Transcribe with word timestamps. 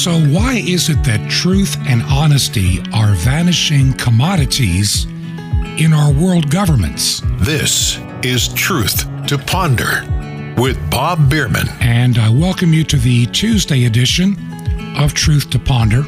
So, 0.00 0.18
why 0.18 0.54
is 0.54 0.88
it 0.88 1.04
that 1.04 1.30
truth 1.30 1.76
and 1.86 2.02
honesty 2.04 2.80
are 2.94 3.12
vanishing 3.16 3.92
commodities 3.92 5.04
in 5.76 5.92
our 5.92 6.10
world 6.10 6.50
governments? 6.50 7.20
This 7.40 7.98
is 8.22 8.48
Truth 8.54 9.04
to 9.26 9.36
Ponder 9.36 10.06
with 10.56 10.78
Bob 10.90 11.28
Bierman. 11.28 11.68
And 11.82 12.16
I 12.16 12.30
welcome 12.30 12.72
you 12.72 12.82
to 12.84 12.96
the 12.96 13.26
Tuesday 13.26 13.84
edition 13.84 14.38
of 14.96 15.12
Truth 15.12 15.50
to 15.50 15.58
Ponder. 15.58 16.02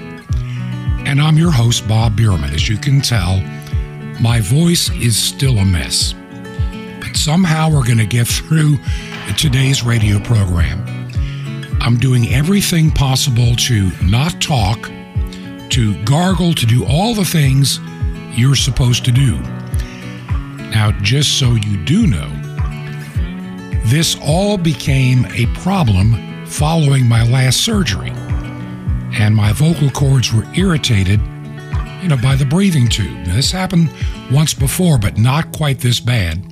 And 1.04 1.20
I'm 1.20 1.36
your 1.36 1.52
host, 1.52 1.86
Bob 1.86 2.16
Bierman. 2.16 2.54
As 2.54 2.70
you 2.70 2.78
can 2.78 3.02
tell, 3.02 3.42
my 4.22 4.40
voice 4.40 4.88
is 4.92 5.18
still 5.18 5.58
a 5.58 5.66
mess. 5.66 6.14
But 6.98 7.14
somehow 7.14 7.68
we're 7.68 7.84
going 7.84 7.98
to 7.98 8.06
get 8.06 8.26
through 8.26 8.78
today's 9.36 9.82
radio 9.82 10.18
program. 10.18 10.91
I'm 11.84 11.96
doing 11.96 12.32
everything 12.32 12.92
possible 12.92 13.56
to 13.56 13.90
not 14.04 14.40
talk, 14.40 14.88
to 15.70 16.00
gargle, 16.04 16.54
to 16.54 16.64
do 16.64 16.86
all 16.86 17.12
the 17.12 17.24
things 17.24 17.80
you're 18.38 18.54
supposed 18.54 19.04
to 19.06 19.10
do. 19.10 19.36
Now, 20.70 20.92
just 21.02 21.40
so 21.40 21.54
you 21.54 21.84
do 21.84 22.06
know, 22.06 22.28
this 23.86 24.16
all 24.22 24.56
became 24.58 25.26
a 25.32 25.46
problem 25.56 26.46
following 26.46 27.08
my 27.08 27.28
last 27.28 27.64
surgery. 27.64 28.12
And 29.14 29.34
my 29.34 29.52
vocal 29.52 29.90
cords 29.90 30.32
were 30.32 30.46
irritated, 30.54 31.20
you 32.00 32.08
know, 32.08 32.18
by 32.22 32.36
the 32.36 32.46
breathing 32.48 32.86
tube. 32.86 33.26
Now, 33.26 33.34
this 33.34 33.50
happened 33.50 33.92
once 34.30 34.54
before, 34.54 34.98
but 34.98 35.18
not 35.18 35.50
quite 35.50 35.80
this 35.80 35.98
bad. 35.98 36.46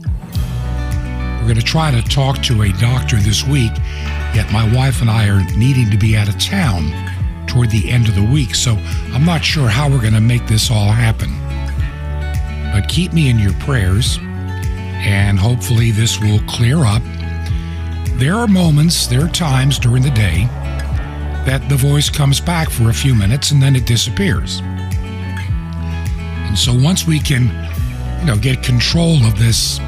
We're 1.39 1.47
going 1.47 1.55
to 1.55 1.63
try 1.63 1.93
to 1.93 2.03
talk 2.03 2.43
to 2.43 2.63
a 2.63 2.73
doctor 2.73 3.15
this 3.19 3.47
week 3.47 3.71
Yet 4.35 4.53
my 4.53 4.73
wife 4.75 5.01
and 5.01 5.11
I 5.11 5.29
are 5.29 5.45
needing 5.57 5.91
to 5.91 5.97
be 5.97 6.17
out 6.17 6.29
of 6.29 6.39
town 6.39 6.93
toward 7.47 7.71
the 7.71 7.91
end 7.91 8.09
of 8.09 8.15
the 8.15 8.23
week, 8.23 8.55
so 8.55 8.77
I'm 9.13 9.25
not 9.25 9.45
sure 9.45 9.69
how 9.69 9.91
we're 9.91 10.01
going 10.01 10.15
to 10.15 10.21
make 10.21 10.47
this 10.47 10.71
all 10.71 10.93
happen. 10.93 11.31
But 12.73 12.89
keep 12.89 13.13
me 13.13 13.29
in 13.29 13.39
your 13.39 13.53
prayers, 13.55 14.19
and 15.03 15.39
hopefully 15.39 15.91
this 15.91 16.21
will 16.21 16.41
clear 16.47 16.85
up. 16.85 17.03
There 18.19 18.35
are 18.35 18.47
moments, 18.47 19.07
there 19.07 19.25
are 19.25 19.29
times 19.29 19.79
during 19.79 20.03
the 20.03 20.11
day 20.11 20.47
that 21.47 21.67
the 21.69 21.77
voice 21.77 22.11
comes 22.11 22.41
back 22.41 22.71
for 22.71 22.91
a 22.91 22.95
few 22.95 23.15
minutes 23.15 23.51
and 23.51 23.63
then 23.63 23.75
it 23.75 23.87
disappears. 23.87 24.61
And 26.47 26.59
so 26.59 26.73
once 26.75 27.07
we 27.07 27.19
can, 27.19 27.45
you 28.21 28.27
know, 28.27 28.37
get 28.37 28.63
control 28.63 29.25
of 29.25 29.39
this 29.39 29.81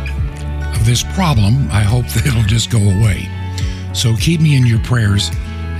of 0.74 0.86
this 0.86 1.04
problem, 1.14 1.68
I 1.70 1.82
hope 1.82 2.06
that 2.14 2.26
it'll 2.26 2.42
just 2.42 2.70
go 2.70 2.78
away. 2.78 3.28
So 3.92 4.16
keep 4.16 4.40
me 4.40 4.56
in 4.56 4.66
your 4.66 4.78
prayers 4.80 5.30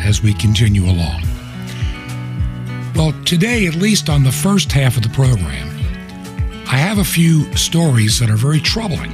as 0.05 0.23
we 0.23 0.35
continue 0.35 0.85
along. 0.85 1.23
Well, 2.95 3.13
today, 3.25 3.67
at 3.67 3.75
least 3.75 4.11
on 4.11 4.23
the 4.23 4.33
first 4.33 4.71
half 4.71 4.97
of 4.97 5.03
the 5.03 5.09
program, 5.09 5.69
I 6.67 6.77
have 6.77 6.99
a 6.99 7.05
few 7.05 7.55
stories 7.57 8.19
that 8.19 8.29
are 8.29 8.37
very 8.37 8.61
troubling. 8.61 9.13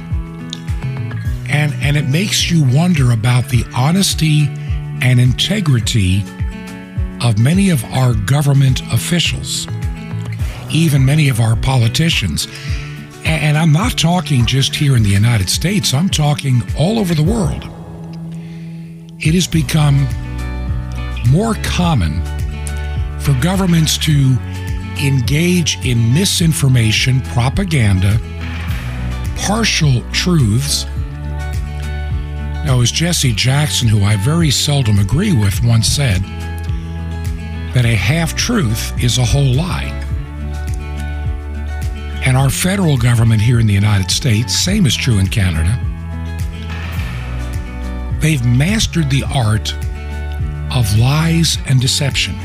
And, 1.47 1.73
and 1.81 1.95
it 1.95 2.07
makes 2.07 2.51
you 2.51 2.63
wonder 2.75 3.11
about 3.11 3.47
the 3.47 3.63
honesty 3.73 4.47
and 5.01 5.19
integrity 5.19 6.21
of 7.21 7.39
many 7.39 7.69
of 7.69 7.83
our 7.85 8.13
government 8.13 8.81
officials, 8.91 9.65
even 10.69 11.05
many 11.05 11.29
of 11.29 11.39
our 11.39 11.55
politicians. 11.55 12.47
And 13.23 13.57
I'm 13.57 13.71
not 13.71 13.97
talking 13.97 14.45
just 14.45 14.75
here 14.75 14.97
in 14.97 15.03
the 15.03 15.09
United 15.09 15.49
States, 15.49 15.93
I'm 15.93 16.09
talking 16.09 16.61
all 16.77 16.99
over 16.99 17.15
the 17.15 17.23
world 17.23 17.78
it 19.21 19.33
has 19.33 19.47
become 19.47 20.07
more 21.29 21.53
common 21.61 22.21
for 23.19 23.33
governments 23.41 23.97
to 23.97 24.37
engage 25.01 25.77
in 25.85 26.13
misinformation, 26.13 27.21
propaganda, 27.21 28.17
partial 29.37 30.01
truths. 30.11 30.85
Now, 32.65 32.79
as 32.81 32.91
Jesse 32.91 33.33
Jackson, 33.33 33.89
who 33.89 34.03
I 34.03 34.15
very 34.15 34.51
seldom 34.51 34.99
agree 34.99 35.33
with, 35.33 35.63
once 35.63 35.87
said, 35.87 36.21
that 37.73 37.85
a 37.85 37.95
half 37.95 38.35
truth 38.35 38.93
is 39.03 39.17
a 39.17 39.25
whole 39.25 39.53
lie. 39.53 39.95
And 42.25 42.37
our 42.37 42.49
federal 42.49 42.97
government 42.97 43.41
here 43.41 43.59
in 43.59 43.67
the 43.67 43.73
United 43.73 44.11
States, 44.11 44.55
same 44.55 44.85
is 44.85 44.95
true 44.95 45.19
in 45.19 45.27
Canada, 45.27 45.79
They've 48.19 48.45
mastered 48.45 49.09
the 49.09 49.23
art 49.23 49.73
of 50.75 50.97
lies 50.99 51.57
and 51.67 51.79
deception. 51.79 52.35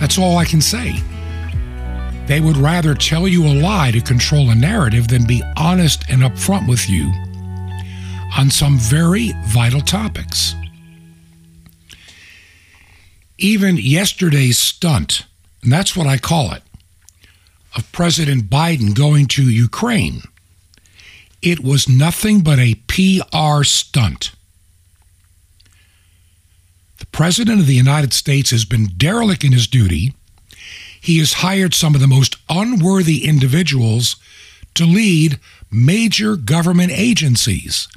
That's 0.00 0.18
all 0.18 0.36
I 0.36 0.44
can 0.44 0.60
say. 0.60 0.96
They 2.26 2.40
would 2.40 2.56
rather 2.56 2.94
tell 2.94 3.28
you 3.28 3.46
a 3.46 3.54
lie 3.54 3.92
to 3.92 4.00
control 4.00 4.50
a 4.50 4.54
narrative 4.54 5.06
than 5.06 5.26
be 5.26 5.42
honest 5.56 6.04
and 6.08 6.22
upfront 6.22 6.68
with 6.68 6.88
you 6.88 7.12
on 8.36 8.50
some 8.50 8.78
very 8.78 9.32
vital 9.46 9.80
topics. 9.80 10.54
Even 13.38 13.76
yesterday's 13.76 14.58
stunt, 14.58 15.26
and 15.62 15.72
that's 15.72 15.96
what 15.96 16.06
I 16.06 16.18
call 16.18 16.52
it, 16.52 16.62
of 17.76 17.90
President 17.92 18.50
Biden 18.50 18.94
going 18.94 19.26
to 19.28 19.48
Ukraine 19.48 20.22
it 21.42 21.60
was 21.60 21.88
nothing 21.88 22.40
but 22.40 22.58
a 22.58 22.74
PR 22.86 23.64
stunt. 23.64 24.32
The 27.00 27.06
President 27.06 27.60
of 27.60 27.66
the 27.66 27.74
United 27.74 28.12
States 28.12 28.50
has 28.50 28.64
been 28.64 28.92
derelict 28.96 29.42
in 29.42 29.52
his 29.52 29.66
duty. 29.66 30.14
He 31.00 31.18
has 31.18 31.34
hired 31.34 31.74
some 31.74 31.96
of 31.96 32.00
the 32.00 32.06
most 32.06 32.36
unworthy 32.48 33.26
individuals 33.26 34.16
to 34.74 34.86
lead 34.86 35.40
major 35.70 36.36
government 36.36 36.92
agencies. 36.92 37.88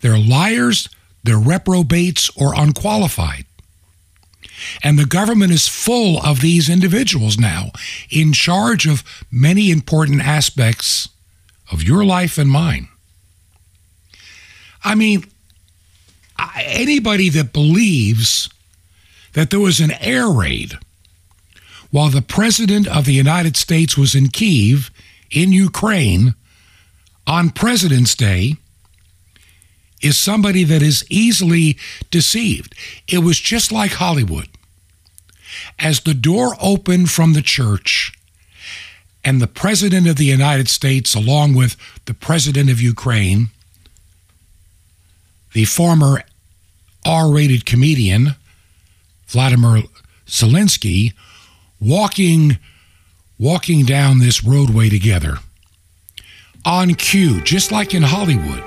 They're 0.00 0.16
liars, 0.16 0.88
they're 1.24 1.38
reprobates, 1.38 2.30
or 2.36 2.54
unqualified. 2.54 3.46
And 4.82 4.98
the 4.98 5.06
government 5.06 5.52
is 5.52 5.66
full 5.66 6.20
of 6.20 6.40
these 6.40 6.68
individuals 6.68 7.38
now 7.38 7.72
in 8.10 8.32
charge 8.32 8.86
of 8.86 9.02
many 9.30 9.70
important 9.70 10.20
aspects 10.20 11.08
of 11.70 11.82
your 11.82 12.04
life 12.04 12.38
and 12.38 12.50
mine. 12.50 12.88
I 14.84 14.94
mean, 14.94 15.24
anybody 16.56 17.28
that 17.30 17.52
believes 17.52 18.48
that 19.32 19.50
there 19.50 19.60
was 19.60 19.80
an 19.80 19.92
air 20.00 20.28
raid 20.28 20.78
while 21.90 22.08
the 22.08 22.22
President 22.22 22.86
of 22.86 23.04
the 23.04 23.12
United 23.12 23.56
States 23.56 23.96
was 23.96 24.14
in 24.14 24.28
Kiev, 24.28 24.90
in 25.30 25.52
Ukraine, 25.52 26.34
on 27.26 27.50
President's 27.50 28.14
Day, 28.14 28.54
is 30.00 30.16
somebody 30.16 30.64
that 30.64 30.82
is 30.82 31.04
easily 31.10 31.76
deceived. 32.10 32.74
It 33.06 33.18
was 33.18 33.38
just 33.38 33.70
like 33.70 33.92
Hollywood. 33.92 34.48
As 35.78 36.00
the 36.00 36.14
door 36.14 36.56
opened 36.60 37.10
from 37.10 37.34
the 37.34 37.42
church, 37.42 38.12
and 39.24 39.40
the 39.40 39.46
President 39.46 40.08
of 40.08 40.16
the 40.16 40.24
United 40.24 40.68
States, 40.68 41.14
along 41.14 41.54
with 41.54 41.76
the 42.06 42.14
President 42.14 42.70
of 42.70 42.80
Ukraine, 42.80 43.48
the 45.52 45.64
former 45.64 46.22
R 47.04 47.30
rated 47.30 47.66
comedian 47.66 48.36
Vladimir 49.26 49.84
Zelensky, 50.26 51.12
walking, 51.80 52.58
walking 53.38 53.84
down 53.84 54.18
this 54.18 54.42
roadway 54.42 54.88
together. 54.88 55.36
On 56.64 56.94
cue, 56.94 57.40
just 57.42 57.70
like 57.72 57.94
in 57.94 58.02
Hollywood, 58.02 58.62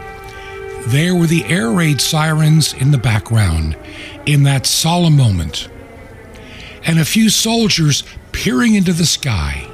there 0.87 1.15
were 1.15 1.27
the 1.27 1.45
air 1.45 1.69
raid 1.69 2.01
sirens 2.01 2.73
in 2.73 2.91
the 2.91 2.97
background 2.97 3.77
in 4.25 4.43
that 4.43 4.65
solemn 4.65 5.15
moment, 5.15 5.67
and 6.85 6.99
a 6.99 7.05
few 7.05 7.29
soldiers 7.29 8.03
peering 8.31 8.75
into 8.75 8.93
the 8.93 9.05
sky 9.05 9.67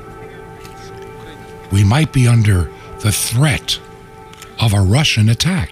we 1.71 1.83
might 1.83 2.11
be 2.11 2.27
under 2.27 2.71
the 3.01 3.11
threat 3.11 3.79
of 4.59 4.73
a 4.73 4.81
Russian 4.81 5.29
attack. 5.29 5.71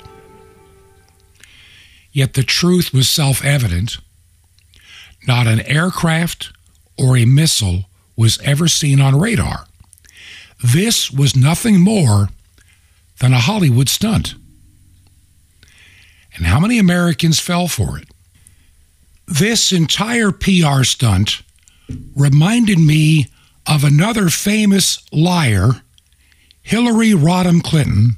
Yet 2.12 2.34
the 2.34 2.44
truth 2.44 2.94
was 2.94 3.10
self 3.10 3.44
evident. 3.44 3.98
Not 5.28 5.48
an 5.48 5.60
aircraft 5.62 6.52
or 6.98 7.18
a 7.18 7.26
missile 7.26 7.86
was 8.16 8.40
ever 8.42 8.68
seen 8.68 9.00
on 9.02 9.20
radar. 9.20 9.66
This 10.64 11.12
was 11.12 11.36
nothing 11.36 11.80
more 11.80 12.30
than 13.20 13.34
a 13.34 13.40
Hollywood 13.40 13.90
stunt. 13.90 14.36
And 16.36 16.46
how 16.46 16.60
many 16.60 16.80
Americans 16.80 17.40
fell 17.40 17.68
for 17.68 17.98
it? 17.98 18.08
This 19.28 19.72
entire 19.72 20.32
PR 20.32 20.84
stunt 20.84 21.42
reminded 22.16 22.80
me 22.80 23.28
of 23.66 23.84
another 23.84 24.30
famous 24.30 25.04
liar 25.12 25.82
Hillary 26.68 27.12
Rodham 27.12 27.64
Clinton 27.64 28.18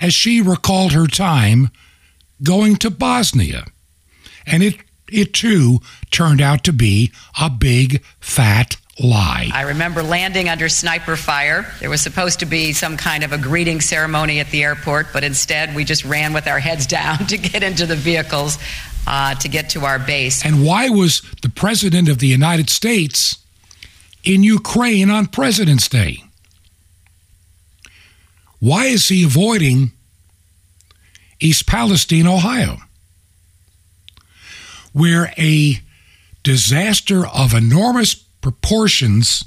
as 0.00 0.14
she 0.14 0.40
recalled 0.40 0.92
her 0.92 1.08
time 1.08 1.70
going 2.44 2.76
to 2.76 2.90
Bosnia. 2.90 3.64
And 4.46 4.62
it 4.62 4.76
it 5.10 5.34
too 5.34 5.80
turned 6.12 6.40
out 6.40 6.62
to 6.62 6.72
be 6.72 7.10
a 7.40 7.50
big 7.50 8.04
fat 8.20 8.76
lie. 9.00 9.50
I 9.52 9.62
remember 9.62 10.00
landing 10.00 10.48
under 10.48 10.68
sniper 10.68 11.16
fire. 11.16 11.66
There 11.80 11.90
was 11.90 12.00
supposed 12.00 12.38
to 12.38 12.46
be 12.46 12.72
some 12.72 12.96
kind 12.96 13.24
of 13.24 13.32
a 13.32 13.38
greeting 13.38 13.80
ceremony 13.80 14.38
at 14.38 14.50
the 14.50 14.62
airport, 14.62 15.08
but 15.12 15.24
instead 15.24 15.74
we 15.74 15.82
just 15.82 16.04
ran 16.04 16.32
with 16.32 16.46
our 16.46 16.60
heads 16.60 16.86
down 16.98 17.26
to 17.26 17.36
get 17.36 17.64
into 17.64 17.84
the 17.84 17.96
vehicles 17.96 18.58
uh, 19.08 19.34
to 19.34 19.48
get 19.48 19.70
to 19.70 19.84
our 19.86 19.98
base. 19.98 20.44
And 20.44 20.64
why 20.64 20.88
was 20.88 21.20
the 21.42 21.48
President 21.48 22.08
of 22.08 22.20
the 22.20 22.28
United 22.28 22.70
States 22.70 23.44
in 24.22 24.44
Ukraine 24.44 25.10
on 25.10 25.26
President's 25.26 25.88
Day? 25.88 26.22
Why 28.60 28.86
is 28.86 29.08
he 29.08 29.24
avoiding 29.24 29.92
East 31.40 31.66
Palestine, 31.66 32.26
Ohio, 32.26 32.78
where 34.92 35.32
a 35.38 35.80
disaster 36.42 37.26
of 37.26 37.54
enormous 37.54 38.14
proportions 38.14 39.46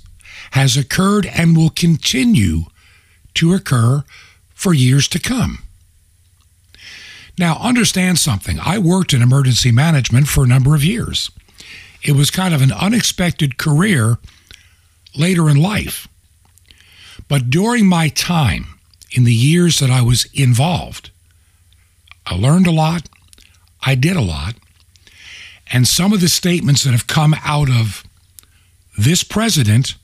has 0.51 0.75
occurred 0.75 1.27
and 1.27 1.55
will 1.55 1.69
continue 1.69 2.63
to 3.35 3.53
occur 3.53 4.03
for 4.55 4.73
years 4.73 5.07
to 5.09 5.19
come? 5.19 5.59
Now, 7.37 7.57
understand 7.59 8.17
something. 8.17 8.59
I 8.59 8.79
worked 8.79 9.13
in 9.13 9.21
emergency 9.21 9.71
management 9.71 10.27
for 10.27 10.43
a 10.43 10.47
number 10.47 10.75
of 10.75 10.83
years. 10.83 11.31
It 12.03 12.13
was 12.13 12.31
kind 12.31 12.53
of 12.53 12.61
an 12.61 12.71
unexpected 12.71 13.57
career 13.57 14.17
later 15.15 15.49
in 15.49 15.57
life. 15.57 16.07
But 17.27 17.49
during 17.49 17.87
my 17.87 18.09
time, 18.09 18.72
in 19.13 19.23
the 19.23 19.33
years 19.33 19.79
that 19.79 19.89
I 19.89 20.01
was 20.01 20.27
involved, 20.33 21.11
I 22.25 22.35
learned 22.35 22.67
a 22.67 22.71
lot, 22.71 23.09
I 23.85 23.95
did 23.95 24.15
a 24.15 24.21
lot, 24.21 24.55
and 25.71 25.87
some 25.87 26.13
of 26.13 26.21
the 26.21 26.29
statements 26.29 26.83
that 26.83 26.91
have 26.91 27.07
come 27.07 27.35
out 27.43 27.69
of 27.69 28.03
this 28.97 29.23
president 29.23 29.95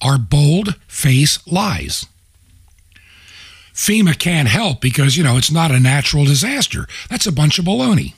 are 0.00 0.18
bold 0.18 0.76
face 0.86 1.38
lies. 1.46 2.06
FEMA 3.72 4.16
can't 4.16 4.48
help 4.48 4.80
because, 4.80 5.16
you 5.16 5.24
know, 5.24 5.36
it's 5.36 5.50
not 5.50 5.72
a 5.72 5.80
natural 5.80 6.24
disaster. 6.24 6.86
That's 7.10 7.26
a 7.26 7.32
bunch 7.32 7.58
of 7.58 7.64
baloney. 7.64 8.14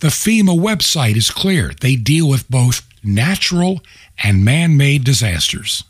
The 0.00 0.08
FEMA 0.08 0.58
website 0.58 1.16
is 1.16 1.30
clear. 1.30 1.72
They 1.80 1.94
deal 1.94 2.28
with 2.28 2.50
both 2.50 2.86
natural 3.04 3.82
and 4.18 4.44
man 4.44 4.76
made 4.76 5.04
disasters. 5.04 5.84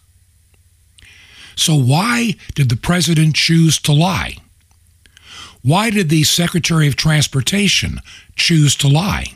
So, 1.56 1.74
why 1.74 2.34
did 2.54 2.68
the 2.68 2.76
president 2.76 3.34
choose 3.36 3.78
to 3.80 3.92
lie? 3.92 4.36
Why 5.62 5.90
did 5.90 6.08
the 6.08 6.24
Secretary 6.24 6.86
of 6.88 6.96
Transportation 6.96 8.00
choose 8.36 8.74
to 8.76 8.88
lie? 8.88 9.26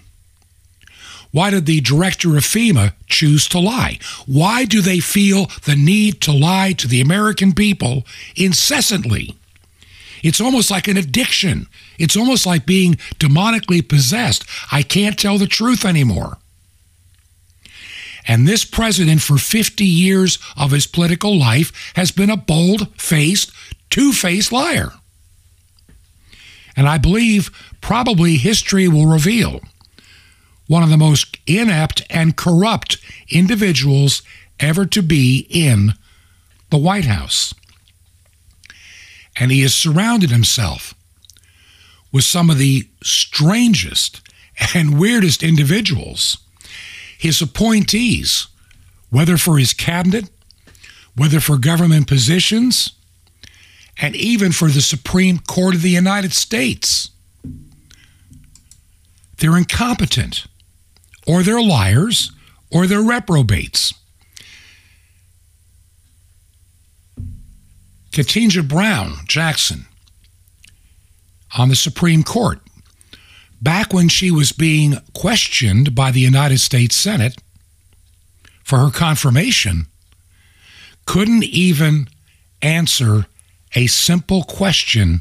Why 1.33 1.51
did 1.51 1.67
the 1.67 1.81
director 1.81 2.37
of 2.37 2.45
FEMA 2.45 2.93
choose 3.09 3.49
to 3.49 3.59
lie? 3.59 3.99
Why 4.27 4.65
do 4.65 4.81
they 4.81 5.01
feel 5.01 5.51
the 5.65 5.75
need 5.75 6.21
to 6.23 6.33
lie 6.33 6.73
to 6.75 6.87
the 6.87 7.01
American 7.01 7.53
people 7.53 8.07
incessantly? 8.37 9.37
It's 10.23 10.41
almost 10.41 10.71
like 10.71 10.89
an 10.89 10.97
addiction. 10.97 11.67
It's 11.99 12.17
almost 12.17 12.47
like 12.47 12.65
being 12.65 12.95
demonically 13.19 13.87
possessed. 13.87 14.45
I 14.73 14.83
can't 14.83 15.19
tell 15.19 15.37
the 15.37 15.47
truth 15.47 15.85
anymore. 15.85 16.39
And 18.27 18.49
this 18.49 18.65
president, 18.65 19.21
for 19.21 19.37
50 19.37 19.85
years 19.85 20.39
of 20.57 20.71
his 20.71 20.87
political 20.87 21.39
life, 21.39 21.93
has 21.95 22.11
been 22.11 22.31
a 22.31 22.37
bold 22.37 22.89
faced, 23.01 23.53
two 23.91 24.13
faced 24.13 24.51
liar. 24.51 24.93
And 26.77 26.89
I 26.89 26.99
believe 26.99 27.51
probably 27.81 28.37
history 28.37 28.89
will 28.89 29.07
reveal 29.07 29.61
one 30.67 30.83
of 30.83 30.89
the 30.89 30.97
most 30.97 31.37
inept 31.47 32.03
and 32.09 32.37
corrupt 32.37 32.97
individuals 33.29 34.23
ever 34.59 34.87
to 34.87 35.03
be 35.03 35.47
in 35.51 35.93
the 36.71 36.79
White 36.79 37.05
House. 37.05 37.55
And 39.37 39.51
he 39.51 39.61
has 39.63 39.75
surrounded 39.75 40.31
himself 40.31 40.95
with 42.13 42.25
some 42.25 42.49
of 42.49 42.59
the 42.59 42.89
strangest 43.03 44.21
and 44.75 44.99
weirdest 44.99 45.43
individuals. 45.43 46.39
His 47.25 47.41
appointees, 47.41 48.49
whether 49.09 49.39
for 49.39 49.57
his 49.57 49.73
cabinet, 49.73 50.29
whether 51.17 51.41
for 51.41 51.57
government 51.57 52.07
positions, 52.07 52.93
and 53.97 54.15
even 54.15 54.53
for 54.53 54.69
the 54.69 54.83
Supreme 54.83 55.39
Court 55.39 55.75
of 55.75 55.81
the 55.81 55.89
United 55.89 56.35
States. 56.35 57.09
They're 59.39 59.57
incompetent, 59.57 60.45
or 61.27 61.43
they're 61.43 61.63
liars, 61.63 62.31
or 62.71 62.87
they're 62.87 63.01
reprobates. 63.01 63.95
Ketanji 68.11 68.69
Brown 68.69 69.15
Jackson 69.27 69.87
on 71.57 71.71
the 71.71 71.75
Supreme 71.75 72.23
Court, 72.23 72.61
back 73.63 73.93
when 73.93 74.09
she 74.09 74.31
was 74.31 74.53
being 74.53 74.97
questioned 75.15 75.95
by 75.95 76.11
the 76.11 76.21
United 76.21 76.59
States 76.61 76.97
Senate 76.97 77.37
for 78.63 78.79
her 78.79 78.91
confirmation, 78.91 79.87
couldn't 81.07 81.45
even 81.45 82.09
answer 82.63 83.27
a 83.75 83.87
simple 83.87 84.43
question 84.45 85.21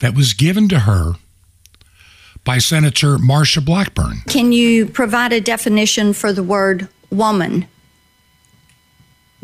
that 0.00 0.14
was 0.14 0.32
given 0.32 0.68
to 0.68 0.80
her 0.80 1.12
by 2.44 2.58
Senator 2.58 3.18
Marsha 3.18 3.64
Blackburn. 3.64 4.22
Can 4.28 4.50
you 4.52 4.86
provide 4.86 5.32
a 5.32 5.40
definition 5.40 6.12
for 6.12 6.32
the 6.32 6.42
word 6.42 6.88
woman? 7.10 7.66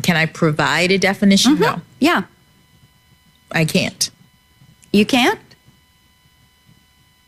Can 0.01 0.15
I 0.15 0.25
provide 0.25 0.91
a 0.91 0.97
definition? 0.97 1.53
Mm-hmm. 1.53 1.61
No, 1.61 1.81
Yeah. 1.99 2.23
I 3.51 3.63
can't. 3.65 4.09
You 4.91 5.05
can't? 5.05 5.39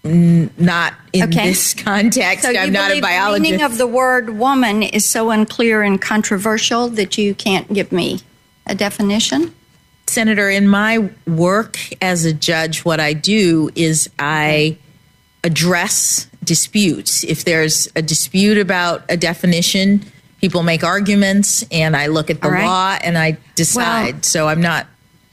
Not 0.04 0.94
in 1.12 1.24
Okay. 1.24 1.50
this 1.50 1.74
context. 1.78 2.44
So 2.46 2.50
I'm 2.50 2.72
not 2.72 2.92
a 2.92 3.02
believe 3.02 3.34
the 3.34 3.40
meaning 3.40 3.62
of 3.62 3.78
the 3.78 3.88
word 3.88 4.30
woman 4.30 4.82
is 4.82 5.06
so 5.06 5.30
unclear 5.30 5.82
and 5.84 6.02
controversial 6.02 6.88
that 6.90 7.18
you 7.18 7.36
can't 7.36 7.72
give 7.74 7.92
me 7.92 8.22
a 8.66 8.76
definition? 8.76 9.54
Senator, 10.08 10.50
in 10.50 10.68
my 10.68 11.10
work 11.28 11.78
as 12.02 12.26
a 12.26 12.34
judge, 12.34 12.86
what 12.86 13.00
I 13.00 13.14
do 13.14 13.70
is 13.76 14.10
I 14.18 14.78
address 15.44 16.28
disputes. 16.44 17.24
If 17.24 17.44
there's 17.46 17.88
a 17.96 18.02
dispute 18.02 18.58
about 18.58 19.04
a 19.10 19.18
definition, 19.18 20.04
people 20.42 20.64
make 20.64 20.84
arguments, 20.84 21.64
and 21.72 21.96
I 21.96 22.08
look 22.08 22.30
at 22.30 22.42
the 22.42 22.50
right. 22.50 22.66
law 22.66 22.98
and 23.04 23.18
I 23.18 23.38
decide. 23.56 24.26
so 24.26 24.48
I'm 24.48 24.62
not. 24.62 24.88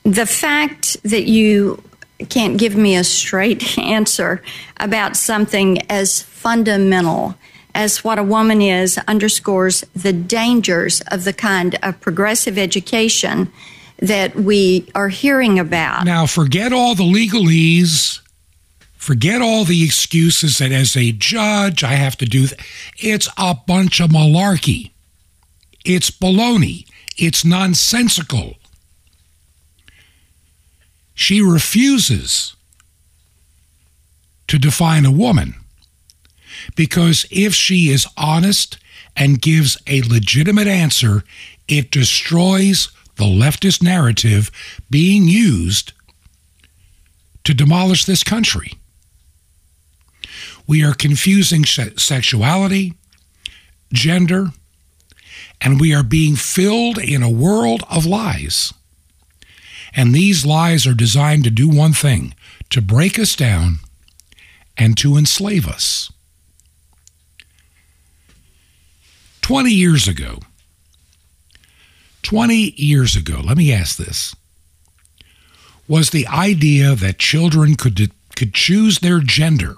The 0.04 0.26
fact 0.26 1.02
that 1.04 1.24
you 1.24 1.82
can't 2.24 2.58
give 2.58 2.76
me 2.76 2.96
a 2.96 3.04
straight 3.04 3.78
answer 3.78 4.42
about 4.78 5.16
something 5.16 5.78
as 5.90 6.22
fundamental 6.22 7.34
as 7.74 8.02
what 8.02 8.18
a 8.18 8.24
woman 8.24 8.62
is 8.62 8.98
underscores 9.06 9.84
the 9.94 10.12
dangers 10.12 11.02
of 11.08 11.24
the 11.24 11.32
kind 11.32 11.78
of 11.82 12.00
progressive 12.00 12.56
education 12.56 13.52
that 13.98 14.34
we 14.34 14.88
are 14.94 15.08
hearing 15.08 15.58
about. 15.58 16.04
Now, 16.06 16.26
forget 16.26 16.72
all 16.72 16.94
the 16.94 17.04
legalese. 17.04 18.20
Forget 18.96 19.40
all 19.40 19.64
the 19.64 19.84
excuses 19.84 20.58
that 20.58 20.72
as 20.72 20.96
a 20.96 21.12
judge 21.12 21.84
I 21.84 21.92
have 21.92 22.16
to 22.18 22.26
do. 22.26 22.48
Th- 22.48 22.60
it's 22.98 23.28
a 23.38 23.54
bunch 23.54 24.00
of 24.00 24.10
malarkey. 24.10 24.90
It's 25.84 26.10
baloney. 26.10 26.86
It's 27.16 27.44
nonsensical. 27.44 28.56
She 31.16 31.40
refuses 31.40 32.54
to 34.46 34.58
define 34.58 35.04
a 35.04 35.10
woman 35.10 35.54
because 36.76 37.26
if 37.30 37.54
she 37.54 37.88
is 37.88 38.06
honest 38.16 38.76
and 39.16 39.40
gives 39.40 39.78
a 39.86 40.02
legitimate 40.02 40.68
answer, 40.68 41.24
it 41.66 41.90
destroys 41.90 42.90
the 43.16 43.24
leftist 43.24 43.82
narrative 43.82 44.50
being 44.90 45.24
used 45.24 45.94
to 47.44 47.54
demolish 47.54 48.04
this 48.04 48.22
country. 48.22 48.72
We 50.66 50.84
are 50.84 50.92
confusing 50.92 51.64
sexuality, 51.64 52.92
gender, 53.90 54.48
and 55.62 55.80
we 55.80 55.94
are 55.94 56.02
being 56.02 56.36
filled 56.36 56.98
in 56.98 57.22
a 57.22 57.30
world 57.30 57.84
of 57.88 58.04
lies. 58.04 58.74
And 59.94 60.14
these 60.14 60.44
lies 60.44 60.86
are 60.86 60.94
designed 60.94 61.44
to 61.44 61.50
do 61.50 61.68
one 61.68 61.92
thing 61.92 62.34
to 62.70 62.82
break 62.82 63.18
us 63.18 63.36
down 63.36 63.78
and 64.76 64.96
to 64.98 65.16
enslave 65.16 65.66
us. 65.66 66.12
20 69.42 69.70
years 69.70 70.08
ago, 70.08 70.40
20 72.22 72.74
years 72.76 73.14
ago, 73.14 73.40
let 73.44 73.56
me 73.56 73.72
ask 73.72 73.96
this 73.96 74.34
was 75.88 76.10
the 76.10 76.26
idea 76.26 76.94
that 76.96 77.18
children 77.18 77.76
could, 77.76 78.10
could 78.34 78.52
choose 78.52 78.98
their 78.98 79.20
gender 79.20 79.76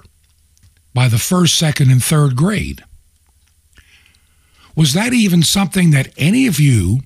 by 0.94 1.06
the 1.06 1.18
first, 1.18 1.58
second, 1.58 1.90
and 1.90 2.02
third 2.02 2.34
grade. 2.34 2.82
Was 4.74 4.94
that 4.94 5.12
even 5.12 5.42
something 5.42 5.90
that 5.90 6.12
any 6.16 6.46
of 6.46 6.58
you 6.58 7.00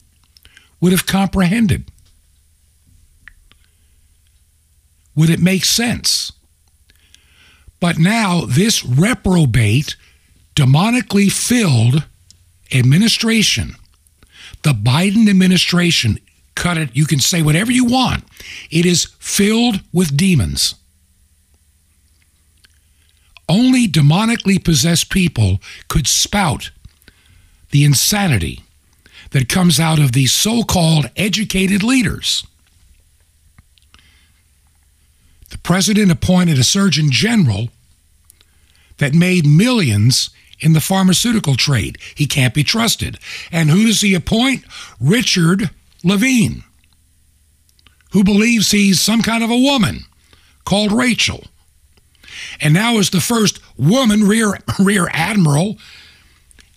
would 0.81 0.93
have 0.93 1.07
comprehended? 1.07 1.91
Would 5.15 5.31
it 5.31 5.41
make 5.41 5.65
sense? 5.65 6.33
But 7.81 7.99
now, 7.99 8.43
this 8.47 8.85
reprobate, 8.85 9.97
demonically 10.55 11.31
filled 11.31 12.05
administration, 12.73 13.75
the 14.63 14.71
Biden 14.71 15.29
administration, 15.29 16.19
cut 16.55 16.79
it, 16.79 16.91
you 16.95 17.07
can 17.07 17.19
say 17.19 17.43
whatever 17.43 17.73
you 17.73 17.85
want, 17.85 18.25
it 18.71 18.87
is 18.87 19.07
filled 19.19 19.81
with 19.93 20.17
demons. 20.17 20.77
Only 23.49 23.89
demonically 23.89 24.63
possessed 24.63 25.11
people 25.11 25.61
could 25.89 26.07
spout 26.07 26.71
the 27.71 27.85
insanity 27.85 28.63
that 29.31 29.49
comes 29.49 29.81
out 29.81 29.99
of 29.99 30.13
these 30.13 30.33
so 30.33 30.63
called 30.63 31.11
educated 31.17 31.83
leaders. 31.83 32.47
The 35.53 35.59
president 35.59 36.11
appointed 36.11 36.59
a 36.59 36.65
surgeon 36.65 37.11
general 37.11 37.69
that 38.97 39.13
made 39.13 39.45
millions 39.45 40.31
in 40.59 40.73
the 40.73 40.81
pharmaceutical 40.81 41.57
trade. 41.57 41.99
He 42.15 42.27
can't 42.27 42.55
be 42.55 42.65
trusted. 42.65 43.19
And 43.51 43.69
who 43.69 43.85
does 43.85 44.01
he 44.01 44.15
appoint? 44.15 44.65
Richard 44.99 45.69
Levine, 46.03 46.65
who 48.13 48.25
believes 48.25 48.71
he's 48.71 49.01
some 49.01 49.21
kind 49.21 49.45
of 49.45 49.51
a 49.51 49.59
woman 49.59 50.07
called 50.65 50.91
Rachel. 50.91 51.45
And 52.59 52.73
now 52.73 52.97
is 52.97 53.11
the 53.11 53.21
first 53.21 53.61
woman 53.77 54.25
rear, 54.25 54.57
rear 54.79 55.09
admiral 55.13 55.77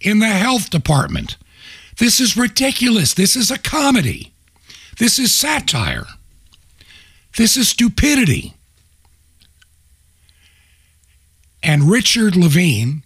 in 0.01 0.19
the 0.19 0.27
health 0.27 0.69
department. 0.69 1.37
This 1.97 2.19
is 2.19 2.35
ridiculous. 2.35 3.13
This 3.13 3.37
is 3.37 3.49
a 3.49 3.57
comedy. 3.57 4.33
This 4.99 5.17
is 5.17 5.33
satire. 5.33 6.07
This 7.37 7.55
is 7.55 7.69
stupidity. 7.69 8.53
And 11.65 11.89
Richard 11.89 12.35
Levine 12.35 13.03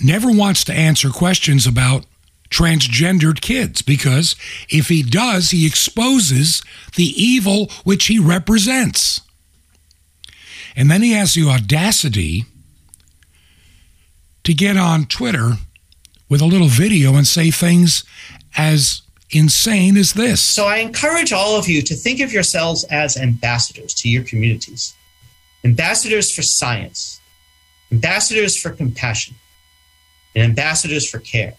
never 0.00 0.30
wants 0.30 0.64
to 0.64 0.72
answer 0.74 1.10
questions 1.10 1.64
about 1.64 2.04
transgendered 2.50 3.40
kids 3.40 3.82
because 3.82 4.34
if 4.68 4.88
he 4.88 5.02
does, 5.02 5.50
he 5.50 5.64
exposes 5.64 6.62
the 6.96 7.04
evil 7.04 7.70
which 7.84 8.06
he 8.06 8.18
represents. 8.18 9.20
And 10.74 10.90
then 10.90 11.02
he 11.02 11.12
has 11.12 11.34
the 11.34 11.48
audacity 11.48 12.46
to 14.42 14.52
get 14.52 14.76
on 14.76 15.06
Twitter 15.06 15.52
with 16.28 16.40
a 16.40 16.46
little 16.46 16.68
video 16.68 17.14
and 17.14 17.26
say 17.26 17.50
things 17.52 18.04
as 18.56 19.02
insane 19.30 19.96
as 19.96 20.14
this. 20.14 20.40
So 20.40 20.66
I 20.66 20.78
encourage 20.78 21.32
all 21.32 21.56
of 21.56 21.68
you 21.68 21.80
to 21.82 21.94
think 21.94 22.20
of 22.20 22.32
yourselves 22.32 22.84
as 22.84 23.16
ambassadors 23.16 23.94
to 23.94 24.08
your 24.08 24.24
communities, 24.24 24.94
ambassadors 25.64 26.34
for 26.34 26.42
science, 26.42 27.20
ambassadors 27.90 28.58
for 28.60 28.70
compassion, 28.70 29.36
and 30.34 30.44
ambassadors 30.44 31.08
for 31.08 31.18
care. 31.18 31.54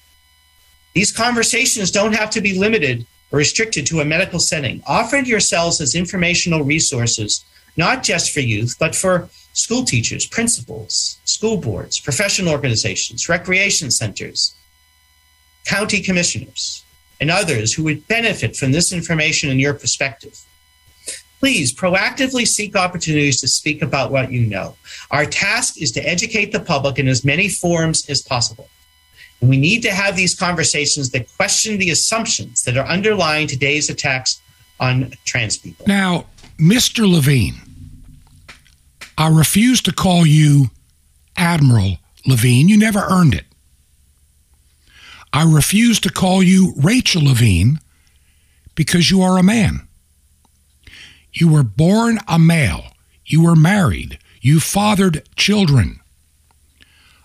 These 0.94 1.12
conversations 1.12 1.92
don't 1.92 2.14
have 2.14 2.30
to 2.32 2.42
be 2.42 2.58
limited 2.58 3.06
or 3.32 3.38
restricted 3.40 3.86
to 3.88 4.00
a 4.00 4.06
medical 4.06 4.40
setting. 4.40 4.84
Offer 4.86 5.18
yourselves 5.18 5.82
as 5.82 5.96
informational 5.96 6.64
resources, 6.64 7.44
not 7.78 8.04
just 8.04 8.32
for 8.32 8.42
youth, 8.42 8.76
but 8.80 8.96
for 8.96 9.30
school 9.54 9.84
teachers, 9.84 10.26
principals, 10.26 11.18
school 11.26 11.58
boards, 11.58 12.00
professional 12.00 12.52
organizations, 12.52 13.30
recreation 13.30 13.90
centers, 13.90 14.56
county 15.66 16.02
commissioners, 16.02 16.84
and 17.20 17.32
others 17.32 17.74
who 17.74 17.84
would 17.84 18.08
benefit 18.08 18.56
from 18.56 18.72
this 18.72 18.92
information 18.92 19.50
and 19.50 19.62
your 19.62 19.74
perspective. 19.74 20.40
Please 21.44 21.76
proactively 21.76 22.48
seek 22.48 22.74
opportunities 22.74 23.42
to 23.42 23.50
speak 23.50 23.82
about 23.82 24.12
what 24.12 24.32
you 24.32 24.46
know. 24.46 24.78
Our 25.12 25.26
task 25.26 25.82
is 25.82 25.92
to 25.92 26.00
educate 26.00 26.54
the 26.54 26.60
public 26.62 26.98
in 26.98 27.10
as 27.10 27.26
many 27.26 27.50
forms 27.50 28.10
as 28.10 28.22
possible. 28.22 28.70
And 29.42 29.50
we 29.50 29.58
need 29.58 29.82
to 29.82 29.92
have 29.92 30.16
these 30.16 30.36
conversations 30.36 31.10
that 31.10 31.28
question 31.36 31.80
the 31.80 31.90
assumptions 31.90 32.64
that 32.64 32.78
are 32.78 32.86
underlying 32.86 33.48
today's 33.48 33.90
attacks 33.90 34.42
on 34.80 35.12
trans 35.26 35.58
people. 35.58 35.86
Now, 35.86 36.28
Mr. 36.58 37.06
Levine, 37.12 37.56
I 39.18 39.28
refuse 39.28 39.82
to 39.82 39.92
call 39.92 40.26
you 40.26 40.68
Admiral 41.36 41.98
Levine. 42.26 42.70
You 42.70 42.78
never 42.78 43.00
earned 43.10 43.34
it. 43.34 43.44
I 45.34 45.44
refuse 45.44 46.00
to 46.00 46.10
call 46.10 46.42
you 46.42 46.74
Rachel 46.78 47.26
Levine 47.26 47.82
because 48.76 49.12
you 49.12 49.22
are 49.22 49.38
a 49.38 49.44
man. 49.44 49.90
You 51.34 51.52
were 51.52 51.64
born 51.64 52.20
a 52.28 52.38
male. 52.38 52.86
You 53.26 53.44
were 53.44 53.56
married. 53.56 54.20
You 54.42 54.60
fathered 54.60 55.24
children. 55.36 56.00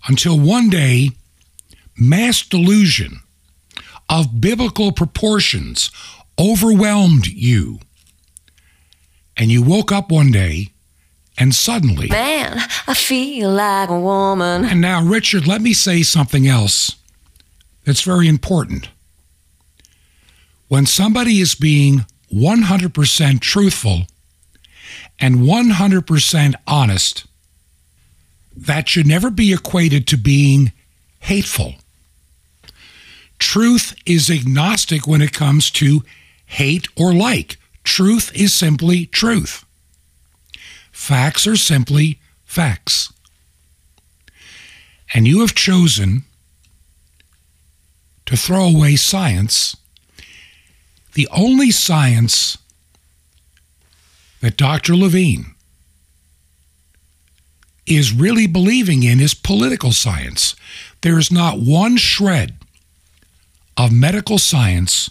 Until 0.07 0.39
one 0.39 0.71
day, 0.71 1.11
mass 1.97 2.43
delusion 2.43 3.21
of 4.09 4.41
biblical 4.41 4.93
proportions 4.93 5.91
overwhelmed 6.39 7.27
you. 7.27 7.81
And 9.37 9.51
you 9.51 9.63
woke 9.63 9.93
up 9.93 10.11
one 10.11 10.31
day 10.33 10.69
and 11.37 11.55
suddenly. 11.55 12.09
Man, 12.09 12.59
I 12.87 12.95
feel 12.95 13.51
like 13.51 13.89
a 13.89 13.99
woman. 13.99 14.65
And 14.65 14.81
now, 14.81 15.05
Richard, 15.05 15.47
let 15.47 15.61
me 15.61 15.73
say 15.73 16.03
something 16.03 16.47
else 16.47 16.97
that's 17.85 18.03
very 18.03 18.29
important. 18.29 18.89
When 20.69 20.87
somebody 20.87 21.41
is 21.41 21.55
being 21.55 22.05
100% 22.33 23.41
truthful 23.41 24.03
and 25.19 25.37
100% 25.37 26.55
honest, 26.67 27.27
that 28.57 28.89
should 28.89 29.07
never 29.07 29.31
be 29.31 29.53
equated 29.53 30.07
to 30.09 30.17
being 30.17 30.73
hateful. 31.21 31.75
Truth 33.39 33.95
is 34.05 34.31
agnostic 34.31 35.07
when 35.07 35.23
it 35.23 35.33
comes 35.33 35.71
to 35.73 36.03
hate 36.47 36.89
or 36.97 37.15
like. 37.15 37.57
Truth 37.85 38.33
is 38.35 38.53
simply 38.53 39.07
truth. 39.07 39.65
Facts 40.91 41.47
are 41.47 41.57
simply 41.57 42.19
facts. 42.45 43.13
And 45.15 45.27
you 45.27 45.41
have 45.41 45.55
chosen 45.55 46.25
to 48.27 48.37
throw 48.37 48.65
away 48.67 48.97
science, 48.97 49.77
the 51.19 51.29
only 51.33 51.73
science 51.73 52.59
that 54.41 54.57
Dr. 54.57 54.95
Levine 54.95 55.57
is 57.87 58.13
really 58.13 58.47
believing 58.47 59.03
in 59.03 59.19
is 59.19 59.35
political 59.35 59.91
science. 59.91 60.55
There 61.01 61.19
is 61.19 61.33
not 61.33 61.59
one 61.59 61.97
shred 61.97 62.59
of 63.77 63.91
medical 63.91 64.39
science 64.39 65.11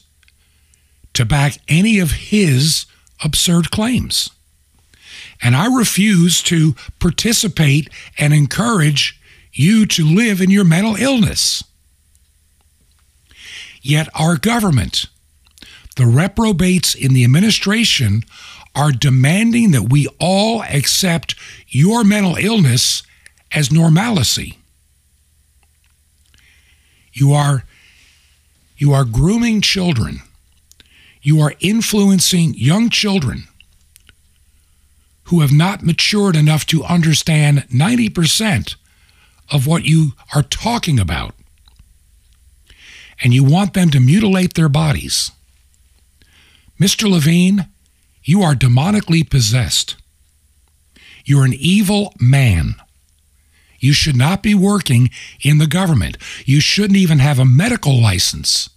to 1.12 1.26
back 1.26 1.58
any 1.68 2.00
of 2.00 2.12
his 2.12 2.86
absurd 3.22 3.70
claims. 3.70 4.30
And 5.42 5.58
I 5.58 5.66
refuse 5.66 6.42
to 6.44 6.74
participate 7.02 7.90
and 8.18 8.34
encourage 8.34 9.20
you 9.52 9.86
to 9.88 10.06
live 10.06 10.40
in 10.40 10.52
your 10.52 10.64
mental 10.64 10.96
illness. 10.96 11.66
Yet 13.82 14.08
our 14.16 14.38
government, 14.38 15.08
the 15.98 16.06
reprobates 16.06 16.96
in 16.96 17.14
the 17.14 17.24
administration, 17.24 18.24
are 18.76 18.92
demanding 18.92 19.72
that 19.72 19.90
we 19.90 20.08
all 20.20 20.62
accept 20.64 21.36
your 21.68 22.04
mental 22.04 22.36
illness 22.36 23.04
as 23.52 23.72
normalcy. 23.72 24.58
You 27.12 27.34
are 27.34 27.64
you 28.78 28.94
are 28.94 29.04
grooming 29.04 29.62
children. 29.62 30.20
You 31.24 31.42
are 31.42 31.56
influencing 31.60 32.54
young 32.54 32.92
children 32.92 33.46
who 35.24 35.42
have 35.42 35.52
not 35.52 35.82
matured 35.82 36.36
enough 36.36 36.66
to 36.68 36.84
understand 36.84 37.66
90% 37.70 38.76
of 39.52 39.66
what 39.66 39.84
you 39.84 40.12
are 40.36 40.44
talking 40.44 41.00
about. 41.00 41.34
And 43.24 43.34
you 43.34 43.44
want 43.44 43.74
them 43.74 43.90
to 43.90 44.00
mutilate 44.00 44.54
their 44.54 44.70
bodies. 44.70 45.32
Mr. 46.80 47.10
Levine, 47.10 47.68
you 48.24 48.42
are 48.42 48.54
demonically 48.54 49.28
possessed. 49.28 49.96
You're 51.26 51.46
an 51.46 51.56
evil 51.58 52.14
man. 52.20 52.76
You 53.80 53.94
should 53.94 54.16
not 54.16 54.44
be 54.44 54.56
working 54.56 55.10
in 55.42 55.58
the 55.58 55.68
government. 55.68 56.18
You 56.46 56.60
shouldn't 56.60 56.98
even 56.98 57.20
have 57.20 57.40
a 57.40 57.46
medical 57.46 58.00
license 58.00 58.70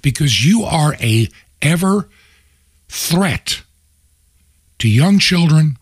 because 0.00 0.44
you 0.44 0.62
are 0.64 0.94
a 1.00 1.28
ever 1.60 2.08
threat 2.88 3.62
to 4.78 4.88
young 4.88 5.18
children 5.18 5.76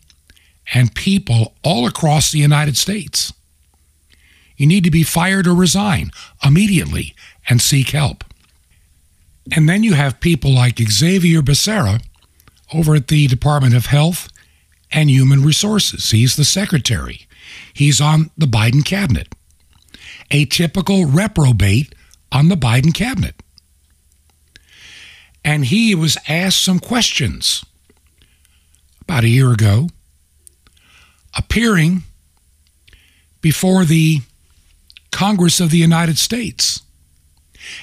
and 0.75 0.95
people 0.95 1.55
all 1.62 1.87
across 1.87 2.31
the 2.31 2.38
United 2.38 2.76
States. 2.76 3.33
You 4.57 4.67
need 4.67 4.85
to 4.85 4.90
be 4.90 5.02
fired 5.02 5.47
or 5.47 5.55
resign 5.55 6.11
immediately 6.45 7.14
and 7.49 7.61
seek 7.61 7.90
help. 7.90 8.25
And 9.52 9.69
then 9.69 9.83
you 9.83 9.95
have 9.95 10.21
people 10.21 10.52
like 10.54 10.78
Xavier 10.78 11.42
Becerra 11.42 12.02
over 12.73 12.95
at 12.95 13.09
the 13.09 13.26
Department 13.26 13.75
of 13.75 13.87
Health 13.87 14.28
and 14.92 15.11
Human 15.11 15.42
Resources. 15.42 16.11
He's 16.11 16.37
the 16.37 16.45
secretary. 16.45 17.26
He's 17.73 18.00
on 18.00 18.30
the 18.37 18.47
Biden 18.47 18.85
cabinet. 18.85 19.28
A 20.30 20.45
typical 20.45 21.07
reprobate 21.07 21.95
on 22.30 22.49
the 22.49 22.57
Biden 22.57 22.95
cabinet. 22.95 23.35
And 25.45 25.64
he 25.64 25.95
was 25.95 26.16
asked 26.28 26.62
some 26.62 26.78
questions 26.78 27.64
about 29.00 29.25
a 29.25 29.28
year 29.28 29.50
ago, 29.50 29.88
appearing 31.37 32.02
before 33.40 33.85
the 33.85 34.21
Congress 35.11 35.59
of 35.59 35.71
the 35.71 35.78
United 35.78 36.19
States. 36.19 36.83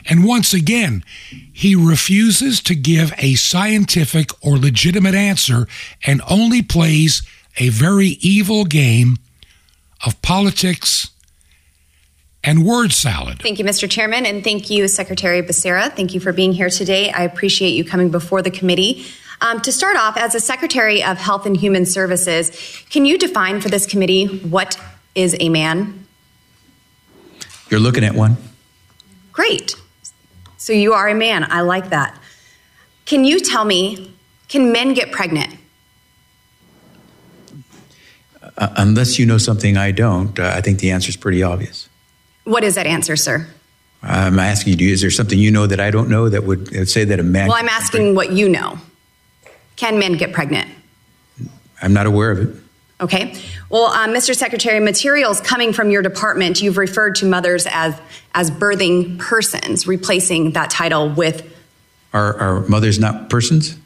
And 0.05 0.25
once 0.25 0.53
again, 0.53 1.03
he 1.51 1.75
refuses 1.75 2.61
to 2.61 2.75
give 2.75 3.13
a 3.17 3.35
scientific 3.35 4.29
or 4.45 4.57
legitimate 4.57 5.15
answer 5.15 5.67
and 6.05 6.21
only 6.29 6.61
plays 6.61 7.21
a 7.57 7.69
very 7.69 8.17
evil 8.21 8.65
game 8.65 9.17
of 10.05 10.21
politics 10.21 11.09
and 12.43 12.65
word 12.65 12.93
salad. 12.93 13.39
Thank 13.41 13.59
you, 13.59 13.65
Mr. 13.65 13.89
Chairman, 13.89 14.25
and 14.25 14.43
thank 14.43 14.69
you, 14.69 14.87
Secretary 14.87 15.41
Becerra. 15.41 15.91
Thank 15.91 16.13
you 16.13 16.19
for 16.19 16.31
being 16.31 16.53
here 16.53 16.69
today. 16.69 17.11
I 17.11 17.23
appreciate 17.23 17.71
you 17.71 17.83
coming 17.83 18.09
before 18.09 18.41
the 18.41 18.51
committee. 18.51 19.05
Um, 19.41 19.59
to 19.61 19.71
start 19.71 19.97
off, 19.97 20.17
as 20.17 20.33
a 20.33 20.39
Secretary 20.39 21.03
of 21.03 21.17
Health 21.17 21.45
and 21.45 21.55
Human 21.55 21.85
Services, 21.85 22.51
can 22.89 23.05
you 23.05 23.17
define 23.17 23.61
for 23.61 23.69
this 23.69 23.85
committee 23.85 24.25
what 24.25 24.79
is 25.13 25.35
a 25.39 25.49
man? 25.49 26.07
You're 27.69 27.79
looking 27.79 28.03
at 28.03 28.15
one. 28.15 28.37
Great. 29.37 29.75
So 30.57 30.73
you 30.73 30.93
are 30.93 31.07
a 31.07 31.13
man. 31.13 31.45
I 31.51 31.61
like 31.61 31.91
that. 31.91 32.17
Can 33.05 33.23
you 33.23 33.39
tell 33.39 33.65
me, 33.65 34.11
can 34.49 34.71
men 34.71 34.95
get 34.95 35.11
pregnant? 35.11 35.55
Uh, 38.41 38.69
unless 38.77 39.19
you 39.19 39.27
know 39.27 39.37
something 39.37 39.77
I 39.77 39.91
don't, 39.91 40.39
uh, 40.39 40.53
I 40.55 40.61
think 40.61 40.79
the 40.79 40.89
answer 40.89 41.09
is 41.09 41.15
pretty 41.15 41.43
obvious. 41.43 41.87
What 42.45 42.63
is 42.63 42.73
that 42.73 42.87
answer, 42.87 43.15
sir? 43.15 43.47
I'm 44.01 44.39
asking 44.39 44.79
you, 44.79 44.91
is 44.91 45.01
there 45.01 45.11
something 45.11 45.37
you 45.37 45.51
know 45.51 45.67
that 45.67 45.79
I 45.79 45.91
don't 45.91 46.09
know 46.09 46.29
that 46.29 46.43
would 46.43 46.75
uh, 46.75 46.85
say 46.85 47.03
that 47.03 47.19
a 47.19 47.23
man. 47.23 47.47
Well, 47.47 47.57
I'm 47.57 47.69
asking 47.69 48.15
what 48.15 48.31
you 48.31 48.49
know. 48.49 48.79
Can 49.75 49.99
men 49.99 50.17
get 50.17 50.33
pregnant? 50.33 50.67
I'm 51.79 51.93
not 51.93 52.07
aware 52.07 52.31
of 52.31 52.39
it. 52.39 52.55
Okay. 52.99 53.35
Well, 53.69 53.85
um, 53.85 54.09
Mr. 54.09 54.35
Secretary, 54.35 54.79
materials 54.79 55.39
coming 55.39 55.71
from 55.71 55.91
your 55.91 56.01
department, 56.01 56.61
you've 56.61 56.77
referred 56.77 57.15
to 57.15 57.25
mothers 57.25 57.67
as 57.69 57.99
as 58.33 58.49
birthing 58.49 59.19
persons, 59.19 59.87
replacing 59.87 60.51
that 60.53 60.69
title 60.69 61.09
with. 61.09 61.53
Are, 62.13 62.37
are 62.39 62.59
mothers 62.67 62.99
not 62.99 63.29
persons? 63.29 63.77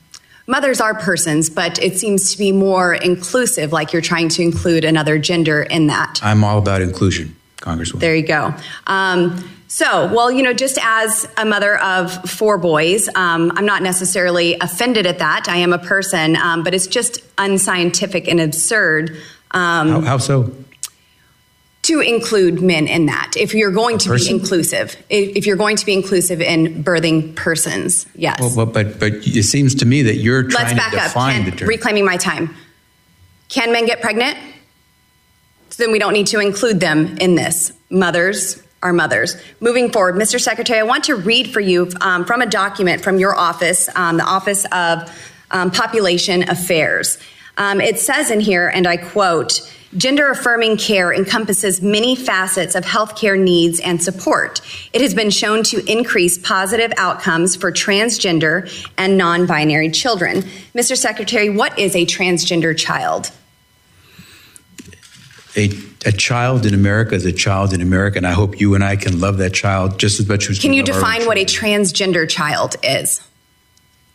Mothers 0.47 0.81
are 0.81 0.93
persons, 0.93 1.49
but 1.49 1.81
it 1.81 1.97
seems 1.97 2.31
to 2.31 2.37
be 2.37 2.51
more 2.51 2.93
inclusive, 2.93 3.71
like 3.71 3.93
you're 3.93 4.01
trying 4.01 4.29
to 4.29 4.41
include 4.41 4.83
another 4.83 5.19
gender 5.19 5.61
in 5.61 5.87
that. 5.87 6.19
I'm 6.23 6.43
all 6.43 6.57
about 6.57 6.81
inclusion, 6.81 7.35
Congresswoman. 7.61 7.99
There 7.99 8.15
you 8.15 8.27
go. 8.27 8.53
Um, 8.87 9.49
so, 9.67 10.13
well, 10.13 10.29
you 10.29 10.43
know, 10.43 10.51
just 10.51 10.77
as 10.83 11.25
a 11.37 11.45
mother 11.45 11.79
of 11.79 12.29
four 12.29 12.57
boys, 12.57 13.07
um, 13.15 13.53
I'm 13.55 13.65
not 13.65 13.81
necessarily 13.81 14.57
offended 14.59 15.05
at 15.05 15.19
that. 15.19 15.45
I 15.47 15.55
am 15.57 15.71
a 15.71 15.79
person, 15.79 16.35
um, 16.35 16.63
but 16.63 16.73
it's 16.73 16.87
just 16.87 17.19
unscientific 17.37 18.27
and 18.27 18.41
absurd. 18.41 19.11
Um, 19.51 19.89
how, 19.89 20.01
how, 20.01 20.17
so? 20.17 20.53
To 21.83 21.99
include 22.01 22.61
men 22.61 22.85
in 22.87 23.05
that. 23.05 23.31
If 23.37 23.53
you're 23.53 23.71
going 23.71 23.95
a 23.95 23.99
to 23.99 24.09
person? 24.09 24.35
be 24.35 24.41
inclusive, 24.41 24.97
if 25.09 25.45
you're 25.45 25.55
going 25.55 25.77
to 25.77 25.85
be 25.85 25.93
inclusive 25.93 26.41
in 26.41 26.83
birthing 26.83 27.33
persons, 27.37 28.05
yes. 28.13 28.39
Well, 28.41 28.65
but, 28.65 28.99
but 28.99 29.13
it 29.25 29.43
seems 29.43 29.73
to 29.75 29.85
me 29.85 30.01
that 30.01 30.17
you're 30.17 30.43
trying 30.43 30.75
Let's 30.75 30.79
back 30.79 30.91
to 30.91 30.97
define 30.97 31.29
up. 31.29 31.41
Can, 31.43 31.49
the 31.49 31.57
term. 31.57 31.67
Reclaiming 31.69 32.05
my 32.05 32.17
time. 32.17 32.53
Can 33.47 33.71
men 33.71 33.85
get 33.85 34.01
pregnant? 34.01 34.37
Then 35.81 35.91
we 35.91 35.97
don't 35.97 36.13
need 36.13 36.27
to 36.27 36.39
include 36.39 36.79
them 36.79 37.17
in 37.17 37.33
this. 37.33 37.73
Mothers, 37.89 38.61
are 38.83 38.93
mothers. 38.93 39.35
Moving 39.59 39.91
forward, 39.91 40.13
Mr. 40.13 40.39
Secretary, 40.39 40.79
I 40.79 40.83
want 40.83 41.05
to 41.05 41.15
read 41.15 41.51
for 41.51 41.59
you 41.59 41.89
um, 42.01 42.23
from 42.23 42.41
a 42.41 42.45
document 42.45 43.01
from 43.01 43.17
your 43.17 43.35
office, 43.35 43.89
um, 43.95 44.17
the 44.17 44.23
Office 44.23 44.65
of 44.71 45.11
um, 45.49 45.71
Population 45.71 46.47
Affairs. 46.47 47.17
Um, 47.57 47.81
it 47.81 47.97
says 47.97 48.29
in 48.29 48.39
here, 48.39 48.67
and 48.69 48.85
I 48.85 48.97
quote, 48.97 49.59
Gender 49.97 50.29
affirming 50.29 50.77
care 50.77 51.11
encompasses 51.11 51.81
many 51.81 52.15
facets 52.15 52.75
of 52.75 52.85
healthcare 52.85 53.39
needs 53.39 53.79
and 53.79 54.03
support. 54.03 54.61
It 54.93 55.01
has 55.01 55.15
been 55.15 55.31
shown 55.31 55.63
to 55.63 55.83
increase 55.91 56.37
positive 56.37 56.93
outcomes 56.97 57.55
for 57.55 57.71
transgender 57.71 58.71
and 58.99 59.17
non 59.17 59.47
binary 59.47 59.89
children. 59.89 60.43
Mr. 60.75 60.95
Secretary, 60.95 61.49
what 61.49 61.77
is 61.79 61.95
a 61.95 62.05
transgender 62.05 62.77
child? 62.77 63.31
A 65.57 65.69
a 66.05 66.11
child 66.11 66.65
in 66.65 66.73
America 66.73 67.13
is 67.15 67.25
a 67.25 67.31
child 67.31 67.73
in 67.73 67.81
America, 67.81 68.17
and 68.17 68.25
I 68.25 68.31
hope 68.31 68.59
you 68.59 68.73
and 68.73 68.83
I 68.83 68.95
can 68.95 69.19
love 69.19 69.37
that 69.37 69.53
child 69.53 69.99
just 69.99 70.19
as 70.19 70.27
much 70.27 70.49
as. 70.49 70.59
Can 70.59 70.73
you 70.73 70.83
define 70.83 71.25
what 71.25 71.37
a 71.37 71.45
transgender 71.45 72.27
child 72.27 72.75
is? 72.83 73.21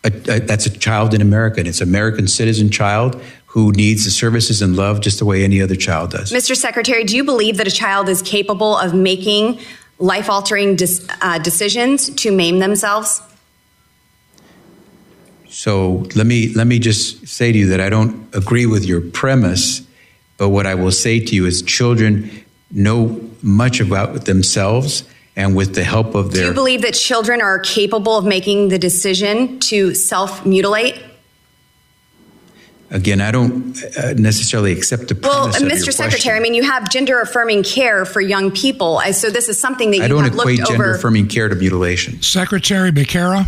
A, 0.04 0.08
a, 0.08 0.40
that's 0.40 0.66
a 0.66 0.78
child 0.78 1.14
in 1.14 1.20
America, 1.20 1.60
and 1.60 1.68
it's 1.68 1.80
an 1.80 1.88
American 1.88 2.26
citizen 2.26 2.70
child 2.70 3.20
who 3.46 3.72
needs 3.72 4.04
the 4.04 4.10
services 4.10 4.60
and 4.62 4.76
love 4.76 5.00
just 5.00 5.18
the 5.18 5.24
way 5.24 5.42
any 5.42 5.62
other 5.62 5.76
child 5.76 6.10
does. 6.10 6.32
Mr. 6.32 6.56
Secretary, 6.56 7.04
do 7.04 7.16
you 7.16 7.24
believe 7.24 7.56
that 7.56 7.66
a 7.66 7.70
child 7.70 8.08
is 8.08 8.20
capable 8.20 8.76
of 8.76 8.92
making 8.94 9.58
life 9.98 10.28
altering 10.28 10.76
dis, 10.76 11.06
uh, 11.22 11.38
decisions 11.38 12.10
to 12.16 12.30
maim 12.30 12.58
themselves? 12.58 13.22
So 15.48 16.06
let 16.14 16.26
me 16.26 16.52
let 16.52 16.66
me 16.66 16.78
just 16.78 17.26
say 17.26 17.50
to 17.50 17.58
you 17.58 17.68
that 17.68 17.80
I 17.80 17.88
don't 17.88 18.28
agree 18.34 18.66
with 18.66 18.84
your 18.84 19.00
premise 19.00 19.85
but 20.36 20.50
what 20.50 20.66
I 20.66 20.74
will 20.74 20.92
say 20.92 21.20
to 21.20 21.34
you 21.34 21.46
is 21.46 21.62
children 21.62 22.30
know 22.70 23.20
much 23.42 23.80
about 23.80 24.24
themselves 24.24 25.04
and 25.36 25.54
with 25.54 25.74
the 25.74 25.84
help 25.84 26.14
of 26.14 26.32
their. 26.32 26.42
Do 26.42 26.48
you 26.48 26.54
believe 26.54 26.82
that 26.82 26.94
children 26.94 27.40
are 27.40 27.58
capable 27.58 28.16
of 28.16 28.24
making 28.24 28.68
the 28.68 28.78
decision 28.78 29.60
to 29.60 29.94
self 29.94 30.44
mutilate? 30.44 31.02
Again, 32.90 33.20
I 33.20 33.32
don't 33.32 33.76
uh, 33.98 34.12
necessarily 34.12 34.70
accept 34.70 35.08
the 35.08 35.18
well, 35.20 35.50
premise 35.50 35.60
Well, 35.60 35.70
Mr. 35.70 35.92
Secretary, 35.92 36.38
I 36.38 36.40
mean, 36.40 36.54
you 36.54 36.62
have 36.62 36.88
gender 36.88 37.20
affirming 37.20 37.64
care 37.64 38.04
for 38.04 38.20
young 38.20 38.52
people, 38.52 39.00
so 39.12 39.28
this 39.28 39.48
is 39.48 39.58
something 39.58 39.90
that 39.90 39.96
you 39.96 40.02
I 40.04 40.08
don't 40.08 40.22
have 40.22 40.34
equate 40.34 40.60
gender 40.64 40.94
affirming 40.94 41.26
care 41.26 41.48
to 41.48 41.56
mutilation. 41.56 42.22
Secretary 42.22 42.92
Becerra, 42.92 43.46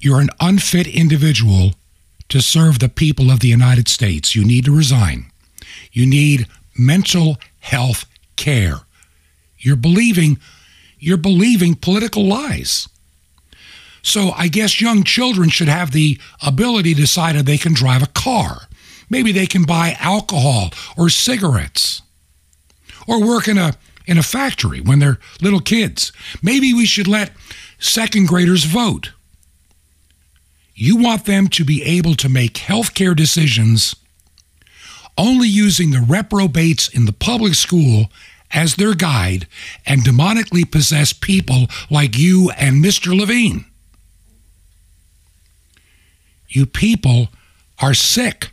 you're 0.00 0.20
an 0.20 0.28
unfit 0.38 0.86
individual 0.86 1.72
to 2.28 2.42
serve 2.42 2.78
the 2.78 2.90
people 2.90 3.30
of 3.30 3.40
the 3.40 3.48
United 3.48 3.88
States. 3.88 4.34
You 4.34 4.44
need 4.44 4.66
to 4.66 4.76
resign. 4.76 5.29
You 5.92 6.06
need 6.06 6.46
mental 6.78 7.38
health 7.60 8.06
care. 8.36 8.80
You're 9.58 9.76
believing 9.76 10.38
you're 10.98 11.16
believing 11.16 11.74
political 11.74 12.26
lies. 12.26 12.86
So 14.02 14.32
I 14.32 14.48
guess 14.48 14.80
young 14.80 15.02
children 15.02 15.48
should 15.48 15.68
have 15.68 15.92
the 15.92 16.18
ability 16.44 16.94
to 16.94 17.00
decide 17.00 17.36
if 17.36 17.46
they 17.46 17.58
can 17.58 17.72
drive 17.72 18.02
a 18.02 18.06
car. 18.06 18.68
Maybe 19.08 19.32
they 19.32 19.46
can 19.46 19.64
buy 19.64 19.96
alcohol 19.98 20.70
or 20.96 21.08
cigarettes. 21.08 22.02
Or 23.06 23.26
work 23.26 23.48
in 23.48 23.58
a 23.58 23.74
in 24.06 24.18
a 24.18 24.22
factory 24.22 24.80
when 24.80 24.98
they're 24.98 25.18
little 25.40 25.60
kids. 25.60 26.12
Maybe 26.42 26.72
we 26.74 26.86
should 26.86 27.08
let 27.08 27.32
second 27.78 28.28
graders 28.28 28.64
vote. 28.64 29.12
You 30.74 30.96
want 30.96 31.26
them 31.26 31.48
to 31.48 31.64
be 31.64 31.82
able 31.82 32.14
to 32.16 32.28
make 32.28 32.54
healthcare 32.54 33.14
decisions 33.14 33.94
only 35.20 35.48
using 35.48 35.90
the 35.90 36.00
reprobates 36.00 36.88
in 36.88 37.04
the 37.04 37.12
public 37.12 37.54
school 37.54 38.06
as 38.50 38.76
their 38.76 38.94
guide 38.94 39.46
and 39.84 40.00
demonically 40.00 40.68
possess 40.68 41.12
people 41.12 41.66
like 41.90 42.18
you 42.18 42.50
and 42.56 42.82
Mr. 42.82 43.16
Levine. 43.16 43.66
You 46.48 46.64
people 46.64 47.28
are 47.80 47.92
sick. 47.92 48.52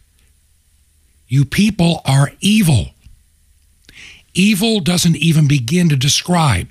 You 1.29 1.45
people 1.45 2.01
are 2.05 2.31
evil. 2.41 2.87
Evil 4.33 4.81
doesn't 4.81 5.15
even 5.15 5.47
begin 5.47 5.87
to 5.87 5.95
describe 5.95 6.67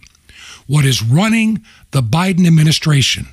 what 0.66 0.84
is 0.84 1.02
running 1.02 1.64
the 1.92 2.02
Biden 2.02 2.46
administration. 2.46 3.28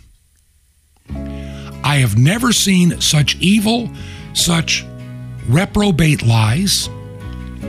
I 1.10 1.98
have 1.98 2.18
never 2.18 2.54
seen 2.54 3.02
such 3.02 3.36
evil, 3.36 3.90
such 4.34 4.86
reprobate 5.48 6.24
lies, 6.24 6.90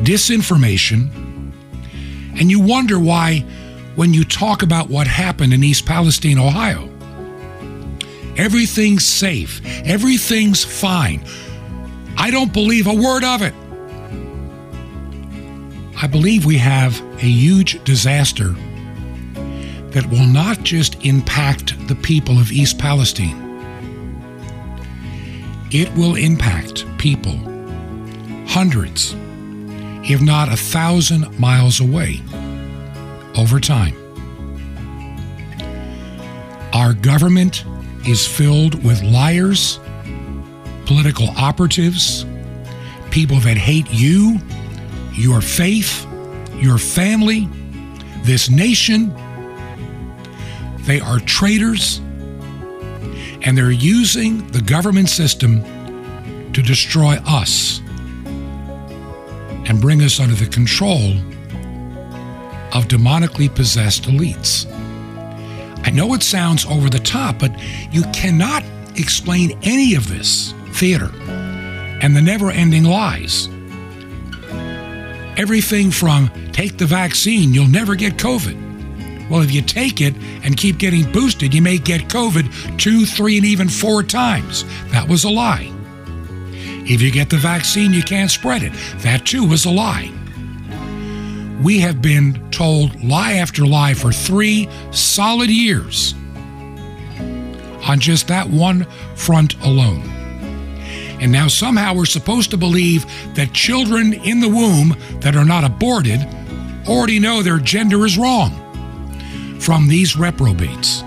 disinformation, 0.03 1.11
and 2.39 2.51
you 2.51 2.61
wonder 2.61 2.99
why, 2.99 3.41
when 3.95 4.13
you 4.13 4.25
talk 4.25 4.63
about 4.63 4.89
what 4.89 5.07
happened 5.07 5.53
in 5.53 5.63
East 5.63 5.87
Palestine, 5.87 6.39
Ohio, 6.39 6.91
everything's 8.37 9.07
safe, 9.07 9.61
everything's 9.85 10.65
fine. 10.65 11.25
I 12.17 12.31
don't 12.31 12.53
believe 12.53 12.87
a 12.87 12.95
word 12.95 13.23
of 13.25 13.43
it. 13.43 13.55
I 15.97 16.09
believe 16.09 16.45
we 16.45 16.59
have 16.59 17.01
a 17.19 17.27
huge 17.27 17.83
disaster 17.85 18.55
that 19.91 20.07
will 20.11 20.27
not 20.27 20.63
just 20.65 21.05
impact 21.05 21.87
the 21.87 21.95
people 21.95 22.41
of 22.41 22.51
East 22.51 22.79
Palestine, 22.79 23.41
it 25.71 25.93
will 25.95 26.17
impact 26.17 26.85
people 26.99 27.54
hundreds, 28.47 29.15
if 30.09 30.21
not 30.21 30.53
a 30.53 30.57
thousand 30.57 31.39
miles 31.39 31.81
away 31.81 32.23
over 33.37 33.59
time. 33.59 33.95
Our 36.73 36.93
government 36.93 37.65
is 38.07 38.27
filled 38.27 38.85
with 38.85 39.03
liars, 39.03 39.79
political 40.87 41.29
operatives, 41.37 42.27
people 43.11 43.39
that 43.41 43.57
hate 43.57 43.87
you, 43.91 44.39
your 45.13 45.41
faith, 45.41 46.07
your 46.57 46.79
family, 46.79 47.49
this 48.23 48.51
nation. 48.51 49.15
They 50.81 51.01
are 51.01 51.19
traitors, 51.21 51.99
and 53.43 53.57
they're 53.57 53.71
using 53.71 54.47
the 54.49 54.61
government 54.61 55.09
system 55.09 55.63
to 56.53 56.61
destroy 56.61 57.15
us 57.25 57.81
and 59.67 59.81
bring 59.81 60.03
us 60.03 60.21
under 60.21 60.35
the 60.35 60.47
control 60.47 61.13
of 62.73 62.89
demonically 62.89 63.55
possessed 63.55 64.05
elites. 64.05 64.67
I 65.87 65.91
know 65.91 66.15
it 66.15 66.23
sounds 66.23 66.65
over 66.67 66.89
the 66.89 66.99
top, 66.99 67.39
but 67.39 67.53
you 67.93 68.03
cannot 68.13 68.65
explain 68.97 69.59
any 69.63 69.95
of 69.95 70.09
this 70.09 70.55
theater 70.73 71.11
and 72.03 72.17
the 72.17 72.23
never 72.23 72.51
ending 72.51 72.85
lies. 72.85 73.49
Everything 75.37 75.91
from 75.91 76.31
take 76.53 76.79
the 76.79 76.87
vaccine, 76.87 77.53
you'll 77.53 77.69
never 77.69 77.95
get 77.95 78.17
COVID. 78.17 79.29
Well, 79.29 79.43
if 79.43 79.53
you 79.53 79.63
take 79.63 80.01
it 80.01 80.15
and 80.43 80.57
keep 80.57 80.79
getting 80.79 81.11
boosted, 81.11 81.55
you 81.55 81.63
may 81.63 81.79
get 81.79 82.03
COVID 82.03 82.79
two, 82.79 83.07
three, 83.07 83.39
and 83.39 83.47
even 83.47 83.69
four 83.69 84.03
times. 84.03 84.65
That 84.91 85.09
was 85.09 85.25
a 85.25 85.31
lie. 85.31 85.74
If 86.87 87.01
you 87.01 87.11
get 87.11 87.31
the 87.31 87.39
vaccine, 87.39 87.93
you 87.93 88.03
can't 88.03 88.31
spread 88.31 88.63
it. 88.63 88.73
That 88.99 89.25
too 89.25 89.47
was 89.47 89.65
a 89.65 89.71
lie. 89.71 90.13
We 91.63 91.81
have 91.81 92.03
been 92.03 92.51
told 92.51 93.03
lie 93.03 93.35
after 93.35 93.65
lie 93.65 93.95
for 93.95 94.13
three 94.13 94.69
solid 94.91 95.49
years 95.49 96.15
on 97.89 98.01
just 98.01 98.29
that 98.29 98.49
one 98.49 98.85
front 99.15 99.55
alone. 99.65 100.03
And 101.21 101.33
now 101.33 101.49
somehow 101.49 101.95
we're 101.95 102.05
supposed 102.05 102.51
to 102.51 102.59
believe 102.59 103.07
that 103.35 103.55
children 103.55 104.13
in 104.13 104.41
the 104.41 104.49
womb 104.49 104.95
that 105.21 105.37
are 105.37 105.45
not 105.45 105.65
aborted 105.65 106.21
already 106.87 107.19
know 107.19 107.43
their 107.43 107.59
gender 107.59 108.05
is 108.05 108.19
wrong 108.19 108.61
from 109.59 109.89
these 109.89 110.17
reprobates. 110.17 111.03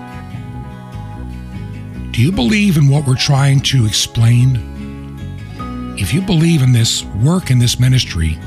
Do 2.10 2.20
you 2.20 2.32
believe 2.32 2.76
in 2.76 2.88
what 2.88 3.06
we're 3.06 3.14
trying 3.14 3.60
to 3.60 3.86
explain? 3.86 4.67
If 6.00 6.14
you 6.14 6.22
believe 6.22 6.62
in 6.62 6.72
this 6.72 7.02
work 7.04 7.50
in 7.50 7.58
this 7.58 7.80
ministry, 7.80 8.38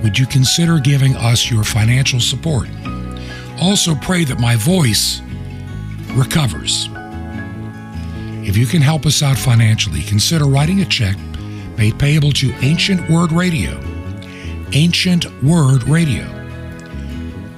would 0.00 0.16
you 0.16 0.26
consider 0.26 0.78
giving 0.78 1.16
us 1.16 1.50
your 1.50 1.64
financial 1.64 2.20
support? 2.20 2.68
Also, 3.60 3.96
pray 3.96 4.22
that 4.22 4.38
my 4.38 4.54
voice 4.54 5.20
recovers. 6.12 6.88
If 8.46 8.56
you 8.56 8.64
can 8.64 8.80
help 8.80 9.06
us 9.06 9.24
out 9.24 9.36
financially, 9.36 10.02
consider 10.02 10.44
writing 10.44 10.80
a 10.80 10.84
check 10.84 11.16
made 11.76 11.98
payable 11.98 12.30
to 12.32 12.52
Ancient 12.60 13.10
Word 13.10 13.32
Radio. 13.32 13.80
Ancient 14.72 15.26
Word 15.42 15.82
Radio. 15.88 16.26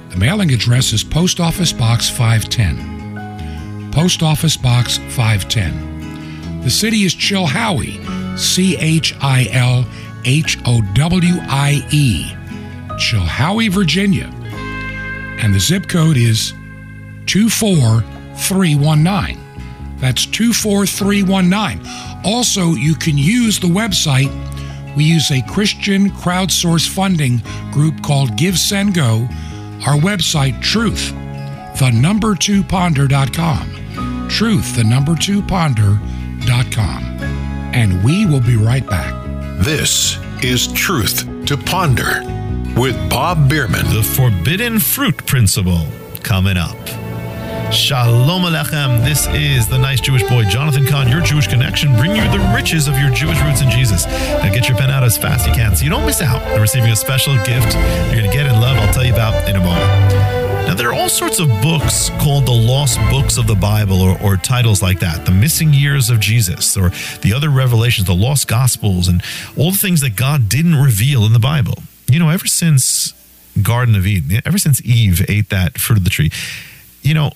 The 0.09 0.17
mailing 0.17 0.51
address 0.51 0.93
is 0.93 1.03
Post 1.03 1.39
Office 1.39 1.71
Box 1.71 2.09
510. 2.09 3.91
Post 3.91 4.23
Office 4.23 4.57
Box 4.57 4.97
510. 4.97 6.61
The 6.61 6.71
city 6.71 7.03
is 7.03 7.13
Chilhowie, 7.13 8.20
C 8.37 8.77
H 8.77 9.15
I 9.21 9.47
L 9.51 9.85
H 10.25 10.57
O 10.65 10.81
W 10.93 11.35
I 11.41 11.85
E, 11.91 12.25
Chilhowie, 12.97 13.69
Virginia. 13.69 14.29
And 15.41 15.55
the 15.55 15.59
zip 15.59 15.87
code 15.87 16.17
is 16.17 16.53
24319. 17.27 19.37
That's 19.97 20.25
24319. 20.25 21.81
Also, 22.23 22.73
you 22.73 22.95
can 22.95 23.17
use 23.17 23.59
the 23.59 23.67
website. 23.67 24.29
We 24.95 25.05
use 25.05 25.31
a 25.31 25.41
Christian 25.43 26.09
crowdsource 26.09 26.89
funding 26.89 27.41
group 27.71 28.03
called 28.03 28.35
Give 28.35 28.57
Send 28.57 28.93
Go. 28.93 29.27
Our 29.85 29.97
website, 29.97 30.61
truth, 30.61 31.11
the 31.79 31.91
number 31.91 32.35
two 32.35 32.63
ponder.com. 32.63 34.27
Truth, 34.29 34.75
the 34.75 34.83
number 34.83 35.15
two 35.15 35.41
ponder.com. 35.41 37.30
And 37.73 38.03
we 38.03 38.25
will 38.25 38.41
be 38.41 38.57
right 38.57 38.85
back. 38.85 39.13
This 39.63 40.17
is 40.43 40.71
Truth 40.73 41.45
to 41.45 41.55
Ponder 41.55 42.21
with 42.75 42.95
Bob 43.09 43.49
Bierman. 43.49 43.85
The 43.93 44.03
forbidden 44.03 44.79
fruit 44.79 45.25
principle 45.25 45.87
coming 46.21 46.57
up. 46.57 46.77
Shalom 47.71 48.41
Alechem. 48.41 49.05
This 49.05 49.27
is 49.27 49.69
the 49.69 49.77
nice 49.77 50.01
Jewish 50.01 50.23
boy, 50.23 50.43
Jonathan 50.43 50.85
Cahn, 50.85 51.07
your 51.07 51.21
Jewish 51.21 51.47
connection, 51.47 51.95
Bring 51.95 52.13
you 52.13 52.23
the 52.23 52.51
riches 52.53 52.89
of 52.89 52.97
your 52.97 53.09
Jewish 53.11 53.39
roots 53.41 53.61
in 53.61 53.69
Jesus. 53.69 54.05
Now 54.05 54.51
get 54.51 54.67
your 54.67 54.77
pen 54.77 54.91
out 54.91 55.03
as 55.03 55.17
fast 55.17 55.47
as 55.47 55.47
you 55.47 55.53
can 55.53 55.73
so 55.75 55.85
you 55.85 55.89
don't 55.89 56.05
miss 56.05 56.21
out 56.21 56.41
on 56.51 56.59
receiving 56.59 56.91
a 56.91 56.95
special 56.95 57.35
gift 57.45 57.73
you're 57.73 58.19
going 58.19 58.29
to 58.29 58.35
get 58.35 58.47
in 58.47 58.59
love, 58.59 58.77
I'll 58.77 58.93
tell 58.93 59.05
you 59.05 59.13
about 59.13 59.47
in 59.47 59.55
a 59.55 59.59
moment. 59.63 60.40
Now, 60.67 60.75
there 60.75 60.89
are 60.89 60.93
all 60.93 61.09
sorts 61.09 61.39
of 61.39 61.49
books 61.61 62.09
called 62.21 62.45
the 62.45 62.51
lost 62.51 62.99
books 63.09 63.37
of 63.37 63.47
the 63.47 63.55
Bible 63.55 64.01
or, 64.01 64.21
or, 64.21 64.37
titles 64.37 64.81
like 64.81 64.99
that 64.99 65.25
the 65.25 65.31
missing 65.31 65.73
years 65.73 66.09
of 66.09 66.19
Jesus 66.19 66.77
or 66.77 66.91
the 67.21 67.33
other 67.35 67.49
revelations, 67.49 68.07
the 68.07 68.15
lost 68.15 68.47
gospels, 68.47 69.07
and 69.07 69.21
all 69.57 69.71
the 69.71 69.77
things 69.77 70.01
that 70.01 70.15
God 70.15 70.47
didn't 70.47 70.75
reveal 70.75 71.25
in 71.25 71.33
the 71.33 71.39
Bible. 71.39 71.75
You 72.07 72.19
know, 72.19 72.29
ever 72.29 72.47
since 72.47 73.13
Garden 73.61 73.95
of 73.95 74.07
Eden, 74.07 74.41
ever 74.45 74.57
since 74.57 74.81
Eve 74.85 75.25
ate 75.29 75.49
that 75.49 75.77
fruit 75.77 75.97
of 75.97 76.03
the 76.03 76.09
tree, 76.09 76.31
you 77.01 77.13
know, 77.13 77.31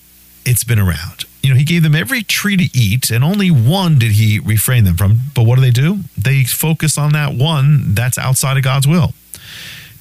it's 0.46 0.64
been 0.64 0.80
around. 0.80 1.26
You 1.42 1.52
know, 1.52 1.58
he 1.58 1.64
gave 1.64 1.84
them 1.84 1.96
every 1.96 2.24
tree 2.24 2.58
to 2.58 2.78
eat, 2.78 3.12
and 3.12 3.24
only 3.24 3.52
one 3.52 4.00
did 4.00 4.14
he 4.14 4.40
refrain 4.40 4.84
them 4.84 4.96
from. 4.96 5.20
But 5.34 5.44
what 5.44 5.56
do 5.56 5.62
they 5.62 5.72
do? 5.72 6.00
They 6.18 6.44
focus 6.44 6.98
on 6.98 7.14
that 7.14 7.34
one 7.34 7.94
that's 7.96 8.18
outside 8.18 8.58
of 8.58 8.64
God's 8.64 8.88
will. 8.88 9.14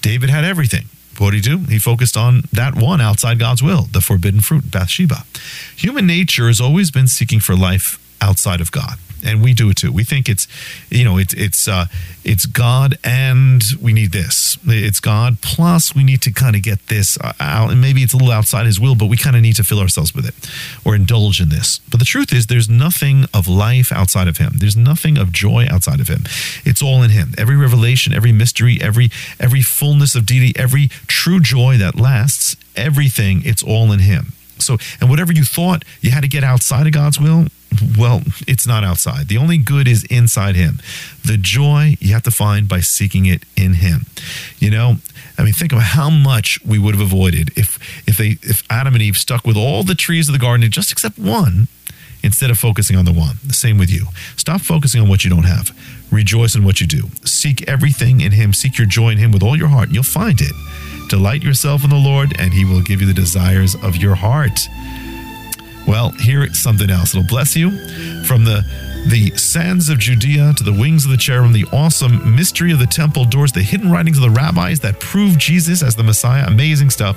David 0.01 0.29
had 0.29 0.43
everything. 0.43 0.85
What 1.19 1.31
did 1.31 1.45
he 1.45 1.49
do? 1.55 1.59
He 1.69 1.79
focused 1.79 2.17
on 2.17 2.43
that 2.51 2.75
one 2.75 3.01
outside 3.01 3.39
God's 3.39 3.63
will, 3.63 3.83
the 3.83 4.01
forbidden 4.01 4.41
fruit, 4.41 4.69
Bathsheba. 4.71 5.23
Human 5.75 6.05
nature 6.07 6.47
has 6.47 6.59
always 6.59 6.91
been 6.91 7.07
seeking 7.07 7.39
for 7.39 7.55
life 7.55 7.99
outside 8.21 8.61
of 8.61 8.71
God 8.71 8.97
and 9.25 9.41
we 9.41 9.53
do 9.53 9.69
it 9.69 9.77
too. 9.77 9.91
We 9.91 10.03
think 10.03 10.29
it's, 10.29 10.47
you 10.89 11.03
know, 11.03 11.17
it's 11.17 11.33
it's 11.33 11.67
uh, 11.67 11.85
it's 12.23 12.45
God, 12.45 12.97
and 13.03 13.63
we 13.81 13.93
need 13.93 14.11
this. 14.11 14.57
It's 14.65 14.99
God 14.99 15.41
plus 15.41 15.95
we 15.95 16.03
need 16.03 16.21
to 16.21 16.31
kind 16.31 16.55
of 16.55 16.61
get 16.61 16.87
this 16.87 17.17
out, 17.39 17.71
and 17.71 17.81
maybe 17.81 18.01
it's 18.01 18.13
a 18.13 18.17
little 18.17 18.31
outside 18.31 18.65
His 18.65 18.79
will, 18.79 18.95
but 18.95 19.07
we 19.07 19.17
kind 19.17 19.35
of 19.35 19.41
need 19.41 19.55
to 19.55 19.63
fill 19.63 19.79
ourselves 19.79 20.13
with 20.13 20.27
it 20.27 20.35
or 20.85 20.95
indulge 20.95 21.41
in 21.41 21.49
this. 21.49 21.79
But 21.89 21.99
the 21.99 22.05
truth 22.05 22.33
is, 22.33 22.47
there's 22.47 22.69
nothing 22.69 23.25
of 23.33 23.47
life 23.47 23.91
outside 23.91 24.27
of 24.27 24.37
Him. 24.37 24.53
There's 24.57 24.77
nothing 24.77 25.17
of 25.17 25.31
joy 25.31 25.67
outside 25.69 25.99
of 25.99 26.07
Him. 26.07 26.23
It's 26.63 26.81
all 26.81 27.03
in 27.03 27.09
Him. 27.09 27.33
Every 27.37 27.55
revelation, 27.55 28.13
every 28.13 28.31
mystery, 28.31 28.79
every 28.81 29.09
every 29.39 29.61
fullness 29.61 30.15
of 30.15 30.25
deity, 30.25 30.53
every 30.57 30.87
true 31.07 31.39
joy 31.39 31.77
that 31.77 31.95
lasts, 31.95 32.55
everything. 32.75 33.41
It's 33.45 33.63
all 33.63 33.91
in 33.91 33.99
Him. 33.99 34.33
So, 34.59 34.77
and 35.01 35.09
whatever 35.09 35.33
you 35.33 35.43
thought 35.43 35.83
you 36.01 36.11
had 36.11 36.21
to 36.21 36.29
get 36.29 36.43
outside 36.43 36.87
of 36.87 36.93
God's 36.93 37.19
will, 37.19 37.47
well, 37.97 38.21
it's 38.47 38.67
not 38.67 38.83
outside. 38.83 39.27
The 39.27 39.37
only 39.37 39.57
good 39.57 39.87
is 39.87 40.03
inside 40.05 40.55
Him. 40.55 40.79
The 41.23 41.37
joy 41.37 41.95
you 41.99 42.13
have 42.13 42.23
to 42.23 42.31
find 42.31 42.67
by 42.67 42.79
seeking 42.79 43.25
it 43.25 43.43
in 43.55 43.75
Him. 43.75 44.05
You 44.59 44.71
know, 44.71 44.95
I 45.37 45.43
mean, 45.43 45.53
think 45.53 45.73
of 45.73 45.79
how 45.79 46.09
much 46.09 46.59
we 46.65 46.79
would 46.79 46.95
have 46.95 47.01
avoided 47.01 47.51
if 47.57 47.79
if 48.07 48.17
they 48.17 48.37
if 48.41 48.63
Adam 48.69 48.93
and 48.93 49.01
Eve 49.01 49.17
stuck 49.17 49.45
with 49.45 49.57
all 49.57 49.83
the 49.83 49.95
trees 49.95 50.29
of 50.29 50.33
the 50.33 50.39
garden, 50.39 50.63
and 50.63 50.73
just 50.73 50.91
except 50.91 51.17
one, 51.17 51.67
instead 52.23 52.49
of 52.49 52.57
focusing 52.57 52.95
on 52.95 53.05
the 53.05 53.13
one. 53.13 53.37
The 53.45 53.53
same 53.53 53.77
with 53.77 53.91
you. 53.91 54.07
Stop 54.35 54.61
focusing 54.61 55.01
on 55.01 55.07
what 55.07 55.23
you 55.23 55.29
don't 55.29 55.43
have. 55.43 55.71
Rejoice 56.11 56.55
in 56.55 56.63
what 56.63 56.81
you 56.81 56.87
do. 56.87 57.09
Seek 57.23 57.67
everything 57.67 58.21
in 58.21 58.31
Him. 58.31 58.53
Seek 58.53 58.77
your 58.77 58.87
joy 58.87 59.09
in 59.09 59.17
Him 59.17 59.31
with 59.31 59.43
all 59.43 59.55
your 59.55 59.67
heart, 59.67 59.87
and 59.87 59.95
you'll 59.95 60.03
find 60.03 60.41
it. 60.41 60.53
Delight 61.09 61.43
yourself 61.43 61.83
in 61.83 61.91
the 61.91 61.95
Lord, 61.95 62.33
and 62.39 62.53
He 62.53 62.65
will 62.65 62.81
give 62.81 62.99
you 62.99 63.07
the 63.07 63.13
desires 63.13 63.75
of 63.83 63.97
your 63.97 64.15
heart. 64.15 64.67
Well, 65.87 66.11
here 66.11 66.43
is 66.43 66.61
something 66.61 66.89
else. 66.89 67.13
It'll 67.13 67.27
bless 67.27 67.55
you 67.55 67.71
from 68.23 68.43
the 68.43 68.65
the 69.05 69.31
sands 69.37 69.89
of 69.89 69.99
Judea 69.99 70.53
to 70.57 70.63
the 70.63 70.73
wings 70.73 71.05
of 71.05 71.11
the 71.11 71.17
cherubim, 71.17 71.53
the 71.53 71.65
awesome 71.71 72.35
mystery 72.35 72.71
of 72.71 72.79
the 72.79 72.87
temple 72.87 73.25
doors, 73.25 73.51
the 73.51 73.61
hidden 73.61 73.91
writings 73.91 74.17
of 74.17 74.23
the 74.23 74.29
rabbis 74.29 74.79
that 74.79 74.99
prove 74.99 75.37
Jesus 75.37 75.83
as 75.83 75.95
the 75.95 76.03
Messiah. 76.03 76.45
Amazing 76.47 76.89
stuff. 76.89 77.15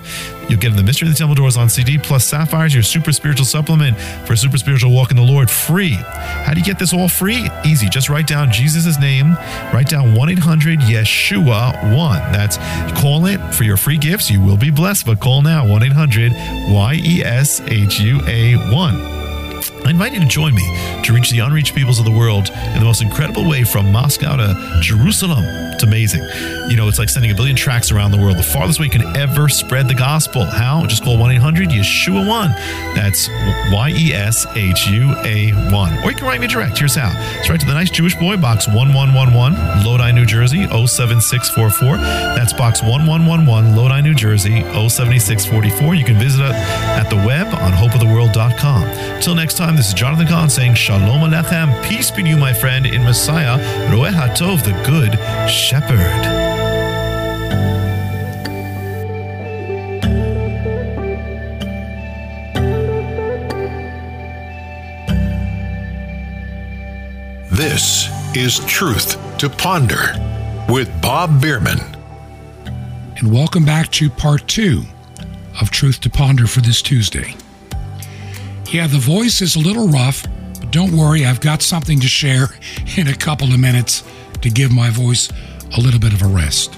You'll 0.48 0.60
get 0.60 0.76
the 0.76 0.82
mystery 0.82 1.08
of 1.08 1.14
the 1.14 1.18
temple 1.18 1.34
doors 1.34 1.56
on 1.56 1.68
CD 1.68 1.96
plus 1.98 2.26
Sapphires, 2.26 2.74
your 2.74 2.82
super 2.82 3.12
spiritual 3.12 3.46
supplement 3.46 3.98
for 4.26 4.34
a 4.34 4.36
super 4.36 4.58
spiritual 4.58 4.92
walk 4.92 5.10
in 5.10 5.16
the 5.16 5.22
Lord, 5.22 5.50
free. 5.50 5.94
How 5.94 6.52
do 6.52 6.60
you 6.60 6.66
get 6.66 6.78
this 6.78 6.92
all 6.92 7.08
free? 7.08 7.48
Easy. 7.64 7.88
Just 7.88 8.10
write 8.10 8.26
down 8.26 8.52
Jesus' 8.52 9.00
name, 9.00 9.34
write 9.72 9.88
down 9.88 10.14
1 10.14 10.28
800 10.30 10.80
Yeshua 10.80 11.96
1. 11.96 12.32
That's 12.32 12.58
call 13.00 13.26
it 13.26 13.38
for 13.54 13.64
your 13.64 13.76
free 13.76 13.98
gifts. 13.98 14.30
You 14.30 14.42
will 14.42 14.58
be 14.58 14.70
blessed, 14.70 15.06
but 15.06 15.20
call 15.20 15.42
now 15.42 15.66
1 15.66 15.82
800 15.82 16.32
Y 16.32 17.00
E 17.02 17.22
S 17.24 17.60
H 17.62 18.00
U 18.00 18.20
A 18.26 18.56
1. 18.74 19.18
I 19.88 19.90
invite 19.90 20.12
you 20.12 20.20
to 20.20 20.26
join 20.26 20.54
me 20.54 21.00
to 21.02 21.14
reach 21.14 21.30
the 21.30 21.38
unreached 21.38 21.74
peoples 21.74 21.98
of 21.98 22.04
the 22.04 22.10
world 22.10 22.50
in 22.50 22.78
the 22.78 22.84
most 22.84 23.00
incredible 23.00 23.48
way 23.48 23.64
from 23.64 23.90
Moscow 23.90 24.36
to 24.36 24.80
Jerusalem. 24.82 25.42
It's 25.72 25.82
amazing. 25.82 26.20
You 26.68 26.76
know, 26.76 26.88
it's 26.88 26.98
like 26.98 27.08
sending 27.08 27.30
a 27.30 27.34
billion 27.34 27.56
tracks 27.56 27.90
around 27.90 28.10
the 28.10 28.18
world, 28.18 28.36
the 28.36 28.42
farthest 28.42 28.78
way 28.78 28.84
you 28.84 28.90
can 28.90 29.16
ever 29.16 29.48
spread 29.48 29.88
the 29.88 29.94
gospel. 29.94 30.44
How? 30.44 30.84
Just 30.84 31.02
call 31.04 31.16
1 31.16 31.30
800 31.30 31.70
Yeshua 31.70 32.28
1. 32.28 32.50
That's 32.94 33.30
Y 33.72 33.92
E 33.96 34.12
S 34.12 34.44
H 34.56 34.88
U 34.88 35.14
A 35.24 35.52
1. 35.72 36.04
Or 36.04 36.10
you 36.10 36.16
can 36.16 36.26
write 36.26 36.42
me 36.42 36.48
direct. 36.48 36.76
Here's 36.78 36.94
how. 36.94 37.10
It's 37.38 37.48
right 37.48 37.58
to 37.58 37.64
the 37.64 37.72
nice 37.72 37.88
Jewish 37.88 38.14
boy, 38.16 38.36
box 38.36 38.68
1111, 38.68 39.86
Lodi, 39.86 40.12
New 40.12 40.26
Jersey, 40.26 40.66
07644. 40.66 41.96
That's 41.96 42.52
box 42.52 42.82
1111, 42.82 43.74
Lodi, 43.74 44.02
New 44.02 44.14
Jersey, 44.14 44.60
07644. 44.60 45.94
You 45.94 46.04
can 46.04 46.18
visit 46.18 46.42
us 46.42 46.54
at 46.54 47.08
the 47.08 47.16
web 47.16 47.46
on 47.54 47.72
hopeoftheworld.com. 47.72 49.22
Till 49.22 49.34
next 49.34 49.56
time, 49.56 49.77
this 49.78 49.88
is 49.90 49.94
Jonathan 49.94 50.26
Cahn 50.26 50.50
saying 50.50 50.74
Shalom 50.74 51.30
Alechem. 51.30 51.88
Peace 51.88 52.10
be 52.10 52.24
to 52.24 52.28
you, 52.28 52.36
my 52.36 52.52
friend, 52.52 52.84
in 52.84 53.04
Messiah, 53.04 53.58
Roeh 53.92 54.10
HaTov, 54.10 54.64
the 54.64 54.72
Good 54.84 55.14
Shepherd. 55.48 55.96
This 67.52 68.08
is 68.36 68.58
Truth 68.66 69.38
to 69.38 69.48
Ponder 69.48 70.12
with 70.68 70.90
Bob 71.00 71.40
Bierman. 71.40 71.78
And 73.18 73.32
welcome 73.32 73.64
back 73.64 73.92
to 73.92 74.10
part 74.10 74.48
two 74.48 74.82
of 75.60 75.70
Truth 75.70 76.00
to 76.00 76.10
Ponder 76.10 76.48
for 76.48 76.62
this 76.62 76.82
Tuesday. 76.82 77.36
Yeah, 78.70 78.86
the 78.86 78.98
voice 78.98 79.40
is 79.40 79.56
a 79.56 79.60
little 79.60 79.88
rough, 79.88 80.24
but 80.60 80.70
don't 80.70 80.94
worry, 80.94 81.24
I've 81.24 81.40
got 81.40 81.62
something 81.62 82.00
to 82.00 82.06
share 82.06 82.48
in 82.98 83.08
a 83.08 83.14
couple 83.14 83.50
of 83.50 83.58
minutes 83.58 84.04
to 84.42 84.50
give 84.50 84.70
my 84.70 84.90
voice 84.90 85.30
a 85.74 85.80
little 85.80 85.98
bit 85.98 86.12
of 86.12 86.20
a 86.20 86.26
rest. 86.26 86.76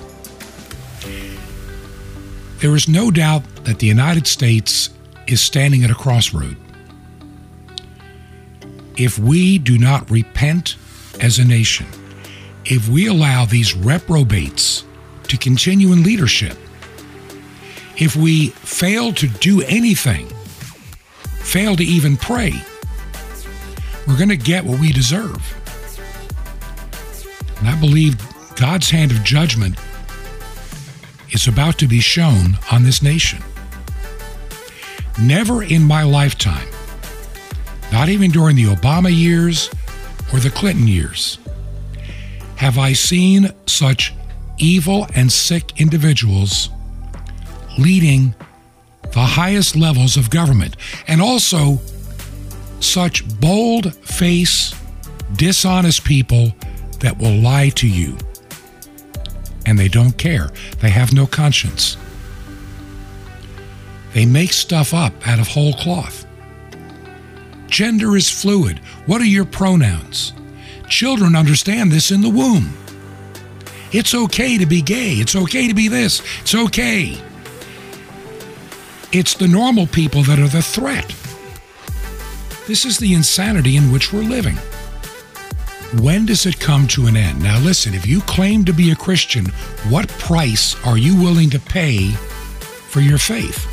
There 2.61 2.77
is 2.77 2.87
no 2.87 3.11
doubt 3.11 3.43
that 3.65 3.81
the 3.81 3.89
United 3.89 4.29
States 4.29 4.91
is 5.27 5.41
standing 5.41 5.83
at 5.83 5.91
a 5.91 5.95
crossroad. 5.95 6.57
If 8.97 9.19
we 9.19 9.59
do 9.59 9.77
not 9.77 10.09
repent 10.11 10.77
as 11.21 11.41
a 11.41 11.45
nation, 11.45 11.87
if 12.65 12.89
we 12.89 13.09
allow 13.09 13.47
these 13.47 13.75
reprobates 13.75 14.85
to 15.25 15.37
continue 15.37 15.93
in 15.93 16.05
leadership, 16.05 16.57
if 17.97 18.15
we 18.15 18.51
fail 18.51 19.13
to 19.15 19.27
do 19.27 19.63
anything, 19.63 20.31
fail 21.41 21.77
to 21.77 21.85
even 21.85 22.17
pray, 22.17 22.53
we're 24.07 24.17
going 24.17 24.29
to 24.29 24.37
get 24.37 24.65
what 24.65 24.81
we 24.81 24.93
deserve. 24.93 25.57
And 27.59 27.69
I 27.69 27.79
believe 27.79 28.17
God's 28.57 28.91
hand 28.91 29.11
of 29.11 29.23
judgment 29.23 29.77
is 31.31 31.47
about 31.47 31.79
to 31.79 31.87
be 31.87 32.01
shown 32.01 32.59
on 32.73 32.83
this 32.83 33.03
nation. 33.03 33.43
Never 35.21 35.63
in 35.63 35.83
my 35.83 36.03
lifetime, 36.03 36.69
not 37.93 38.09
even 38.09 38.31
during 38.31 38.57
the 38.57 38.65
Obama 38.65 39.15
years 39.15 39.71
or 40.33 40.41
the 40.41 40.51
Clinton 40.51 40.89
years, 40.89 41.39
have 42.57 42.79
I 42.79 42.93
seen 42.93 43.51
such 43.67 44.15
evil 44.59 45.07
and 45.15 45.31
sick 45.31 45.81
individuals 45.81 46.71
leading 47.79 48.35
the 49.13 49.21
highest 49.21 49.77
levels 49.77 50.17
of 50.17 50.31
government 50.31 50.77
and 51.07 51.21
also 51.21 51.79
such 52.81 53.27
bold 53.41 53.95
face, 53.97 54.75
dishonest 55.37 56.05
people 56.05 56.53
that 57.01 57.19
will 57.19 57.35
lie 57.37 57.71
to 57.71 57.89
you. 57.89 58.17
And 59.67 59.79
they 59.79 59.89
don't 59.89 60.17
care. 60.17 60.51
They 60.81 60.91
have 60.91 61.13
no 61.13 61.27
conscience. 61.27 61.97
They 64.15 64.27
make 64.27 64.53
stuff 64.53 64.93
up 64.93 65.13
out 65.27 65.39
of 65.39 65.49
whole 65.49 65.75
cloth. 65.75 66.27
Gender 67.69 68.17
is 68.17 68.29
fluid. 68.29 68.79
What 69.07 69.21
are 69.21 69.27
your 69.27 69.45
pronouns? 69.45 70.33
Children 70.89 71.37
understand 71.37 71.93
this 71.93 72.11
in 72.11 72.21
the 72.21 72.29
womb. 72.29 72.77
It's 73.93 74.15
okay 74.15 74.59
to 74.59 74.67
be 74.67 74.83
gay. 74.83 75.15
It's 75.15 75.37
okay 75.37 75.69
to 75.69 75.75
be 75.75 75.89
this. 75.89 76.23
It's 76.41 76.55
okay. 76.55 77.21
It's 79.13 79.35
the 79.35 79.49
normal 79.49 79.89
people 79.89 80.23
that 80.23 80.39
are 80.39 80.47
the 80.47 80.63
threat. 80.63 81.09
This 82.69 82.85
is 82.85 82.99
the 82.99 83.13
insanity 83.13 83.77
in 83.77 83.91
which 83.91 84.13
we're 84.13 84.23
living. 84.23 84.55
When 86.01 86.27
does 86.27 86.47
it 86.47 86.61
come 86.61 86.87
to 86.89 87.09
an 87.09 87.17
end? 87.17 87.43
Now, 87.43 87.59
listen, 87.59 87.93
if 87.93 88.07
you 88.07 88.21
claim 88.21 88.65
to 88.67 88.73
be 88.73 88.93
a 88.93 88.95
Christian, 88.97 89.47
what 89.89 90.09
price 90.09 90.77
are 90.87 90.97
you 90.97 91.21
willing 91.21 91.51
to 91.51 91.59
pay 91.59 92.11
for 92.11 93.01
your 93.01 93.19
faith? 93.19 93.67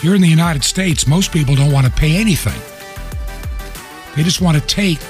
Here 0.00 0.14
in 0.14 0.22
the 0.22 0.28
United 0.28 0.64
States, 0.64 1.06
most 1.06 1.30
people 1.30 1.54
don't 1.54 1.70
want 1.70 1.84
to 1.84 1.92
pay 1.92 2.16
anything. 2.16 2.60
They 4.16 4.22
just 4.22 4.40
want 4.40 4.56
to 4.56 4.66
take, 4.66 5.00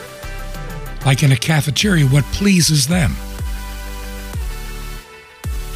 like 1.07 1.23
in 1.23 1.31
a 1.31 1.37
cafeteria, 1.37 2.07
what 2.07 2.25
pleases 2.25 2.89
them. 2.89 3.15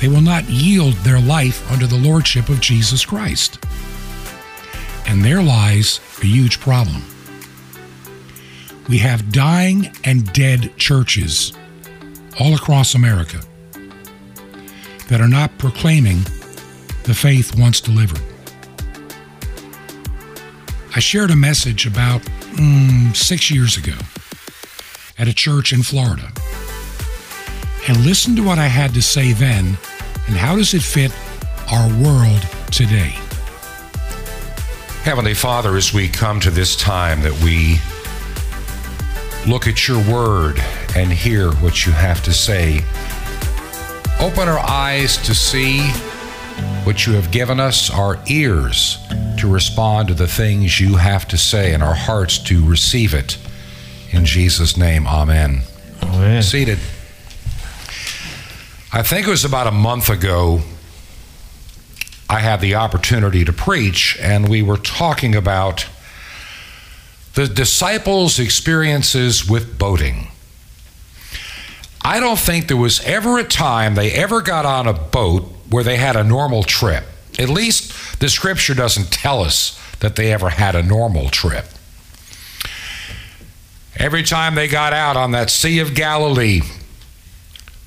They 0.01 0.09
will 0.09 0.21
not 0.21 0.45
yield 0.45 0.95
their 0.95 1.21
life 1.21 1.71
under 1.71 1.87
the 1.87 1.97
lordship 1.97 2.49
of 2.49 2.61
Jesus 2.61 3.05
Christ. 3.05 3.59
And 5.07 5.25
there 5.25 5.43
lies 5.43 6.01
a 6.23 6.27
huge 6.27 6.61
problem. 6.61 7.03
We 8.89 8.99
have 8.99 9.33
dying 9.33 9.91
and 10.05 10.33
dead 10.33 10.77
churches 10.77 11.53
all 12.39 12.55
across 12.55 12.95
America 12.95 13.41
that 15.09 15.21
are 15.21 15.29
not 15.29 15.57
proclaiming 15.59 16.19
the 17.05 17.15
faith 17.15 17.59
once 17.59 17.81
delivered. 17.81 18.21
I 20.95 21.01
shared 21.01 21.31
a 21.31 21.37
message 21.37 21.87
about 21.87 22.23
mm, 22.57 23.15
six 23.15 23.51
years 23.51 23.77
ago 23.77 23.97
at 25.19 25.29
a 25.29 25.35
church 25.35 25.73
in 25.73 25.83
Florida. 25.83 26.33
And 27.88 28.05
listen 28.05 28.35
to 28.37 28.42
what 28.42 28.59
I 28.59 28.66
had 28.66 28.94
to 28.94 29.03
say 29.03 29.33
then 29.33 29.79
and 30.27 30.37
how 30.37 30.57
does 30.57 30.75
it 30.75 30.83
fit 30.83 31.12
our 31.70 31.88
world 32.03 32.40
today. 32.72 33.14
Heavenly 35.03 35.35
Father, 35.35 35.77
as 35.77 35.94
we 35.94 36.09
come 36.09 36.40
to 36.40 36.51
this 36.51 36.75
time 36.75 37.22
that 37.22 37.40
we 37.44 37.79
look 39.49 39.68
at 39.68 39.87
your 39.87 39.99
word 40.12 40.61
and 40.96 41.12
hear 41.12 41.53
what 41.53 41.87
you 41.87 41.92
have 41.92 42.25
to 42.25 42.33
say, 42.33 42.79
open 44.20 44.49
our 44.49 44.59
eyes 44.59 45.16
to 45.18 45.35
see 45.35 45.88
what 46.83 47.07
you 47.07 47.12
have 47.12 47.31
given 47.31 47.61
us, 47.61 47.88
our 47.88 48.18
ears 48.27 48.99
to 49.38 49.49
respond 49.49 50.09
to 50.09 50.14
the 50.14 50.27
things 50.27 50.81
you 50.81 50.96
have 50.96 51.29
to 51.29 51.38
say, 51.38 51.72
and 51.72 51.83
our 51.85 51.94
hearts 51.94 52.38
to 52.38 52.66
receive 52.66 53.14
it. 53.14 53.38
In 54.11 54.25
Jesus' 54.25 54.77
name, 54.77 55.07
amen. 55.07 55.62
Amen. 56.03 56.42
Seated. 56.42 56.79
I 58.92 59.03
think 59.03 59.27
it 59.27 59.31
was 59.31 59.44
about 59.44 59.66
a 59.66 59.72
month 59.72 60.09
ago, 60.09 60.61
I 62.29 62.40
had 62.40 62.61
the 62.61 62.75
opportunity 62.75 63.44
to 63.44 63.53
preach, 63.53 64.16
and 64.20 64.49
we 64.49 64.62
were 64.62 64.77
talking 64.77 65.35
about 65.35 65.87
the 67.35 67.46
disciples' 67.46 68.38
experiences 68.38 69.49
with 69.49 69.79
boating. 69.79 70.29
I 72.03 72.20
don't 72.20 72.38
think 72.38 72.68
there 72.68 72.77
was 72.77 73.01
ever 73.05 73.38
a 73.38 73.44
time 73.44 73.94
they 73.94 74.12
ever 74.12 74.40
got 74.40 74.64
on 74.64 74.87
a 74.87 74.92
boat 74.92 75.42
where 75.68 75.85
they 75.85 75.96
had 75.96 76.16
a 76.16 76.25
normal 76.25 76.62
trip. 76.62 77.05
At 77.38 77.49
least 77.49 78.20
the 78.20 78.29
scripture 78.29 78.75
doesn't 78.75 79.11
tell 79.11 79.42
us 79.42 79.79
that 80.01 80.16
they 80.16 80.33
ever 80.33 80.51
had 80.51 80.75
a 80.75 80.83
normal 80.83 81.29
trip. 81.29 81.66
Every 83.96 84.22
time 84.22 84.55
they 84.55 84.68
got 84.68 84.92
out 84.92 85.16
on 85.16 85.33
that 85.33 85.51
Sea 85.51 85.81
of 85.81 85.94
Galilee, 85.94 86.61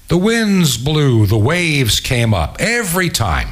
the 0.10 0.18
winds 0.18 0.78
blew, 0.78 1.26
the 1.26 1.38
waves 1.38 2.00
came 2.00 2.34
up, 2.34 2.58
every 2.60 3.10
time. 3.10 3.50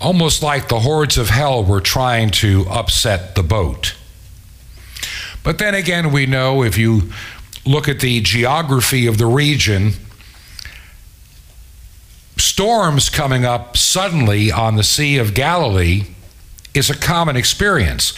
Almost 0.00 0.42
like 0.42 0.68
the 0.68 0.80
hordes 0.80 1.16
of 1.16 1.30
hell 1.30 1.64
were 1.64 1.80
trying 1.80 2.30
to 2.30 2.66
upset 2.68 3.34
the 3.34 3.42
boat. 3.42 3.94
But 5.42 5.58
then 5.58 5.74
again, 5.74 6.12
we 6.12 6.26
know 6.26 6.62
if 6.62 6.76
you 6.76 7.12
look 7.64 7.88
at 7.88 8.00
the 8.00 8.20
geography 8.20 9.06
of 9.06 9.18
the 9.18 9.26
region, 9.26 9.92
storms 12.36 13.08
coming 13.08 13.44
up 13.44 13.76
suddenly 13.76 14.50
on 14.50 14.76
the 14.76 14.82
Sea 14.82 15.18
of 15.18 15.34
Galilee 15.34 16.04
is 16.74 16.90
a 16.90 16.96
common 16.96 17.36
experience. 17.36 18.12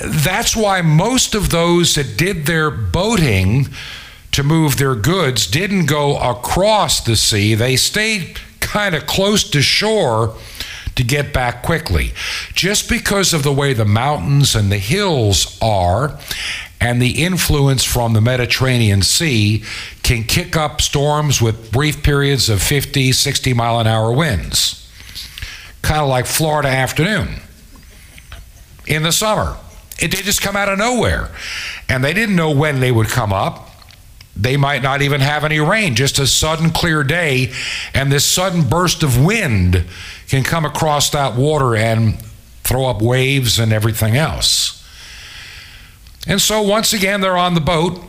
That's 0.00 0.56
why 0.56 0.82
most 0.82 1.34
of 1.34 1.50
those 1.50 1.94
that 1.94 2.16
did 2.16 2.46
their 2.46 2.70
boating 2.70 3.68
to 4.32 4.42
move 4.42 4.76
their 4.76 4.94
goods 4.94 5.46
didn't 5.46 5.86
go 5.86 6.18
across 6.18 7.00
the 7.00 7.16
sea, 7.16 7.54
they 7.54 7.76
stayed 7.76 8.38
kind 8.60 8.94
of 8.94 9.06
close 9.06 9.48
to 9.50 9.62
shore 9.62 10.34
to 10.94 11.04
get 11.04 11.32
back 11.32 11.62
quickly. 11.62 12.12
Just 12.54 12.88
because 12.88 13.32
of 13.32 13.42
the 13.42 13.52
way 13.52 13.72
the 13.72 13.84
mountains 13.84 14.54
and 14.54 14.70
the 14.70 14.78
hills 14.78 15.58
are, 15.62 16.18
and 16.82 17.00
the 17.00 17.22
influence 17.22 17.84
from 17.84 18.12
the 18.12 18.20
Mediterranean 18.20 19.02
Sea 19.02 19.62
can 20.02 20.24
kick 20.24 20.56
up 20.56 20.80
storms 20.80 21.40
with 21.40 21.70
brief 21.70 22.02
periods 22.02 22.48
of 22.48 22.60
50, 22.60 23.12
60 23.12 23.54
mile 23.54 23.78
an 23.78 23.86
hour 23.86 24.12
winds. 24.12 24.90
Kind 25.82 26.00
of 26.00 26.08
like 26.08 26.26
Florida 26.26 26.68
afternoon 26.68 27.40
in 28.84 29.04
the 29.04 29.12
summer. 29.12 29.56
It 30.00 30.10
did 30.10 30.24
just 30.24 30.42
come 30.42 30.56
out 30.56 30.68
of 30.68 30.76
nowhere. 30.76 31.30
And 31.88 32.02
they 32.02 32.12
didn't 32.12 32.34
know 32.34 32.50
when 32.50 32.80
they 32.80 32.90
would 32.90 33.08
come 33.08 33.32
up. 33.32 33.70
They 34.34 34.56
might 34.56 34.82
not 34.82 35.02
even 35.02 35.20
have 35.20 35.44
any 35.44 35.60
rain, 35.60 35.94
just 35.94 36.18
a 36.18 36.26
sudden 36.26 36.70
clear 36.70 37.04
day, 37.04 37.52
and 37.92 38.10
this 38.10 38.24
sudden 38.24 38.68
burst 38.68 39.02
of 39.02 39.22
wind 39.22 39.84
can 40.28 40.42
come 40.42 40.64
across 40.64 41.10
that 41.10 41.36
water 41.36 41.76
and 41.76 42.18
throw 42.64 42.86
up 42.86 43.02
waves 43.02 43.58
and 43.58 43.72
everything 43.72 44.16
else. 44.16 44.82
And 46.26 46.40
so 46.40 46.62
once 46.62 46.92
again, 46.92 47.20
they're 47.20 47.36
on 47.36 47.54
the 47.54 47.60
boat. 47.60 48.00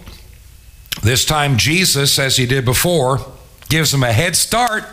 This 1.02 1.26
time, 1.26 1.58
Jesus, 1.58 2.18
as 2.20 2.38
he 2.38 2.46
did 2.46 2.64
before, 2.64 3.20
gives 3.68 3.92
them 3.92 4.04
a 4.04 4.14
head 4.14 4.36
start. 4.36 4.86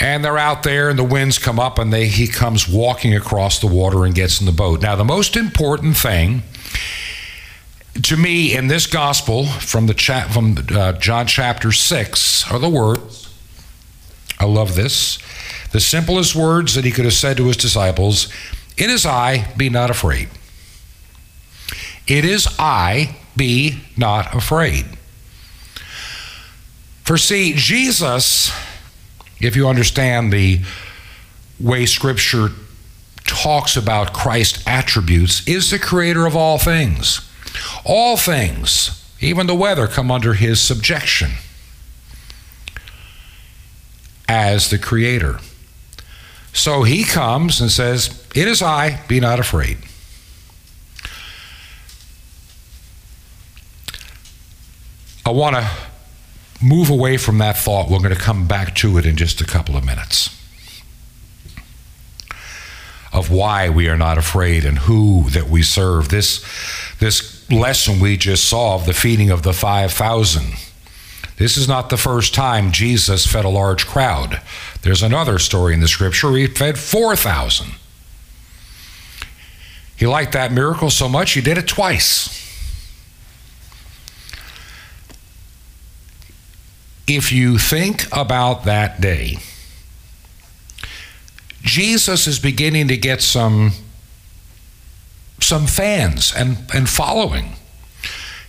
And 0.00 0.24
they're 0.24 0.38
out 0.38 0.62
there, 0.64 0.90
and 0.90 0.98
the 0.98 1.04
winds 1.04 1.38
come 1.38 1.60
up, 1.60 1.78
and 1.78 1.92
they, 1.92 2.08
he 2.08 2.26
comes 2.26 2.68
walking 2.68 3.14
across 3.14 3.60
the 3.60 3.66
water 3.66 4.04
and 4.04 4.14
gets 4.14 4.40
in 4.40 4.46
the 4.46 4.52
boat. 4.52 4.82
Now, 4.82 4.96
the 4.96 5.04
most 5.04 5.36
important 5.36 5.96
thing 5.96 6.42
to 8.02 8.16
me 8.16 8.56
in 8.56 8.68
this 8.68 8.86
gospel 8.86 9.46
from 9.46 9.86
the 9.86 9.94
cha- 9.94 10.28
from 10.28 10.56
uh, 10.70 10.92
John 10.92 11.26
chapter 11.26 11.72
six 11.72 12.50
are 12.50 12.58
the 12.58 12.68
words. 12.70 13.28
I 14.38 14.46
love 14.46 14.74
this. 14.74 15.18
The 15.72 15.80
simplest 15.80 16.34
words 16.34 16.74
that 16.74 16.84
he 16.84 16.90
could 16.90 17.04
have 17.04 17.14
said 17.14 17.36
to 17.36 17.46
his 17.46 17.56
disciples: 17.56 18.28
"It 18.76 18.88
is 18.88 19.04
I. 19.04 19.52
Be 19.56 19.68
not 19.68 19.90
afraid." 19.90 20.28
It 22.06 22.24
is 22.24 22.48
I, 22.58 23.16
be 23.36 23.80
not 23.96 24.34
afraid. 24.34 24.84
For 27.04 27.16
see, 27.16 27.52
Jesus, 27.54 28.52
if 29.40 29.54
you 29.54 29.68
understand 29.68 30.32
the 30.32 30.60
way 31.60 31.86
Scripture 31.86 32.48
talks 33.24 33.76
about 33.76 34.12
Christ's 34.12 34.64
attributes, 34.66 35.46
is 35.46 35.70
the 35.70 35.78
creator 35.78 36.26
of 36.26 36.34
all 36.36 36.58
things. 36.58 37.20
All 37.84 38.16
things, 38.16 39.02
even 39.20 39.46
the 39.46 39.54
weather, 39.54 39.86
come 39.86 40.10
under 40.10 40.34
his 40.34 40.60
subjection 40.60 41.32
as 44.28 44.70
the 44.70 44.78
creator. 44.78 45.38
So 46.52 46.82
he 46.82 47.04
comes 47.04 47.60
and 47.60 47.70
says, 47.70 48.26
It 48.34 48.48
is 48.48 48.62
I, 48.62 49.00
be 49.08 49.20
not 49.20 49.38
afraid. 49.38 49.78
I 55.24 55.30
want 55.30 55.56
to 55.56 55.70
move 56.62 56.90
away 56.90 57.16
from 57.16 57.38
that 57.38 57.56
thought. 57.56 57.88
We're 57.88 57.98
going 57.98 58.14
to 58.14 58.20
come 58.20 58.46
back 58.46 58.74
to 58.76 58.98
it 58.98 59.06
in 59.06 59.16
just 59.16 59.40
a 59.40 59.44
couple 59.44 59.76
of 59.76 59.84
minutes. 59.84 60.38
Of 63.12 63.30
why 63.30 63.68
we 63.68 63.88
are 63.88 63.96
not 63.96 64.18
afraid 64.18 64.64
and 64.64 64.78
who 64.80 65.28
that 65.30 65.48
we 65.48 65.62
serve. 65.62 66.08
This, 66.08 66.44
this 66.98 67.31
lesson 67.52 68.00
we 68.00 68.16
just 68.16 68.48
saw 68.48 68.74
of 68.74 68.86
the 68.86 68.92
feeding 68.92 69.30
of 69.30 69.42
the 69.42 69.52
5,000. 69.52 70.54
This 71.36 71.56
is 71.56 71.68
not 71.68 71.90
the 71.90 71.96
first 71.96 72.34
time 72.34 72.72
Jesus 72.72 73.26
fed 73.26 73.44
a 73.44 73.48
large 73.48 73.86
crowd. 73.86 74.40
There's 74.82 75.02
another 75.02 75.38
story 75.38 75.74
in 75.74 75.80
the 75.80 75.88
scripture 75.88 76.30
where 76.30 76.40
he 76.40 76.46
fed 76.46 76.78
4,000. 76.78 77.72
He 79.96 80.06
liked 80.06 80.32
that 80.32 80.52
miracle 80.52 80.90
so 80.90 81.08
much, 81.08 81.32
he 81.32 81.40
did 81.40 81.58
it 81.58 81.68
twice. 81.68 82.42
if 87.06 87.32
you 87.32 87.58
think 87.58 88.06
about 88.12 88.64
that 88.64 89.00
day, 89.00 89.36
Jesus 91.62 92.26
is 92.26 92.38
beginning 92.38 92.88
to 92.88 92.96
get 92.96 93.20
some 93.22 93.72
some 95.42 95.66
fans 95.66 96.32
and, 96.34 96.58
and 96.74 96.88
following. 96.88 97.52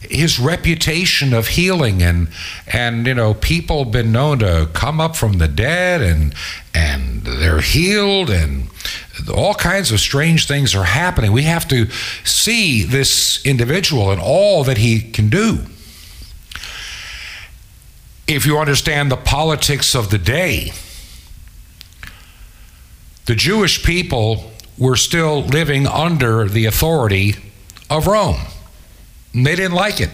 His 0.02 0.38
reputation 0.38 1.34
of 1.34 1.48
healing 1.48 2.04
and 2.04 2.28
and 2.68 3.08
you 3.08 3.14
know 3.14 3.34
people 3.34 3.86
been 3.86 4.12
known 4.12 4.40
to 4.40 4.70
come 4.74 5.00
up 5.00 5.16
from 5.16 5.38
the 5.38 5.48
dead 5.48 6.02
and 6.02 6.36
and 6.74 7.24
they're 7.24 7.62
healed 7.62 8.30
and 8.30 8.68
all 9.34 9.54
kinds 9.54 9.94
of 9.94 10.02
strange 10.02 10.46
things 10.46 10.76
are 10.76 10.84
happening. 10.84 11.32
We 11.32 11.44
have 11.44 11.68
to 11.70 11.90
see 12.26 12.84
this 12.84 13.44
individual 13.46 14.12
and 14.12 14.20
all 14.20 14.66
that 14.66 14.78
he 14.78 15.00
can 15.00 15.30
do 15.30 15.60
if 18.28 18.46
you 18.46 18.58
understand 18.58 19.12
the 19.12 19.18
politics 19.18 19.96
of 19.96 20.10
the 20.10 20.18
day, 20.18 20.72
the 23.26 23.36
Jewish 23.36 23.84
people 23.84 24.52
were 24.78 24.96
still 24.96 25.42
living 25.42 25.88
under 25.88 26.48
the 26.48 26.66
authority 26.66 27.36
of 27.90 28.08
Rome. 28.08 28.40
And 29.34 29.46
they 29.46 29.56
didn't 29.56 29.76
like 29.76 30.00
it. 30.00 30.10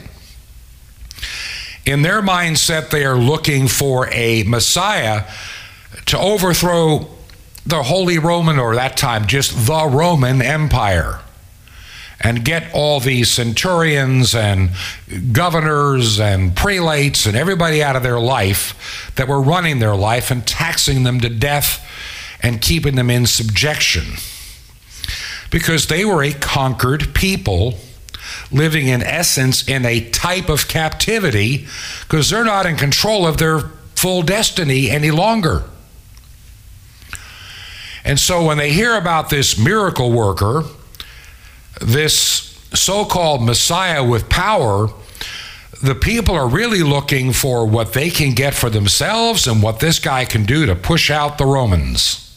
In 1.85 2.01
their 2.01 2.21
mindset, 2.21 2.89
they 2.89 3.05
are 3.05 3.17
looking 3.17 3.67
for 3.67 4.09
a 4.11 4.43
Messiah 4.43 5.23
to 6.07 6.19
overthrow 6.19 7.07
the 7.65 7.83
Holy 7.83 8.17
Roman, 8.17 8.57
or 8.57 8.75
that 8.75 8.97
time, 8.97 9.27
just 9.27 9.67
the 9.67 9.87
Roman 9.87 10.41
Empire 10.41 11.19
and 12.21 12.43
get 12.43 12.73
all 12.73 12.99
these 12.99 13.31
centurions 13.31 14.35
and 14.35 14.71
governors 15.31 16.19
and 16.19 16.55
prelates 16.55 17.25
and 17.25 17.37
everybody 17.37 17.81
out 17.81 17.95
of 17.95 18.03
their 18.03 18.19
life 18.19 19.11
that 19.15 19.27
were 19.27 19.41
running 19.41 19.79
their 19.79 19.95
life 19.95 20.31
and 20.31 20.45
taxing 20.45 21.03
them 21.03 21.21
to 21.21 21.29
death 21.29 21.85
and 22.41 22.61
keeping 22.61 22.95
them 22.95 23.09
in 23.09 23.25
subjection. 23.25 24.03
Because 25.51 25.87
they 25.87 26.05
were 26.05 26.23
a 26.23 26.31
conquered 26.31 27.13
people 27.13 27.75
living 28.51 28.87
in 28.87 29.01
essence 29.01 29.67
in 29.67 29.85
a 29.85 30.09
type 30.09 30.49
of 30.49 30.67
captivity 30.67 31.67
because 32.01 32.29
they're 32.29 32.45
not 32.45 32.65
in 32.65 32.75
control 32.75 33.25
of 33.25 33.37
their 33.37 33.59
full 33.95 34.21
destiny 34.21 34.89
any 34.89 35.11
longer. 35.11 35.63
And 38.05 38.19
so 38.19 38.45
when 38.45 38.57
they 38.57 38.71
hear 38.71 38.95
about 38.95 39.29
this 39.29 39.57
miracle 39.57 40.11
worker, 40.11 40.63
this 41.81 42.59
so 42.73 43.05
called 43.05 43.43
Messiah 43.43 44.03
with 44.03 44.29
power, 44.29 44.89
the 45.81 45.95
people 45.95 46.35
are 46.35 46.47
really 46.47 46.83
looking 46.83 47.33
for 47.33 47.65
what 47.65 47.93
they 47.93 48.09
can 48.09 48.33
get 48.33 48.53
for 48.53 48.69
themselves 48.69 49.47
and 49.47 49.61
what 49.61 49.79
this 49.79 49.99
guy 49.99 50.25
can 50.25 50.45
do 50.45 50.65
to 50.65 50.75
push 50.75 51.09
out 51.09 51.37
the 51.37 51.45
Romans. 51.45 52.28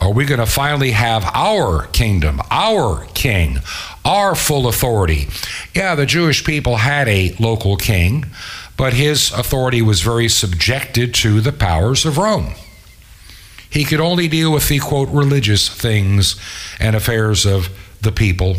Are 0.00 0.12
we 0.12 0.26
going 0.26 0.40
to 0.40 0.46
finally 0.46 0.90
have 0.90 1.24
our 1.34 1.86
kingdom, 1.86 2.40
our 2.50 3.06
king, 3.14 3.58
our 4.04 4.34
full 4.34 4.68
authority? 4.68 5.28
Yeah, 5.74 5.94
the 5.94 6.06
Jewish 6.06 6.44
people 6.44 6.76
had 6.76 7.08
a 7.08 7.34
local 7.38 7.76
king, 7.76 8.26
but 8.76 8.92
his 8.92 9.32
authority 9.32 9.80
was 9.80 10.02
very 10.02 10.28
subjected 10.28 11.14
to 11.14 11.40
the 11.40 11.52
powers 11.52 12.04
of 12.04 12.18
Rome. 12.18 12.54
He 13.70 13.84
could 13.84 14.00
only 14.00 14.28
deal 14.28 14.52
with 14.52 14.68
the 14.68 14.78
quote 14.78 15.08
religious 15.08 15.68
things 15.68 16.36
and 16.78 16.94
affairs 16.94 17.46
of 17.46 17.68
the 18.02 18.12
people. 18.12 18.56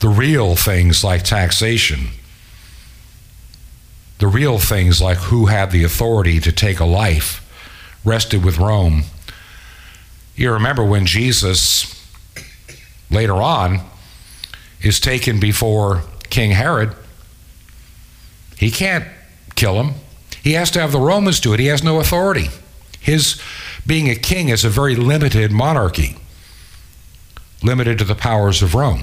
The 0.00 0.08
real 0.08 0.56
things 0.56 1.04
like 1.04 1.22
taxation, 1.22 2.08
the 4.18 4.26
real 4.26 4.58
things 4.58 5.00
like 5.02 5.18
who 5.18 5.46
had 5.46 5.70
the 5.70 5.84
authority 5.84 6.40
to 6.40 6.52
take 6.52 6.80
a 6.80 6.84
life, 6.84 7.44
rested 8.04 8.44
with 8.44 8.58
Rome. 8.58 9.04
You 10.38 10.52
remember 10.52 10.84
when 10.84 11.04
Jesus, 11.04 12.00
later 13.10 13.34
on, 13.34 13.80
is 14.80 15.00
taken 15.00 15.40
before 15.40 16.04
King 16.30 16.52
Herod, 16.52 16.94
he 18.56 18.70
can't 18.70 19.04
kill 19.56 19.82
him. 19.82 19.94
He 20.42 20.52
has 20.52 20.70
to 20.70 20.80
have 20.80 20.92
the 20.92 21.00
Romans 21.00 21.40
do 21.40 21.52
it. 21.54 21.60
He 21.60 21.66
has 21.66 21.82
no 21.82 21.98
authority. 21.98 22.50
His 23.00 23.40
being 23.84 24.08
a 24.08 24.14
king 24.14 24.48
is 24.48 24.64
a 24.64 24.68
very 24.68 24.94
limited 24.94 25.50
monarchy. 25.50 26.16
limited 27.60 27.98
to 27.98 28.04
the 28.04 28.14
powers 28.14 28.62
of 28.62 28.76
Rome. 28.76 29.02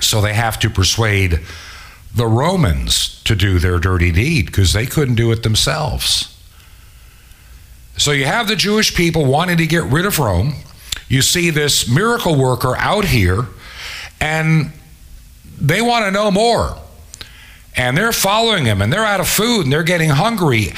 So 0.00 0.22
they 0.22 0.32
have 0.32 0.58
to 0.60 0.70
persuade 0.70 1.40
the 2.14 2.26
Romans 2.26 3.20
to 3.24 3.34
do 3.34 3.58
their 3.58 3.78
dirty 3.78 4.10
deed 4.10 4.46
because 4.46 4.72
they 4.72 4.86
couldn't 4.86 5.16
do 5.16 5.30
it 5.32 5.42
themselves. 5.42 6.35
So 7.96 8.12
you 8.12 8.26
have 8.26 8.48
the 8.48 8.56
Jewish 8.56 8.94
people 8.94 9.24
wanting 9.24 9.56
to 9.56 9.66
get 9.66 9.84
rid 9.84 10.06
of 10.06 10.18
Rome. 10.18 10.54
You 11.08 11.22
see 11.22 11.50
this 11.50 11.88
miracle 11.88 12.36
worker 12.36 12.76
out 12.76 13.06
here, 13.06 13.46
and 14.20 14.72
they 15.58 15.80
want 15.80 16.04
to 16.04 16.10
know 16.10 16.30
more. 16.30 16.76
And 17.76 17.96
they're 17.96 18.12
following 18.12 18.64
him, 18.64 18.82
and 18.82 18.92
they're 18.92 19.04
out 19.04 19.20
of 19.20 19.28
food, 19.28 19.64
and 19.64 19.72
they're 19.72 19.82
getting 19.82 20.10
hungry. 20.10 20.72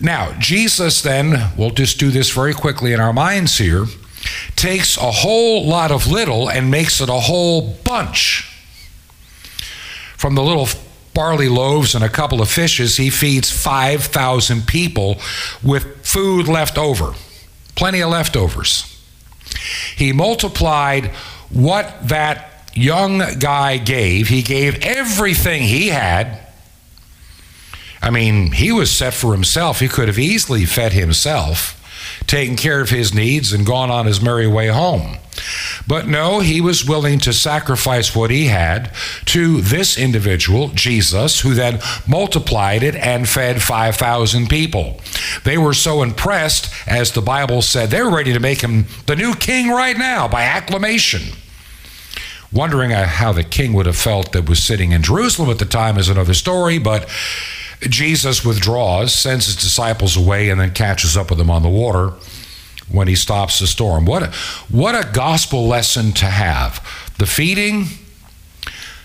Now, 0.00 0.32
Jesus 0.38 1.02
then, 1.02 1.52
we'll 1.56 1.70
just 1.70 1.98
do 1.98 2.10
this 2.10 2.30
very 2.30 2.54
quickly 2.54 2.92
in 2.92 3.00
our 3.00 3.12
minds 3.12 3.58
here, 3.58 3.86
takes 4.56 4.96
a 4.96 5.10
whole 5.10 5.66
lot 5.66 5.90
of 5.90 6.06
little 6.06 6.48
and 6.48 6.70
makes 6.70 7.00
it 7.00 7.08
a 7.08 7.20
whole 7.20 7.74
bunch. 7.84 8.44
From 10.16 10.34
the 10.34 10.42
little 10.42 10.68
barley 11.18 11.48
loaves 11.48 11.96
and 11.96 12.04
a 12.04 12.08
couple 12.08 12.40
of 12.40 12.48
fishes, 12.48 12.96
he 12.96 13.10
feeds 13.10 13.50
5,000 13.50 14.68
people 14.68 15.16
with 15.64 16.06
food 16.06 16.46
left 16.46 16.78
over, 16.78 17.12
plenty 17.74 18.00
of 18.00 18.10
leftovers. 18.10 18.84
He 19.96 20.12
multiplied 20.12 21.06
what 21.50 22.06
that 22.06 22.70
young 22.72 23.20
guy 23.40 23.78
gave. 23.78 24.28
He 24.28 24.42
gave 24.42 24.80
everything 24.84 25.62
he 25.62 25.88
had. 25.88 26.38
I 28.00 28.10
mean, 28.10 28.52
he 28.52 28.70
was 28.70 28.92
set 28.92 29.12
for 29.12 29.32
himself. 29.32 29.80
He 29.80 29.88
could 29.88 30.06
have 30.06 30.20
easily 30.20 30.66
fed 30.66 30.92
himself, 30.92 31.77
taken 32.26 32.56
care 32.56 32.80
of 32.80 32.90
his 32.90 33.14
needs, 33.14 33.52
and 33.52 33.66
gone 33.66 33.90
on 33.90 34.06
his 34.06 34.20
merry 34.20 34.46
way 34.46 34.68
home. 34.68 35.18
But 35.86 36.06
no, 36.06 36.40
he 36.40 36.60
was 36.60 36.86
willing 36.86 37.18
to 37.20 37.32
sacrifice 37.32 38.14
what 38.14 38.30
he 38.30 38.46
had 38.46 38.92
to 39.26 39.60
this 39.60 39.98
individual, 39.98 40.68
Jesus, 40.68 41.40
who 41.40 41.54
then 41.54 41.80
multiplied 42.06 42.82
it 42.82 42.94
and 42.94 43.28
fed 43.28 43.62
5,000 43.62 44.48
people. 44.48 45.00
They 45.44 45.56
were 45.56 45.74
so 45.74 46.02
impressed, 46.02 46.72
as 46.86 47.12
the 47.12 47.22
Bible 47.22 47.62
said, 47.62 47.90
they 47.90 48.02
were 48.02 48.14
ready 48.14 48.32
to 48.32 48.40
make 48.40 48.60
him 48.60 48.86
the 49.06 49.16
new 49.16 49.34
king 49.34 49.70
right 49.70 49.96
now 49.96 50.28
by 50.28 50.42
acclamation. 50.42 51.36
Wondering 52.50 52.92
uh, 52.92 53.06
how 53.06 53.32
the 53.32 53.44
king 53.44 53.74
would 53.74 53.86
have 53.86 53.96
felt 53.96 54.32
that 54.32 54.48
was 54.48 54.62
sitting 54.62 54.92
in 54.92 55.02
Jerusalem 55.02 55.50
at 55.50 55.58
the 55.58 55.66
time 55.66 55.98
is 55.98 56.08
another 56.08 56.34
story, 56.34 56.78
but 56.78 57.08
Jesus 57.80 58.44
withdraws, 58.44 59.12
sends 59.12 59.46
his 59.46 59.56
disciples 59.56 60.16
away, 60.16 60.50
and 60.50 60.60
then 60.60 60.72
catches 60.72 61.16
up 61.16 61.30
with 61.30 61.38
them 61.38 61.50
on 61.50 61.62
the 61.62 61.68
water 61.68 62.14
when 62.90 63.06
he 63.06 63.14
stops 63.14 63.58
the 63.58 63.66
storm. 63.66 64.04
What 64.04 64.22
a, 64.22 64.32
what 64.68 64.94
a 64.94 65.10
gospel 65.12 65.66
lesson 65.66 66.12
to 66.14 66.26
have. 66.26 66.84
The 67.18 67.26
feeding, 67.26 67.86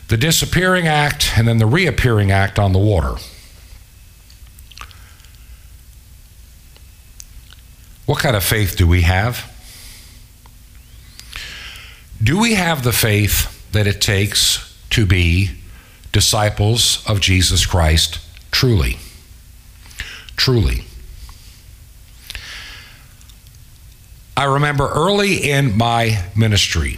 the 0.07 0.17
disappearing 0.17 0.87
act, 0.87 1.33
and 1.37 1.47
then 1.47 1.57
the 1.57 1.65
reappearing 1.65 2.31
act 2.31 2.57
on 2.57 2.73
the 2.73 2.79
water. 2.79 3.15
What 8.05 8.19
kind 8.19 8.35
of 8.35 8.43
faith 8.43 8.75
do 8.75 8.87
we 8.87 9.01
have? 9.01 9.49
Do 12.21 12.39
we 12.39 12.55
have 12.55 12.83
the 12.83 12.91
faith 12.91 13.71
that 13.71 13.87
it 13.87 14.01
takes 14.01 14.77
to 14.91 15.05
be 15.05 15.51
disciples 16.11 17.03
of 17.07 17.19
Jesus 17.19 17.65
Christ 17.65 18.19
truly? 18.53 18.97
Truly. 20.37 20.85
I 24.37 24.45
remember 24.45 24.89
early 24.89 25.51
in 25.51 25.77
my 25.77 26.23
ministry 26.35 26.97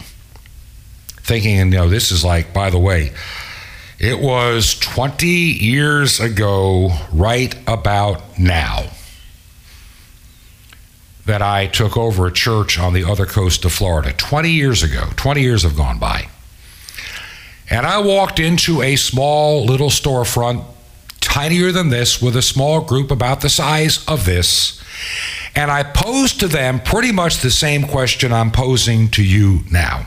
thinking, 1.26 1.58
and 1.58 1.72
you 1.72 1.78
know, 1.80 1.88
this 1.88 2.12
is 2.12 2.24
like, 2.24 2.54
by 2.54 2.70
the 2.70 2.78
way, 2.78 3.12
it 3.98 4.20
was 4.20 4.78
20 4.78 5.26
years 5.26 6.20
ago, 6.20 6.90
right 7.12 7.54
about 7.66 8.38
now, 8.38 8.90
that 11.24 11.42
I 11.42 11.66
took 11.66 11.96
over 11.96 12.26
a 12.26 12.32
church 12.32 12.78
on 12.78 12.92
the 12.92 13.04
other 13.04 13.26
coast 13.26 13.64
of 13.64 13.72
Florida. 13.72 14.12
20 14.12 14.50
years 14.50 14.84
ago, 14.84 15.08
20 15.16 15.40
years 15.40 15.64
have 15.64 15.76
gone 15.76 15.98
by. 15.98 16.28
And 17.68 17.84
I 17.84 17.98
walked 17.98 18.38
into 18.38 18.80
a 18.80 18.94
small 18.94 19.64
little 19.64 19.90
storefront, 19.90 20.64
tinier 21.26 21.72
than 21.72 21.90
this, 21.90 22.22
with 22.22 22.36
a 22.36 22.42
small 22.42 22.80
group 22.80 23.10
about 23.10 23.40
the 23.40 23.48
size 23.50 24.04
of 24.06 24.24
this. 24.24 24.82
And 25.54 25.70
I 25.70 25.82
posed 25.82 26.40
to 26.40 26.48
them 26.48 26.80
pretty 26.80 27.12
much 27.12 27.38
the 27.38 27.50
same 27.50 27.84
question 27.84 28.32
I'm 28.32 28.50
posing 28.50 29.08
to 29.10 29.22
you 29.22 29.60
now. 29.70 30.06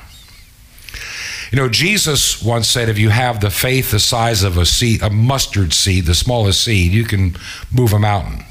You 1.52 1.58
know, 1.58 1.70
Jesus 1.70 2.44
once 2.44 2.68
said, 2.68 2.90
if 2.90 3.00
you 3.00 3.10
have 3.10 3.42
the 3.42 3.50
faith 3.50 3.92
the 3.92 4.00
size 4.00 4.44
of 4.44 4.58
a 4.58 4.66
seed, 4.66 5.02
a 5.02 5.10
mustard 5.10 5.74
seed, 5.74 6.06
the 6.06 6.14
smallest 6.14 6.64
seed, 6.64 6.92
you 6.92 7.04
can 7.04 7.36
move 7.72 7.92
a 7.92 8.00
mountain. 8.00 8.46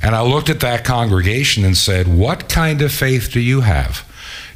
And 0.00 0.14
I 0.14 0.22
looked 0.22 0.48
at 0.48 0.60
that 0.60 0.84
congregation 0.84 1.64
and 1.64 1.76
said, 1.76 2.06
What 2.06 2.48
kind 2.48 2.80
of 2.80 2.92
faith 2.92 3.30
do 3.32 3.40
you 3.40 3.62
have? 3.62 4.05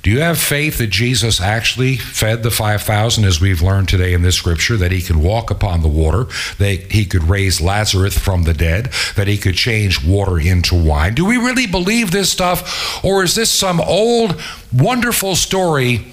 Do 0.03 0.11
you 0.11 0.21
have 0.21 0.39
faith 0.39 0.79
that 0.79 0.87
Jesus 0.87 1.43
actually 1.43 1.97
fed 1.97 2.43
the 2.43 2.51
5,000, 2.51 3.25
as 3.25 3.41
we've 3.41 3.61
learned 3.61 3.89
today 3.89 4.15
in 4.15 4.23
this 4.23 4.37
scripture, 4.37 4.79
that 4.79 4.93
he 4.93 5.03
could 5.03 5.17
walk 5.17 5.51
upon 5.51 5.83
the 5.83 5.89
water, 5.89 6.25
that 6.57 6.93
he 6.93 7.05
could 7.05 7.25
raise 7.25 7.61
Lazarus 7.61 8.17
from 8.17 8.45
the 8.45 8.55
dead, 8.55 8.91
that 9.17 9.29
he 9.29 9.37
could 9.37 9.57
change 9.57 10.03
water 10.03 10.39
into 10.41 10.75
wine? 10.75 11.15
Do 11.15 11.27
we 11.27 11.37
really 11.37 11.67
believe 11.67 12.13
this 12.13 12.33
stuff, 12.33 13.05
or 13.05 13.23
is 13.23 13.35
this 13.35 13.53
some 13.53 13.79
old, 13.79 14.41
wonderful 14.73 15.37
story 15.37 16.07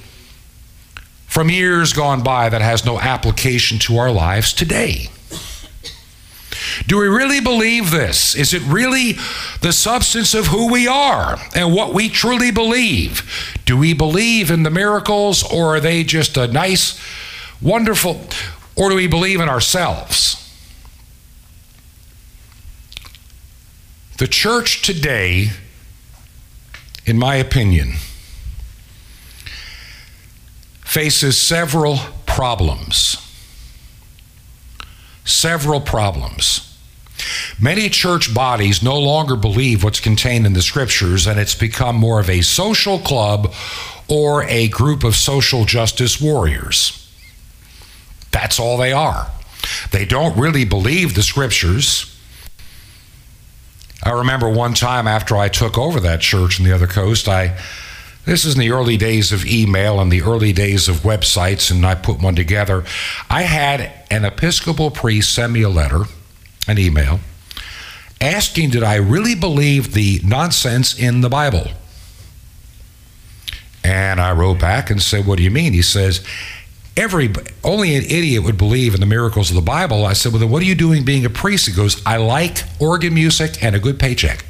from 1.25 1.49
years 1.49 1.93
gone 1.93 2.23
by 2.23 2.49
that 2.49 2.61
has 2.61 2.83
no 2.83 2.99
application 2.99 3.79
to 3.79 3.97
our 3.97 4.11
lives 4.11 4.51
today? 4.51 5.09
Do 6.86 6.99
we 6.99 7.07
really 7.07 7.39
believe 7.39 7.91
this? 7.91 8.36
Is 8.36 8.53
it 8.53 8.61
really 8.63 9.13
the 9.61 9.73
substance 9.73 10.34
of 10.34 10.47
who 10.47 10.71
we 10.71 10.88
are 10.88 11.38
and 11.55 11.73
what 11.73 11.93
we 11.93 12.09
truly 12.09 12.51
believe? 12.51 13.57
Do 13.65 13.78
we 13.78 13.93
believe 13.93 14.51
in 14.51 14.63
the 14.63 14.69
miracles 14.69 15.43
or 15.43 15.75
are 15.75 15.80
they 15.80 16.03
just 16.03 16.38
a 16.38 16.47
nice, 16.47 16.99
wonderful, 17.61 18.21
or 18.75 18.89
do 18.89 18.95
we 18.95 19.07
believe 19.07 19.41
in 19.41 19.49
ourselves? 19.49 20.36
The 24.17 24.28
church 24.28 24.82
today, 24.82 25.51
in 27.05 27.17
my 27.17 27.36
opinion, 27.36 27.93
faces 30.84 31.39
several 31.39 31.99
problems. 32.25 33.17
Several 35.23 35.82
problems. 35.82 36.66
Many 37.59 37.89
church 37.89 38.34
bodies 38.34 38.84
no 38.84 38.99
longer 38.99 39.36
believe 39.36 39.84
what's 39.84 39.99
contained 39.99 40.45
in 40.45 40.53
the 40.53 40.61
scriptures, 40.61 41.28
and 41.28 41.39
it's 41.39 41.55
become 41.55 41.95
more 41.95 42.20
of 42.20 42.30
a 42.30 42.41
social 42.41 42.99
club 42.99 43.53
or 44.07 44.43
a 44.43 44.68
group 44.70 45.03
of 45.03 45.15
social 45.15 45.65
justice 45.65 46.22
warriors. 46.22 47.11
That's 48.32 48.59
all 48.59 48.78
they 48.78 48.93
are. 48.93 49.32
They 49.91 50.05
don't 50.05 50.38
really 50.38 50.65
believe 50.65 51.15
the 51.15 51.24
scriptures. 51.24 52.13
I 54.03 54.11
remember 54.11 54.49
one 54.49 54.74
time 54.74 55.07
after 55.07 55.36
I 55.36 55.49
took 55.49 55.78
over 55.78 55.99
that 56.01 56.22
church 56.22 56.59
in 56.59 56.65
the 56.65 56.74
other 56.74 56.88
coast, 56.88 57.28
I 57.28 57.57
this 58.28 58.43
is 58.43 58.55
in 58.55 58.59
the 58.59 58.72
early 58.72 58.97
days 58.97 59.32
of 59.32 59.45
email 59.45 60.01
and 60.01 60.11
the 60.11 60.22
early 60.22 60.51
days 60.51 60.89
of 60.89 60.97
websites, 60.97 61.72
and 61.72 61.86
I 61.86 61.95
put 61.95 62.22
one 62.22 62.36
together. 62.36 62.84
I 63.30 63.43
had 63.43 63.89
an 64.11 64.26
Episcopal 64.26 64.91
priest 64.91 65.34
send 65.34 65.53
me 65.53 65.61
a 65.61 65.70
letter, 65.70 66.03
an 66.68 66.78
email, 66.78 67.20
asking 68.20 68.72
did 68.72 68.84
I 68.84 68.95
really 68.95 69.36
believe 69.36 69.93
the 69.93 70.22
nonsense 70.24 70.97
in 70.97 71.22
the 71.22 71.30
Bible? 71.30 71.68
And 73.84 74.20
I 74.20 74.34
wrote 74.34 74.59
back 74.59 74.89
and 74.89 75.01
said, 75.01 75.26
What 75.26 75.38
do 75.38 75.43
you 75.43 75.51
mean? 75.51 75.74
He 75.74 75.82
says, 75.82 76.26
Every 76.97 77.32
only 77.63 77.95
an 77.95 78.03
idiot 78.03 78.43
would 78.43 78.57
believe 78.57 78.93
in 78.93 78.99
the 78.99 79.05
miracles 79.05 79.49
of 79.49 79.55
the 79.55 79.61
Bible. 79.61 80.05
I 80.05 80.13
said, 80.13 80.34
Well, 80.34 80.41
then 80.41 80.49
what 80.49 80.61
are 80.61 80.65
you 80.65 80.76
doing 80.76 81.05
being 81.05 81.26
a 81.26 81.30
priest? 81.30 81.68
He 81.68 81.74
goes, 81.74 82.01
I 82.05 82.18
like 82.18 82.63
organ 82.80 83.13
music 83.13 83.63
and 83.63 83.76
a 83.76 83.80
good 83.80 83.99
paycheck. 83.99 84.43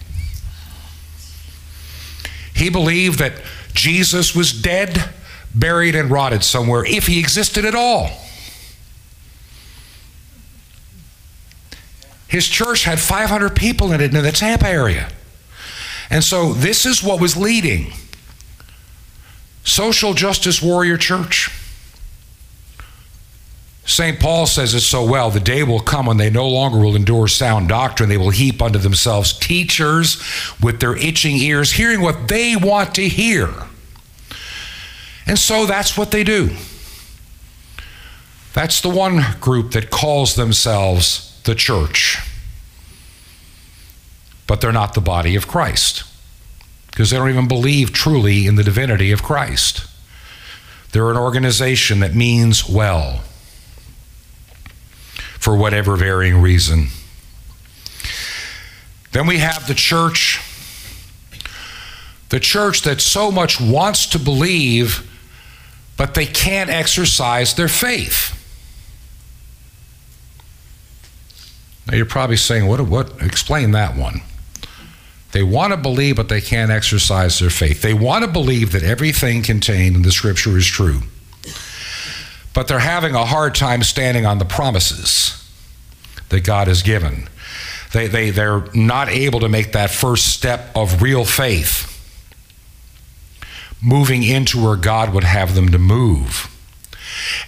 He 2.56 2.72
believed 2.72 3.20
that 3.20 3.34
Jesus 3.74 4.36
was 4.36 4.52
dead, 4.52 5.10
buried, 5.54 5.94
and 5.94 6.10
rotted 6.10 6.44
somewhere, 6.44 6.84
if 6.84 7.06
he 7.06 7.20
existed 7.20 7.66
at 7.66 7.76
all. 7.76 8.10
His 12.28 12.48
church 12.48 12.84
had 12.84 13.00
500 13.00 13.56
people 13.56 13.92
in 13.92 14.02
it 14.02 14.14
in 14.14 14.24
the 14.24 14.32
Tampa 14.32 14.68
area. 14.68 15.10
And 16.10 16.24
so 16.24 16.54
this 16.54 16.86
is 16.86 17.04
what 17.04 17.20
was 17.22 17.36
leading 17.36 17.94
Social 19.64 20.14
Justice 20.14 20.62
Warrior 20.62 20.98
Church. 20.98 21.50
St. 23.86 24.20
Paul 24.20 24.46
says 24.48 24.74
it 24.74 24.82
so 24.82 25.06
well 25.06 25.30
the 25.30 25.40
day 25.40 25.64
will 25.64 25.80
come 25.80 26.08
when 26.08 26.18
they 26.18 26.30
no 26.30 26.48
longer 26.48 26.80
will 26.80 26.96
endure 26.96 27.28
sound 27.28 27.70
doctrine. 27.70 28.10
They 28.10 28.18
will 28.18 28.32
heap 28.32 28.62
unto 28.62 28.80
themselves 28.80 29.32
teachers 29.32 30.22
with 30.62 30.82
their 30.82 30.96
itching 30.96 31.38
ears, 31.38 31.72
hearing 31.72 32.02
what 32.02 32.28
they 32.28 32.56
want 32.58 32.96
to 32.96 33.08
hear. 33.08 33.50
And 35.26 35.40
so 35.40 35.66
that's 35.66 35.98
what 35.98 36.12
they 36.12 36.24
do. 36.24 36.50
That's 38.54 38.82
the 38.82 38.90
one 38.90 39.22
group 39.40 39.72
that 39.72 39.90
calls 39.90 40.36
themselves 40.36 41.27
the 41.48 41.56
church. 41.56 42.20
But 44.46 44.62
they're 44.62 44.72
not 44.72 44.94
the 44.94 45.02
body 45.02 45.36
of 45.36 45.48
Christ 45.48 46.04
because 46.92 47.10
they 47.10 47.18
don't 47.18 47.30
even 47.30 47.48
believe 47.48 47.92
truly 47.92 48.46
in 48.46 48.56
the 48.56 48.64
divinity 48.64 49.12
of 49.12 49.24
Christ. 49.24 49.88
They're 50.92 51.10
an 51.10 51.18
organization 51.18 52.00
that 52.02 52.14
means 52.14 52.70
well 52.70 53.22
for 55.40 55.56
whatever 55.56 55.96
varying 55.96 56.42
reason. 56.42 56.88
Then 59.12 59.26
we 59.28 59.38
have 59.40 59.68
the 59.68 59.74
church, 59.74 60.40
the 62.30 62.40
church 62.40 62.82
that 62.84 63.02
so 63.02 63.32
much 63.32 63.60
wants 63.60 64.06
to 64.08 64.20
believe, 64.20 65.10
but 65.98 66.14
they 66.14 66.26
can't 66.26 66.70
exercise 66.70 67.56
their 67.56 67.68
faith. 67.68 68.37
Now 71.88 71.96
you're 71.96 72.06
probably 72.06 72.38
saying, 72.38 72.68
what, 72.68 72.82
what, 72.82 73.22
explain 73.22 73.72
that 73.72 73.96
one. 73.96 74.22
They 75.32 75.44
want 75.44 75.72
to 75.72 75.78
believe, 75.78 76.16
but 76.16 76.30
they 76.30 76.42
can't 76.42 76.72
exercise 76.72 77.40
their 77.40 77.50
faith. 77.50 77.82
They 77.82 77.94
want 77.94 78.26
to 78.26 78.32
believe 78.32 78.72
that 78.72 78.84
everything 78.84 79.42
contained 79.42 79.96
in 79.96 80.02
the 80.02 80.12
scripture 80.12 80.58
is 80.58 80.66
true, 80.66 81.02
but 82.54 82.68
they're 82.68 82.80
having 82.80 83.14
a 83.14 83.26
hard 83.26 83.56
time 83.56 83.84
standing 83.84 84.26
on 84.26 84.38
the 84.38 84.46
promises 84.46 85.34
that 86.30 86.44
God 86.44 86.68
has 86.68 86.82
given. 86.82 87.30
They, 87.94 88.08
they, 88.08 88.32
they're 88.32 88.66
not 88.74 89.10
able 89.10 89.40
to 89.42 89.50
make 89.50 89.72
that 89.74 89.92
first 89.92 90.34
step 90.34 90.72
of 90.76 91.02
real 91.02 91.24
faith, 91.24 91.94
moving 93.82 94.24
into 94.24 94.64
where 94.64 94.76
God 94.76 95.14
would 95.14 95.24
have 95.24 95.56
them 95.56 95.70
to 95.70 95.78
move. 95.78 96.54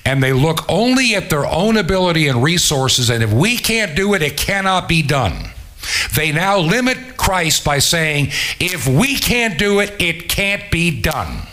And 0.05 0.21
they 0.23 0.33
look 0.33 0.65
only 0.69 1.15
at 1.15 1.29
their 1.29 1.45
own 1.45 1.77
ability 1.77 2.27
and 2.27 2.43
resources, 2.43 3.09
and 3.09 3.23
if 3.23 3.31
we 3.31 3.57
can't 3.57 3.95
do 3.95 4.13
it, 4.13 4.21
it 4.21 4.37
cannot 4.37 4.87
be 4.87 5.01
done. 5.01 5.51
They 6.15 6.31
now 6.31 6.59
limit 6.59 7.17
Christ 7.17 7.63
by 7.63 7.79
saying, 7.79 8.27
if 8.59 8.87
we 8.87 9.15
can't 9.15 9.57
do 9.57 9.79
it, 9.79 9.93
it 9.99 10.29
can't 10.29 10.69
be 10.71 11.01
done. 11.01 11.47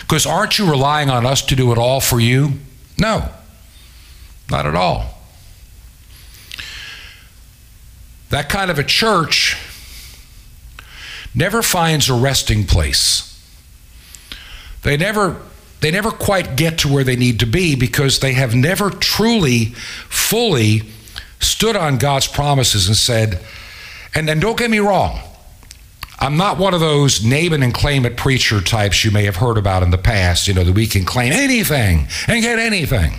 Because 0.00 0.26
aren't 0.26 0.58
you 0.58 0.70
relying 0.70 1.10
on 1.10 1.26
us 1.26 1.42
to 1.42 1.56
do 1.56 1.72
it 1.72 1.78
all 1.78 2.00
for 2.00 2.20
you? 2.20 2.52
No, 2.98 3.28
not 4.50 4.66
at 4.66 4.74
all. 4.74 5.14
That 8.30 8.48
kind 8.48 8.70
of 8.70 8.78
a 8.78 8.84
church 8.84 9.56
never 11.34 11.62
finds 11.62 12.08
a 12.08 12.14
resting 12.14 12.64
place. 12.64 13.32
They 14.82 14.96
never 14.96 15.40
they 15.80 15.90
never 15.90 16.10
quite 16.10 16.56
get 16.56 16.78
to 16.78 16.92
where 16.92 17.04
they 17.04 17.16
need 17.16 17.40
to 17.40 17.46
be 17.46 17.76
because 17.76 18.20
they 18.20 18.32
have 18.32 18.54
never 18.54 18.90
truly 18.90 19.66
fully 20.08 20.82
stood 21.40 21.76
on 21.76 21.98
God's 21.98 22.26
promises 22.26 22.88
and 22.88 22.96
said, 22.96 23.40
and, 24.14 24.28
and 24.28 24.40
don't 24.40 24.58
get 24.58 24.70
me 24.70 24.78
wrong, 24.78 25.20
I'm 26.18 26.36
not 26.38 26.58
one 26.58 26.72
of 26.72 26.80
those 26.80 27.22
name 27.22 27.52
it 27.52 27.62
and 27.62 27.74
claim 27.74 28.06
it 28.06 28.16
preacher 28.16 28.62
types 28.62 29.04
you 29.04 29.10
may 29.10 29.24
have 29.24 29.36
heard 29.36 29.58
about 29.58 29.82
in 29.82 29.90
the 29.90 29.98
past, 29.98 30.48
you 30.48 30.54
know, 30.54 30.64
that 30.64 30.74
we 30.74 30.86
can 30.86 31.04
claim 31.04 31.32
anything 31.32 32.08
and 32.26 32.42
get 32.42 32.58
anything. 32.58 33.18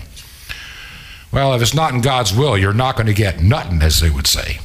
Well, 1.31 1.53
if 1.53 1.61
it's 1.61 1.75
not 1.75 1.93
in 1.93 2.01
God's 2.01 2.33
will, 2.33 2.57
you're 2.57 2.73
not 2.73 2.95
going 2.95 3.07
to 3.07 3.13
get 3.13 3.41
nothing, 3.41 3.81
as 3.81 3.99
they 3.99 4.09
would 4.09 4.25
say. 4.25 4.59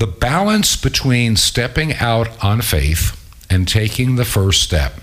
The 0.00 0.06
balance 0.06 0.76
between 0.76 1.36
stepping 1.36 1.92
out 1.92 2.42
on 2.42 2.62
faith 2.62 3.22
and 3.50 3.68
taking 3.68 4.16
the 4.16 4.24
first 4.24 4.62
step 4.62 4.94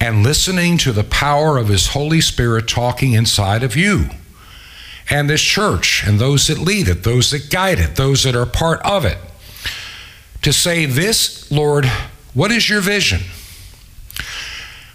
and 0.00 0.22
listening 0.22 0.78
to 0.78 0.92
the 0.92 1.02
power 1.02 1.58
of 1.58 1.66
His 1.66 1.88
Holy 1.88 2.20
Spirit 2.20 2.68
talking 2.68 3.12
inside 3.12 3.64
of 3.64 3.74
you 3.74 4.10
and 5.10 5.28
this 5.28 5.42
church 5.42 6.04
and 6.06 6.20
those 6.20 6.46
that 6.46 6.58
lead 6.58 6.86
it, 6.86 7.02
those 7.02 7.32
that 7.32 7.50
guide 7.50 7.80
it, 7.80 7.96
those 7.96 8.22
that 8.22 8.36
are 8.36 8.46
part 8.46 8.80
of 8.82 9.04
it. 9.04 9.18
To 10.42 10.52
say, 10.52 10.86
This, 10.86 11.50
Lord, 11.50 11.86
what 12.34 12.52
is 12.52 12.70
your 12.70 12.80
vision? 12.80 13.22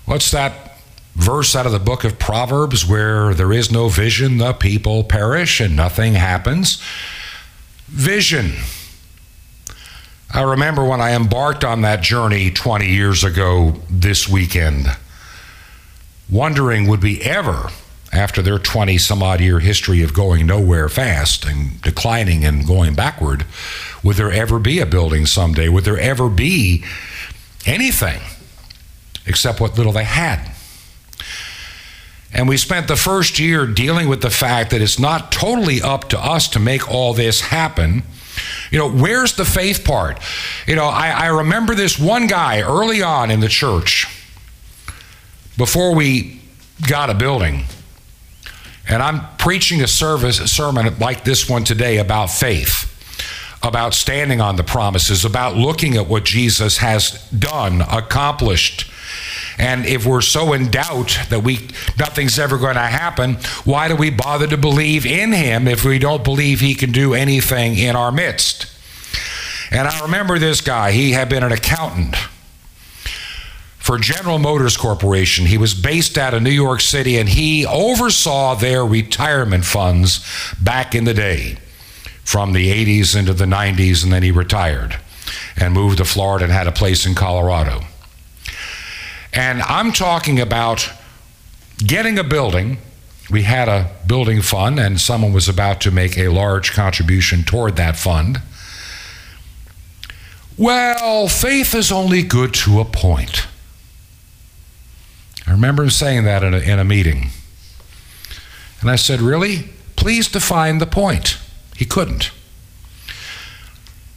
What's 0.06 0.32
that 0.32 0.78
verse 1.16 1.58
out 1.58 1.66
of 1.66 1.74
the 1.74 1.78
book 1.80 2.06
of 2.06 2.18
Proverbs 2.18 2.88
where 2.88 3.34
there 3.34 3.52
is 3.52 3.70
no 3.70 3.90
vision, 3.90 4.38
the 4.38 4.54
people 4.54 5.04
perish 5.04 5.60
and 5.60 5.76
nothing 5.76 6.14
happens? 6.14 6.82
Vision. 7.90 8.54
I 10.32 10.44
remember 10.44 10.86
when 10.86 11.02
I 11.02 11.16
embarked 11.16 11.64
on 11.64 11.82
that 11.82 12.02
journey 12.02 12.52
20 12.52 12.88
years 12.88 13.24
ago 13.24 13.76
this 13.90 14.30
weekend, 14.30 14.86
wondering 16.30 16.88
would 16.88 17.02
we 17.02 17.20
ever, 17.22 17.70
after 18.14 18.44
their 18.44 18.60
20 18.60 19.00
some 19.00 19.24
odd 19.24 19.42
year 19.42 19.60
history 19.60 20.04
of 20.04 20.14
going 20.14 20.46
nowhere 20.46 20.88
fast 20.88 21.46
and 21.46 21.82
declining 21.82 22.46
and 22.46 22.68
going 22.68 22.94
backward, 22.94 23.48
would 24.04 24.18
there 24.18 24.32
ever 24.32 24.60
be 24.60 24.80
a 24.80 24.86
building 24.86 25.26
someday? 25.26 25.68
Would 25.68 25.84
there 25.84 26.00
ever 26.00 26.30
be 26.30 26.84
anything 27.66 28.22
except 29.26 29.60
what 29.60 29.78
little 29.80 29.94
they 29.94 30.04
had? 30.04 30.52
And 32.34 32.47
we 32.47 32.57
spent 32.57 32.88
the 32.88 32.95
first 32.95 33.39
year 33.39 33.65
dealing 33.65 34.07
with 34.07 34.21
the 34.21 34.30
fact 34.30 34.71
that 34.71 34.82
it's 34.82 34.99
not 34.99 35.32
totally 35.32 35.82
up 35.82 36.09
to 36.09 36.19
us 36.19 36.47
to 36.49 36.59
make 36.59 36.89
all 36.89 37.13
this 37.13 37.41
happen. 37.41 38.03
You 38.71 38.80
know, 38.80 38.89
where's 38.89 39.34
the 39.34 39.45
faith 39.45 39.84
part? 39.84 40.19
You 40.67 40.75
know, 40.75 40.86
I, 40.86 41.09
I 41.09 41.27
remember 41.27 41.73
this 41.73 41.97
one 41.97 42.27
guy 42.27 42.61
early 42.61 43.01
on 43.01 43.32
in 43.32 43.39
the 43.39 43.47
church 43.47 44.07
before 45.57 45.95
we 45.95 46.41
got 46.88 47.09
a 47.09 47.13
building. 47.13 47.65
And 48.88 49.03
I'm 49.03 49.21
preaching 49.38 49.82
a 49.82 49.88
service, 49.88 50.39
a 50.39 50.47
sermon 50.47 50.97
like 50.99 51.23
this 51.23 51.49
one 51.49 51.63
today 51.63 51.97
about 51.97 52.27
faith, 52.27 52.86
about 53.61 53.93
standing 53.93 54.39
on 54.39 54.55
the 54.55 54.63
promises, 54.63 55.25
about 55.25 55.55
looking 55.55 55.95
at 55.95 56.07
what 56.07 56.25
Jesus 56.25 56.77
has 56.77 57.30
done, 57.32 57.82
accomplished. 57.82 58.89
And 59.60 59.86
if 59.86 60.05
we're 60.05 60.22
so 60.22 60.53
in 60.53 60.72
doubt 60.72 61.20
that 61.30 61.43
we 61.43 61.68
nothing's 61.99 62.39
ever 62.39 62.57
going 62.57 62.76
to 62.76 62.80
happen, 62.80 63.36
why 63.66 63.89
do 63.89 63.95
we 63.95 64.10
bother 64.10 64.47
to 64.47 64.57
believe 64.57 65.05
in 65.05 65.34
him 65.34 65.68
if 65.68 65.84
we 65.84 65.99
don't 65.99 66.24
believe 66.24 66.62
he 66.62 66.74
can 66.74 66.93
do 66.93 67.14
anything 67.14 67.78
in 67.78 67.95
our 67.95 68.12
midst? 68.12 68.68
And 69.70 69.88
I 69.88 70.01
remember 70.01 70.39
this 70.39 70.62
guy, 70.62 70.93
he 70.93 71.12
had 71.12 71.28
been 71.28 71.43
an 71.43 71.51
accountant 71.51 72.16
for 73.78 73.97
General 73.97 74.39
Motors 74.39 74.78
Corporation. 74.78 75.45
He 75.45 75.57
was 75.57 75.74
based 75.74 76.18
out 76.18 76.34
of 76.34 76.41
New 76.41 76.49
York 76.49 76.80
City 76.80 77.18
and 77.18 77.28
he 77.28 77.66
oversaw 77.66 78.55
their 78.55 78.86
retirement 78.86 79.66
funds 79.66 80.26
back 80.62 80.95
in 80.95 81.03
the 81.03 81.14
day 81.14 81.57
from 82.24 82.53
the 82.53 82.72
80s 82.72 83.18
into 83.18 83.34
the 83.34 83.45
90s, 83.45 84.03
and 84.03 84.14
then 84.14 84.22
he 84.22 84.30
retired 84.30 84.99
and 85.57 85.74
moved 85.74 85.97
to 85.97 86.05
Florida 86.05 86.45
and 86.45 86.53
had 86.53 86.68
a 86.68 86.72
place 86.72 87.07
in 87.07 87.16
Colorado. 87.16 87.82
And 89.34 89.61
I'm 89.61 89.91
talking 89.91 90.39
about 90.39 90.89
getting 91.77 92.17
a 92.17 92.23
building. 92.23 92.80
We 93.30 93.43
had 93.43 93.67
a 93.67 93.91
building 94.07 94.41
fund, 94.41 94.80
and 94.80 94.99
someone 94.99 95.34
was 95.34 95.47
about 95.47 95.82
to 95.82 95.91
make 95.91 96.17
a 96.17 96.30
large 96.30 96.73
contribution 96.73 97.43
toward 97.43 97.75
that 97.75 97.95
fund. 97.95 98.41
Well, 100.57 101.27
faith 101.27 101.73
is 101.73 101.91
only 101.91 102.21
good 102.21 102.53
to 102.55 102.80
a 102.80 102.86
point. 102.86 103.47
I 105.47 105.51
remember 105.51 105.84
him 105.84 105.89
saying 105.89 106.25
that 106.25 106.43
in 106.43 106.53
a, 106.53 106.59
in 106.59 106.80
a 106.80 106.84
meeting. 106.84 107.30
And 108.82 108.89
I 108.89 108.95
said, 108.95 109.21
Really? 109.21 109.69
Please 109.95 110.30
define 110.30 110.77
the 110.77 110.86
point. 110.86 111.38
He 111.75 111.86
couldn't. 111.86 112.32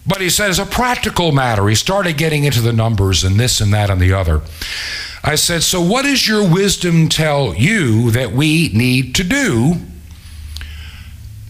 But 0.06 0.20
he 0.20 0.30
said, 0.30 0.50
as 0.50 0.58
a 0.58 0.66
practical 0.66 1.32
matter, 1.32 1.68
he 1.68 1.74
started 1.74 2.16
getting 2.16 2.44
into 2.44 2.60
the 2.60 2.72
numbers 2.72 3.22
and 3.22 3.38
this 3.38 3.60
and 3.60 3.72
that 3.72 3.90
and 3.90 4.00
the 4.00 4.12
other. 4.12 4.42
I 5.22 5.36
said, 5.36 5.62
So 5.62 5.80
what 5.80 6.02
does 6.02 6.26
your 6.26 6.48
wisdom 6.48 7.08
tell 7.08 7.54
you 7.54 8.10
that 8.10 8.32
we 8.32 8.70
need 8.70 9.14
to 9.16 9.24
do? 9.24 9.74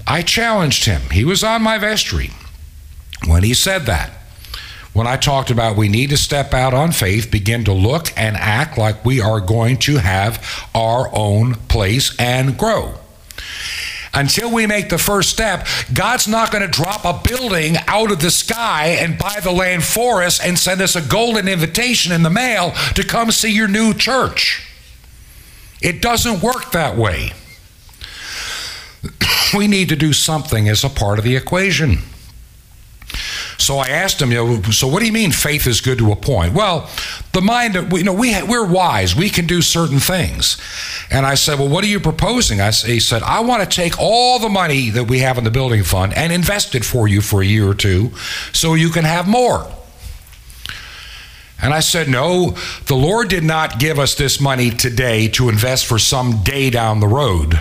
I 0.07 0.23
challenged 0.23 0.85
him. 0.85 1.01
He 1.11 1.25
was 1.25 1.43
on 1.43 1.63
my 1.63 1.79
vestry 1.79 2.31
when 3.27 3.43
he 3.43 3.55
said 3.55 3.87
that. 3.87 4.11
When 4.93 5.07
I 5.07 5.17
talked 5.17 5.51
about 5.51 5.79
we 5.79 5.89
need 5.89 6.11
to 6.11 6.19
step 6.19 6.53
out 6.53 6.75
on 6.75 6.93
faith, 6.93 7.31
begin 7.31 7.65
to 7.65 7.73
look 7.73 8.13
and 8.15 8.37
act 8.37 8.77
like 8.77 9.07
we 9.07 9.23
are 9.23 9.41
going 9.41 9.79
to 9.79 9.97
have 9.97 10.69
our 10.75 11.09
own 11.15 11.55
place 11.55 12.15
and 12.19 12.59
grow 12.59 12.99
until 14.15 14.53
we 14.53 14.67
make 14.67 14.89
the 14.89 14.99
first 14.99 15.31
step, 15.31 15.67
God's 15.93 16.29
not 16.29 16.51
going 16.51 16.63
to 16.63 16.69
drop 16.69 17.05
a 17.05 17.27
building 17.27 17.77
out 17.87 18.13
of 18.13 18.21
the 18.21 18.31
sky 18.31 18.99
and 19.01 19.19
buy 19.19 19.41
the 19.43 19.53
land 19.53 19.85
for 19.85 20.23
us 20.23 20.41
and 20.41 20.59
send 20.59 20.81
us 20.81 20.97
a 20.97 21.01
golden 21.01 21.49
invitation 21.49 22.13
in 22.13 22.23
the 22.23 22.31
mail 22.31 22.73
to 22.95 23.05
come 23.05 23.31
see 23.31 23.53
your 23.53 23.69
new 23.69 23.95
church. 23.95 24.69
It 25.81 26.03
doesn't 26.03 26.43
work 26.43 26.73
that 26.73 26.97
way. 26.97 27.33
We 29.55 29.69
need 29.69 29.91
to 29.91 29.97
do 29.97 30.15
something 30.15 30.67
as 30.67 30.83
a 30.83 30.89
part 30.89 31.19
of 31.19 31.27
the 31.27 31.37
equation. 31.37 31.99
So 33.63 33.79
I 33.79 33.89
asked 33.89 34.21
him, 34.21 34.33
you 34.33 34.45
know, 34.45 34.63
so 34.63 34.89
what 34.89 35.01
do 35.01 35.07
you 35.07 35.13
mean 35.13 35.31
faith 35.31 35.67
is 35.67 35.81
good 35.81 35.99
to 35.99 36.11
a 36.11 36.17
point? 36.17 36.53
Well, 36.53 36.91
the 37.33 37.41
mind, 37.41 37.75
you 37.93 38.03
know, 38.03 38.13
we, 38.13 38.43
we're 38.43 38.67
wise. 38.67 39.15
We 39.15 39.31
can 39.31 39.47
do 39.47 39.63
certain 39.63 40.01
things. 40.01 40.61
And 41.11 41.25
I 41.25 41.35
said, 41.35 41.59
well, 41.59 41.69
what 41.69 41.85
are 41.85 41.89
you 41.89 42.01
proposing? 42.01 42.61
I, 42.61 42.73
he 42.73 42.99
said, 42.99 43.23
I 43.23 43.41
want 43.41 43.63
to 43.63 43.77
take 43.77 43.99
all 43.99 44.39
the 44.41 44.49
money 44.49 44.91
that 44.91 45.05
we 45.05 45.21
have 45.21 45.39
in 45.39 45.45
the 45.45 45.51
building 45.51 45.85
fund 45.85 46.13
and 46.15 46.33
invest 46.33 46.75
it 46.75 46.85
for 46.85 47.07
you 47.07 47.21
for 47.21 47.41
a 47.41 47.47
year 47.47 47.69
or 47.69 47.75
two 47.75 48.11
so 48.53 48.75
you 48.75 48.91
can 48.91 49.05
have 49.05 49.29
more. 49.29 49.71
And 51.63 51.73
I 51.73 51.79
said, 51.79 52.09
No, 52.09 52.57
the 52.87 52.97
Lord 52.97 53.29
did 53.29 53.45
not 53.45 53.79
give 53.79 54.01
us 54.01 54.17
this 54.17 54.41
money 54.41 54.71
today 54.71 55.29
to 55.29 55.49
invest 55.49 55.87
for 55.87 55.99
some 55.99 56.43
day 56.43 56.71
down 56.71 56.99
the 56.99 57.07
road. 57.07 57.61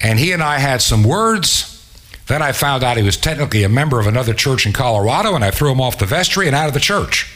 and 0.00 0.18
he 0.18 0.32
and 0.32 0.42
I 0.42 0.58
had 0.58 0.82
some 0.82 1.04
words. 1.04 1.72
Then 2.26 2.42
I 2.42 2.52
found 2.52 2.82
out 2.82 2.96
he 2.96 3.02
was 3.02 3.16
technically 3.16 3.62
a 3.62 3.68
member 3.68 4.00
of 4.00 4.06
another 4.06 4.34
church 4.34 4.66
in 4.66 4.72
Colorado, 4.72 5.34
and 5.34 5.44
I 5.44 5.50
threw 5.50 5.70
him 5.70 5.80
off 5.80 5.98
the 5.98 6.04
vestry 6.04 6.48
and 6.48 6.56
out 6.56 6.68
of 6.68 6.74
the 6.74 6.80
church. 6.80 7.32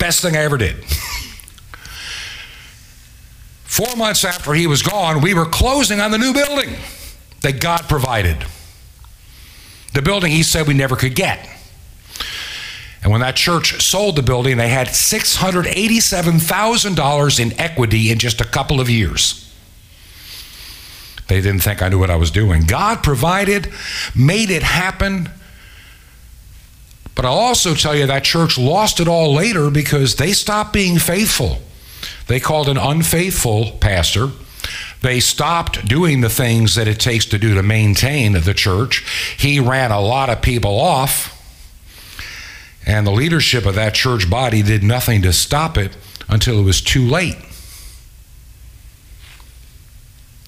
Best 0.00 0.22
thing 0.22 0.36
I 0.36 0.40
ever 0.40 0.56
did. 0.56 0.82
Four 3.64 3.94
months 3.96 4.24
after 4.24 4.54
he 4.54 4.66
was 4.66 4.82
gone, 4.82 5.20
we 5.20 5.34
were 5.34 5.44
closing 5.44 6.00
on 6.00 6.10
the 6.10 6.18
new 6.18 6.32
building 6.32 6.74
that 7.42 7.60
God 7.60 7.82
provided. 7.88 8.38
The 9.92 10.02
building 10.02 10.32
he 10.32 10.42
said 10.42 10.66
we 10.66 10.74
never 10.74 10.96
could 10.96 11.14
get. 11.14 11.48
And 13.02 13.12
when 13.12 13.20
that 13.20 13.36
church 13.36 13.80
sold 13.82 14.16
the 14.16 14.22
building, 14.22 14.56
they 14.56 14.68
had 14.68 14.88
$687,000 14.88 17.40
in 17.40 17.60
equity 17.60 18.10
in 18.10 18.18
just 18.18 18.40
a 18.40 18.44
couple 18.44 18.80
of 18.80 18.90
years. 18.90 19.46
They 21.28 21.40
didn't 21.40 21.60
think 21.60 21.82
I 21.82 21.88
knew 21.88 21.98
what 21.98 22.10
I 22.10 22.16
was 22.16 22.30
doing. 22.30 22.62
God 22.62 23.02
provided, 23.02 23.72
made 24.14 24.50
it 24.50 24.62
happen. 24.62 25.30
But 27.20 27.28
I'll 27.28 27.38
also 27.38 27.74
tell 27.74 27.94
you 27.94 28.06
that 28.06 28.24
church 28.24 28.56
lost 28.56 28.98
it 28.98 29.06
all 29.06 29.34
later 29.34 29.68
because 29.68 30.16
they 30.16 30.32
stopped 30.32 30.72
being 30.72 30.98
faithful. 30.98 31.58
They 32.28 32.40
called 32.40 32.66
an 32.66 32.78
unfaithful 32.78 33.72
pastor. 33.72 34.30
They 35.02 35.20
stopped 35.20 35.86
doing 35.86 36.22
the 36.22 36.30
things 36.30 36.76
that 36.76 36.88
it 36.88 36.98
takes 36.98 37.26
to 37.26 37.38
do 37.38 37.54
to 37.56 37.62
maintain 37.62 38.32
the 38.32 38.54
church. 38.54 39.04
He 39.36 39.60
ran 39.60 39.90
a 39.90 40.00
lot 40.00 40.30
of 40.30 40.40
people 40.40 40.80
off. 40.80 41.36
And 42.86 43.06
the 43.06 43.10
leadership 43.10 43.66
of 43.66 43.74
that 43.74 43.92
church 43.92 44.30
body 44.30 44.62
did 44.62 44.82
nothing 44.82 45.20
to 45.20 45.34
stop 45.34 45.76
it 45.76 45.94
until 46.26 46.58
it 46.58 46.64
was 46.64 46.80
too 46.80 47.06
late. 47.06 47.36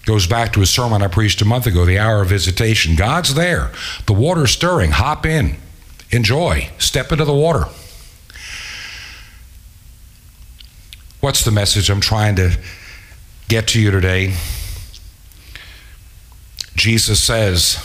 Goes 0.07 0.27
back 0.27 0.55
to 0.55 0.63
a 0.63 0.67
sermon 0.67 1.03
I 1.03 1.09
preached 1.09 1.43
a 1.43 1.45
month 1.45 1.67
ago, 1.67 1.85
the 1.85 1.99
hour 1.99 2.23
of 2.23 2.31
visitation. 2.31 2.97
God's 2.97 3.35
there. 3.35 3.73
The 4.07 4.15
water's 4.15 4.53
stirring. 4.53 4.93
Hop 4.93 5.27
in. 5.27 5.59
Enjoy. 6.13 6.71
Step 6.79 7.11
into 7.11 7.25
the 7.25 7.35
water. 7.35 7.67
What's 11.21 11.45
the 11.45 11.51
message 11.51 11.89
I'm 11.89 12.01
trying 12.01 12.37
to 12.37 12.59
get 13.49 13.69
to 13.69 13.81
you 13.81 13.91
today? 13.91 14.35
Jesus 16.75 17.23
says, 17.23 17.79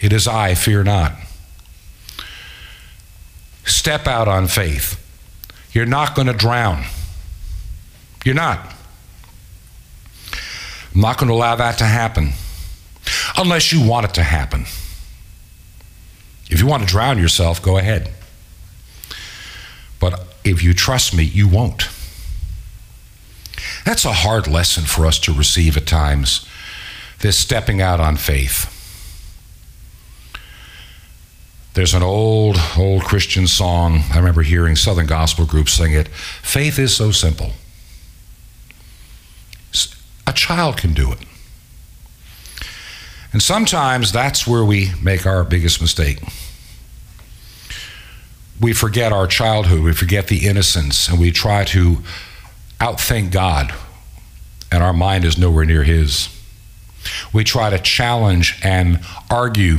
It 0.00 0.12
is 0.12 0.28
I, 0.28 0.54
fear 0.54 0.84
not. 0.84 1.12
Step 3.64 4.06
out 4.06 4.28
on 4.28 4.46
faith. 4.46 4.96
You're 5.72 5.86
not 5.86 6.14
going 6.14 6.26
to 6.26 6.34
drown. 6.34 6.84
You're 8.24 8.34
not. 8.34 8.74
I'm 10.94 11.00
not 11.00 11.16
going 11.16 11.28
to 11.28 11.34
allow 11.34 11.56
that 11.56 11.78
to 11.78 11.84
happen 11.84 12.32
unless 13.38 13.72
you 13.72 13.86
want 13.86 14.06
it 14.06 14.14
to 14.14 14.22
happen. 14.22 14.64
If 16.50 16.60
you 16.60 16.66
want 16.66 16.82
to 16.82 16.88
drown 16.88 17.18
yourself, 17.18 17.62
go 17.62 17.78
ahead. 17.78 18.10
But 20.00 20.26
if 20.44 20.62
you 20.62 20.74
trust 20.74 21.14
me, 21.14 21.22
you 21.22 21.46
won't. 21.46 21.88
That's 23.84 24.04
a 24.04 24.12
hard 24.12 24.46
lesson 24.46 24.84
for 24.84 25.06
us 25.06 25.18
to 25.20 25.32
receive 25.32 25.76
at 25.76 25.86
times, 25.86 26.46
this 27.20 27.38
stepping 27.38 27.80
out 27.80 28.00
on 28.00 28.16
faith. 28.16 28.76
There's 31.74 31.94
an 31.94 32.02
old, 32.02 32.60
old 32.76 33.04
Christian 33.04 33.46
song. 33.46 34.02
I 34.12 34.18
remember 34.18 34.42
hearing 34.42 34.74
Southern 34.74 35.06
gospel 35.06 35.46
groups 35.46 35.74
sing 35.74 35.92
it. 35.92 36.08
Faith 36.08 36.78
is 36.78 36.94
so 36.94 37.12
simple. 37.12 37.52
A 40.26 40.32
child 40.32 40.76
can 40.76 40.94
do 40.94 41.12
it. 41.12 41.18
And 43.32 43.42
sometimes 43.42 44.12
that's 44.12 44.46
where 44.46 44.64
we 44.64 44.90
make 45.02 45.26
our 45.26 45.44
biggest 45.44 45.80
mistake. 45.80 46.20
We 48.60 48.72
forget 48.72 49.12
our 49.12 49.26
childhood, 49.26 49.80
we 49.80 49.92
forget 49.92 50.28
the 50.28 50.46
innocence, 50.46 51.08
and 51.08 51.18
we 51.18 51.30
try 51.30 51.64
to 51.66 51.98
outthink 52.78 53.30
God, 53.30 53.72
and 54.70 54.82
our 54.82 54.92
mind 54.92 55.24
is 55.24 55.38
nowhere 55.38 55.64
near 55.64 55.82
His. 55.82 56.28
We 57.32 57.44
try 57.44 57.70
to 57.70 57.78
challenge 57.78 58.58
and 58.62 59.00
argue 59.30 59.78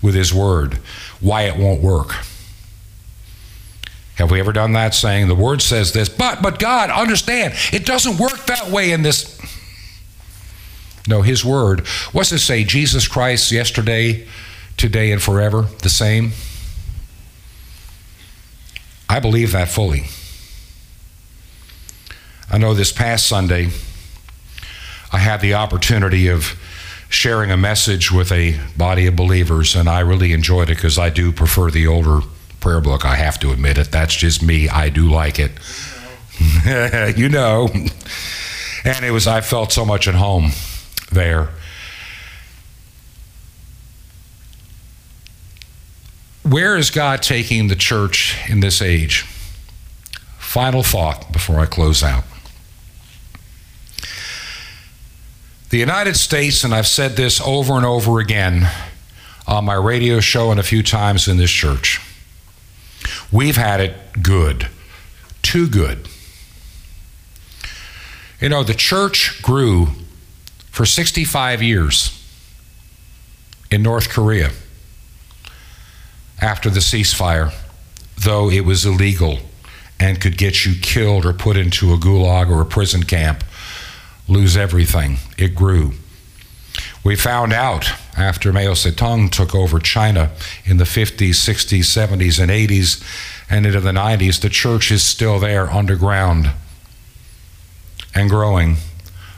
with 0.00 0.14
His 0.14 0.32
Word 0.32 0.74
why 1.20 1.42
it 1.42 1.56
won't 1.56 1.82
work. 1.82 2.14
Have 4.16 4.30
we 4.30 4.38
ever 4.38 4.52
done 4.52 4.72
that 4.74 4.94
saying 4.94 5.28
the 5.28 5.34
Word 5.34 5.62
says 5.62 5.92
this, 5.92 6.08
but, 6.08 6.42
but 6.42 6.58
God, 6.58 6.90
understand, 6.90 7.54
it 7.72 7.86
doesn't 7.86 8.18
work 8.18 8.46
that 8.46 8.68
way 8.68 8.92
in 8.92 9.02
this. 9.02 9.40
No, 11.10 11.22
His 11.22 11.44
Word. 11.44 11.80
What's 12.12 12.30
it 12.30 12.38
say? 12.38 12.62
Jesus 12.62 13.08
Christ 13.08 13.50
yesterday, 13.50 14.28
today, 14.76 15.10
and 15.10 15.20
forever, 15.20 15.62
the 15.82 15.90
same? 15.90 16.30
I 19.08 19.18
believe 19.18 19.50
that 19.50 19.68
fully. 19.68 20.04
I 22.48 22.58
know 22.58 22.74
this 22.74 22.92
past 22.92 23.26
Sunday, 23.26 23.70
I 25.12 25.18
had 25.18 25.40
the 25.40 25.54
opportunity 25.54 26.28
of 26.28 26.56
sharing 27.08 27.50
a 27.50 27.56
message 27.56 28.12
with 28.12 28.30
a 28.30 28.60
body 28.76 29.08
of 29.08 29.16
believers, 29.16 29.74
and 29.74 29.88
I 29.88 30.00
really 30.00 30.32
enjoyed 30.32 30.70
it 30.70 30.76
because 30.76 30.96
I 30.96 31.10
do 31.10 31.32
prefer 31.32 31.72
the 31.72 31.88
older 31.88 32.20
prayer 32.60 32.80
book. 32.80 33.04
I 33.04 33.16
have 33.16 33.40
to 33.40 33.50
admit 33.50 33.78
it. 33.78 33.90
That's 33.90 34.14
just 34.14 34.44
me. 34.44 34.68
I 34.68 34.90
do 34.90 35.10
like 35.10 35.40
it. 35.40 35.50
you 37.18 37.28
know. 37.28 37.68
And 38.84 39.04
it 39.04 39.10
was, 39.10 39.26
I 39.26 39.40
felt 39.40 39.72
so 39.72 39.84
much 39.84 40.06
at 40.06 40.14
home 40.14 40.52
there. 41.10 41.50
Where 46.42 46.76
is 46.76 46.90
God 46.90 47.22
taking 47.22 47.68
the 47.68 47.76
church 47.76 48.36
in 48.48 48.60
this 48.60 48.80
age? 48.80 49.22
Final 50.38 50.82
thought 50.82 51.32
before 51.32 51.60
I 51.60 51.66
close 51.66 52.02
out. 52.02 52.24
The 55.68 55.78
United 55.78 56.16
States, 56.16 56.64
and 56.64 56.74
I've 56.74 56.88
said 56.88 57.12
this 57.12 57.40
over 57.40 57.74
and 57.74 57.86
over 57.86 58.18
again 58.18 58.68
on 59.46 59.64
my 59.64 59.74
radio 59.74 60.18
show 60.18 60.50
and 60.50 60.58
a 60.58 60.64
few 60.64 60.82
times 60.82 61.28
in 61.28 61.36
this 61.36 61.50
church, 61.50 62.00
we've 63.30 63.56
had 63.56 63.80
it 63.80 63.94
good, 64.20 64.68
too 65.42 65.68
good. 65.68 66.08
You 68.40 68.48
know, 68.48 68.64
the 68.64 68.74
church 68.74 69.40
grew 69.42 69.88
for 70.70 70.86
65 70.86 71.62
years 71.62 72.16
in 73.70 73.82
North 73.82 74.08
Korea 74.08 74.50
after 76.40 76.70
the 76.70 76.80
ceasefire, 76.80 77.52
though 78.18 78.50
it 78.50 78.64
was 78.64 78.84
illegal 78.84 79.38
and 79.98 80.20
could 80.20 80.38
get 80.38 80.64
you 80.64 80.74
killed 80.80 81.26
or 81.26 81.32
put 81.32 81.56
into 81.56 81.92
a 81.92 81.98
gulag 81.98 82.48
or 82.48 82.62
a 82.62 82.66
prison 82.66 83.02
camp, 83.02 83.44
lose 84.26 84.56
everything. 84.56 85.18
It 85.36 85.54
grew. 85.54 85.92
We 87.04 87.16
found 87.16 87.52
out 87.52 87.90
after 88.16 88.52
Mao 88.52 88.72
Zedong 88.72 89.30
took 89.30 89.54
over 89.54 89.78
China 89.78 90.30
in 90.64 90.78
the 90.78 90.84
50s, 90.84 91.30
60s, 91.30 91.80
70s, 91.80 92.40
and 92.40 92.50
80s, 92.50 93.02
and 93.48 93.66
into 93.66 93.80
the 93.80 93.92
90s, 93.92 94.40
the 94.40 94.48
church 94.48 94.90
is 94.90 95.04
still 95.04 95.38
there 95.38 95.70
underground 95.70 96.50
and 98.14 98.28
growing, 98.28 98.76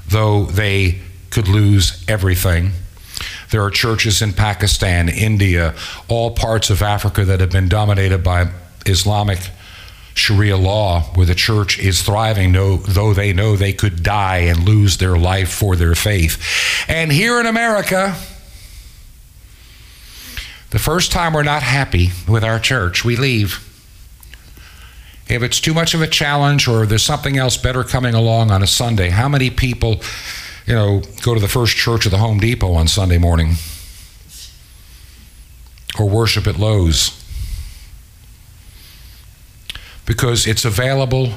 though 0.09 0.45
they 0.45 1.01
could 1.33 1.49
lose 1.49 2.05
everything. 2.07 2.73
There 3.51 3.63
are 3.63 3.71
churches 3.71 4.23
in 4.23 4.33
Pakistan, 4.33 5.09
India, 5.09 5.75
all 6.09 6.31
parts 6.31 6.71
of 6.71 6.83
Africa 6.83 7.25
that 7.25 7.41
have 7.41 7.51
been 7.51 7.69
dominated 7.69 8.23
by 8.23 8.51
Islamic 8.87 9.39
Sharia 10.15 10.57
law 10.57 11.03
where 11.15 11.27
the 11.27 11.35
church 11.35 11.79
is 11.79 12.03
thriving, 12.03 12.53
though 12.53 13.15
they 13.15 13.33
know 13.33 13.57
they 13.57 13.73
could 13.73 14.03
die 14.03 14.39
and 14.39 14.65
lose 14.65 14.99
their 14.99 15.17
life 15.17 15.51
for 15.51 15.75
their 15.75 15.95
faith. 15.95 16.41
And 16.89 17.11
here 17.11 17.41
in 17.41 17.47
America, 17.47 18.15
the 20.71 20.79
first 20.79 21.13
time 21.13 21.33
we're 21.33 21.43
not 21.43 21.63
happy 21.63 22.11
with 22.29 22.45
our 22.45 22.59
church, 22.59 23.05
we 23.05 23.17
leave. 23.17 23.69
If 25.29 25.43
it's 25.43 25.61
too 25.61 25.73
much 25.73 25.95
of 25.95 26.03
a 26.03 26.07
challenge 26.07 26.69
or 26.69 26.85
there's 26.85 27.03
something 27.03 27.39
else 27.39 27.57
better 27.57 27.85
coming 27.85 28.15
along 28.15 28.51
on 28.51 28.63
a 28.63 28.67
Sunday, 28.67 29.09
how 29.09 29.29
many 29.29 29.51
people, 29.51 30.01
you 30.67 30.75
know, 30.75 31.03
go 31.23 31.35
to 31.35 31.41
the 31.41 31.49
first 31.49 31.77
church 31.77 32.07
of 32.07 32.13
the 32.13 32.19
Home 32.19 32.39
Depot 32.39 32.73
on 32.73 32.89
Sunday 32.89 33.19
morning 33.19 33.55
or 35.99 36.09
worship 36.09 36.47
at 36.47 36.59
Lowe's? 36.59 37.19
Because 40.07 40.47
it's 40.47 40.65
available 40.65 41.35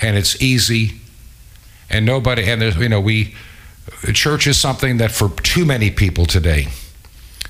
and 0.00 0.16
it's 0.16 0.40
easy 0.42 1.00
and 1.90 2.06
nobody 2.06 2.44
and 2.44 2.62
you 2.76 2.88
know 2.88 3.00
we 3.00 3.34
church 4.12 4.46
is 4.46 4.58
something 4.58 4.96
that 4.96 5.10
for 5.10 5.28
too 5.42 5.64
many 5.64 5.90
people 5.90 6.24
today 6.24 6.66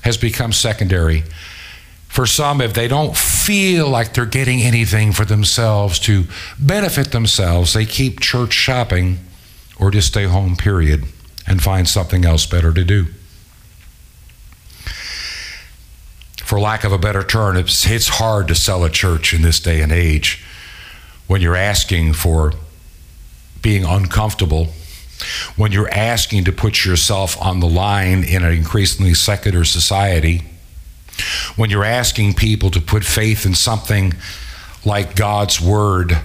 has 0.03 0.17
become 0.17 0.51
secondary 0.51 1.23
for 2.15 2.25
some, 2.25 2.61
if 2.61 2.73
they 2.73 2.87
don't 2.87 3.13
feel 3.13 3.89
like 3.89 4.13
they're 4.13 4.25
getting 4.25 4.61
anything 4.61 5.11
for 5.11 5.25
themselves 5.25 5.99
to 5.99 6.23
benefit 6.57 7.11
themselves, 7.11 7.73
they 7.73 7.85
keep 7.85 8.21
church 8.21 8.53
shopping 8.53 9.19
or 9.81 9.91
just 9.91 10.07
stay 10.07 10.23
home, 10.23 10.55
period, 10.55 11.03
and 11.47 11.61
find 11.61 11.87
something 11.87 12.25
else 12.25 12.45
better 12.45 12.73
to 12.73 12.83
do. 12.83 13.07
For 16.43 16.59
lack 16.59 16.83
of 16.83 16.91
a 16.91 16.97
better 16.97 17.23
term, 17.23 17.57
it's, 17.57 17.89
it's 17.89 18.07
hard 18.07 18.47
to 18.49 18.55
sell 18.55 18.83
a 18.83 18.89
church 18.89 19.33
in 19.33 19.41
this 19.41 19.59
day 19.59 19.81
and 19.81 19.91
age 19.91 20.43
when 21.27 21.41
you're 21.41 21.55
asking 21.55 22.13
for 22.13 22.53
being 23.61 23.83
uncomfortable, 23.83 24.67
when 25.55 25.71
you're 25.71 25.91
asking 25.91 26.43
to 26.43 26.51
put 26.51 26.85
yourself 26.85 27.39
on 27.41 27.59
the 27.61 27.67
line 27.67 28.23
in 28.23 28.43
an 28.43 28.53
increasingly 28.53 29.15
secular 29.15 29.63
society 29.63 30.43
when 31.55 31.69
you're 31.69 31.85
asking 31.85 32.33
people 32.33 32.69
to 32.71 32.81
put 32.81 33.03
faith 33.03 33.45
in 33.45 33.55
something 33.55 34.13
like 34.83 35.15
God's 35.15 35.61
Word 35.61 36.17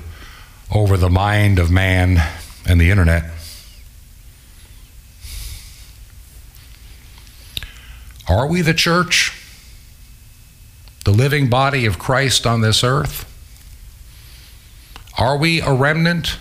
over 0.75 0.97
the 0.97 1.11
mind 1.11 1.59
of 1.59 1.71
man 1.71 2.23
and 2.67 2.81
the 2.81 2.91
internet. 2.91 3.25
Are 8.31 8.47
we 8.47 8.63
the 8.63 8.75
church? 8.75 9.37
The 11.05 11.11
living 11.11 11.51
body 11.51 11.85
of 11.85 11.99
Christ 11.99 12.47
on 12.47 12.61
this 12.61 12.85
earth? 12.85 13.27
Are 15.19 15.37
we 15.37 15.61
a 15.61 15.73
remnant 15.73 16.39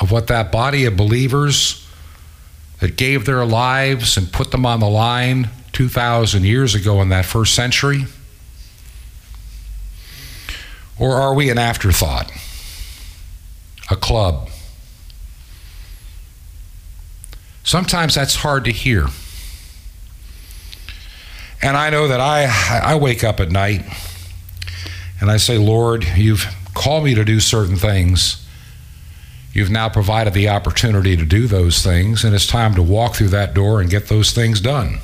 of 0.00 0.12
what 0.12 0.28
that 0.28 0.52
body 0.52 0.84
of 0.84 0.96
believers 0.96 1.84
that 2.78 2.96
gave 2.96 3.26
their 3.26 3.44
lives 3.44 4.16
and 4.16 4.32
put 4.32 4.52
them 4.52 4.64
on 4.64 4.78
the 4.78 4.88
line 4.88 5.50
2,000 5.72 6.44
years 6.44 6.76
ago 6.76 7.02
in 7.02 7.08
that 7.08 7.24
first 7.24 7.52
century? 7.52 8.04
Or 11.00 11.16
are 11.16 11.34
we 11.34 11.50
an 11.50 11.58
afterthought? 11.58 12.30
A 13.90 13.96
club? 13.96 14.48
Sometimes 17.64 18.14
that's 18.14 18.36
hard 18.36 18.64
to 18.66 18.70
hear. 18.70 19.08
And 21.64 21.78
I 21.78 21.88
know 21.88 22.08
that 22.08 22.20
I, 22.20 22.44
I 22.84 22.96
wake 22.96 23.24
up 23.24 23.40
at 23.40 23.50
night 23.50 23.86
and 25.18 25.30
I 25.30 25.38
say, 25.38 25.56
Lord, 25.56 26.04
you've 26.14 26.46
called 26.74 27.04
me 27.04 27.14
to 27.14 27.24
do 27.24 27.40
certain 27.40 27.76
things. 27.76 28.46
You've 29.54 29.70
now 29.70 29.88
provided 29.88 30.34
the 30.34 30.50
opportunity 30.50 31.16
to 31.16 31.24
do 31.24 31.46
those 31.46 31.82
things, 31.82 32.22
and 32.22 32.34
it's 32.34 32.46
time 32.46 32.74
to 32.74 32.82
walk 32.82 33.14
through 33.14 33.28
that 33.28 33.54
door 33.54 33.80
and 33.80 33.88
get 33.88 34.08
those 34.08 34.32
things 34.32 34.60
done. 34.60 34.98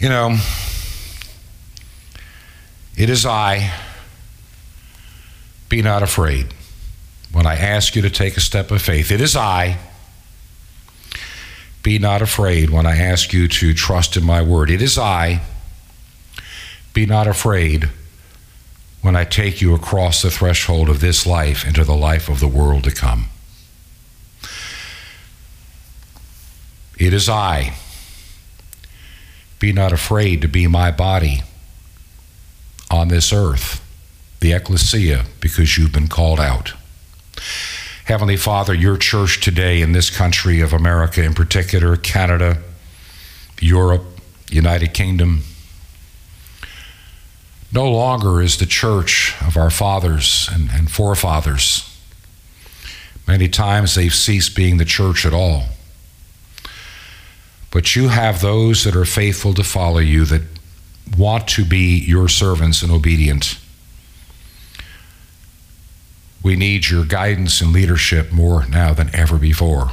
You 0.00 0.08
know, 0.08 0.36
it 2.96 3.08
is 3.08 3.24
I. 3.24 3.72
Be 5.68 5.80
not 5.80 6.02
afraid. 6.02 6.52
When 7.34 7.46
I 7.48 7.56
ask 7.56 7.96
you 7.96 8.02
to 8.02 8.10
take 8.10 8.36
a 8.36 8.40
step 8.40 8.70
of 8.70 8.80
faith, 8.80 9.10
it 9.10 9.20
is 9.20 9.34
I. 9.34 9.78
Be 11.82 11.98
not 11.98 12.22
afraid 12.22 12.70
when 12.70 12.86
I 12.86 12.96
ask 12.96 13.32
you 13.32 13.48
to 13.48 13.74
trust 13.74 14.16
in 14.16 14.22
my 14.22 14.40
word. 14.40 14.70
It 14.70 14.80
is 14.80 14.96
I. 14.96 15.42
Be 16.92 17.06
not 17.06 17.26
afraid 17.26 17.88
when 19.02 19.16
I 19.16 19.24
take 19.24 19.60
you 19.60 19.74
across 19.74 20.22
the 20.22 20.30
threshold 20.30 20.88
of 20.88 21.00
this 21.00 21.26
life 21.26 21.66
into 21.66 21.82
the 21.82 21.96
life 21.96 22.28
of 22.28 22.38
the 22.38 22.46
world 22.46 22.84
to 22.84 22.92
come. 22.92 23.26
It 26.96 27.12
is 27.12 27.28
I. 27.28 27.74
Be 29.58 29.72
not 29.72 29.92
afraid 29.92 30.40
to 30.42 30.48
be 30.48 30.68
my 30.68 30.92
body 30.92 31.42
on 32.92 33.08
this 33.08 33.32
earth, 33.32 33.84
the 34.38 34.52
ecclesia, 34.52 35.24
because 35.40 35.76
you've 35.76 35.92
been 35.92 36.06
called 36.06 36.38
out. 36.38 36.74
Heavenly 38.04 38.36
Father, 38.36 38.74
your 38.74 38.98
church 38.98 39.40
today 39.40 39.80
in 39.80 39.92
this 39.92 40.14
country 40.14 40.60
of 40.60 40.74
America, 40.74 41.22
in 41.22 41.32
particular, 41.32 41.96
Canada, 41.96 42.58
Europe, 43.60 44.04
United 44.50 44.92
Kingdom, 44.92 45.40
no 47.72 47.90
longer 47.90 48.42
is 48.42 48.58
the 48.58 48.66
church 48.66 49.34
of 49.40 49.56
our 49.56 49.70
fathers 49.70 50.50
and, 50.52 50.68
and 50.70 50.90
forefathers. 50.90 51.90
Many 53.26 53.48
times 53.48 53.94
they've 53.94 54.14
ceased 54.14 54.54
being 54.54 54.76
the 54.76 54.84
church 54.84 55.24
at 55.24 55.32
all. 55.32 55.64
But 57.70 57.96
you 57.96 58.08
have 58.08 58.42
those 58.42 58.84
that 58.84 58.94
are 58.94 59.06
faithful 59.06 59.54
to 59.54 59.64
follow 59.64 59.98
you, 59.98 60.26
that 60.26 60.42
want 61.16 61.48
to 61.48 61.64
be 61.64 61.98
your 61.98 62.28
servants 62.28 62.82
and 62.82 62.92
obedient. 62.92 63.58
We 66.44 66.54
need 66.54 66.88
your 66.88 67.04
guidance 67.04 67.60
and 67.60 67.72
leadership 67.72 68.30
more 68.30 68.66
now 68.66 68.92
than 68.92 69.12
ever 69.12 69.36
before, 69.36 69.90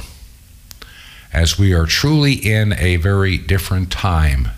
as 1.32 1.58
we 1.58 1.74
are 1.74 1.86
truly 1.86 2.34
in 2.34 2.74
a 2.74 2.96
very 2.96 3.36
different 3.36 3.90
time 3.90 4.50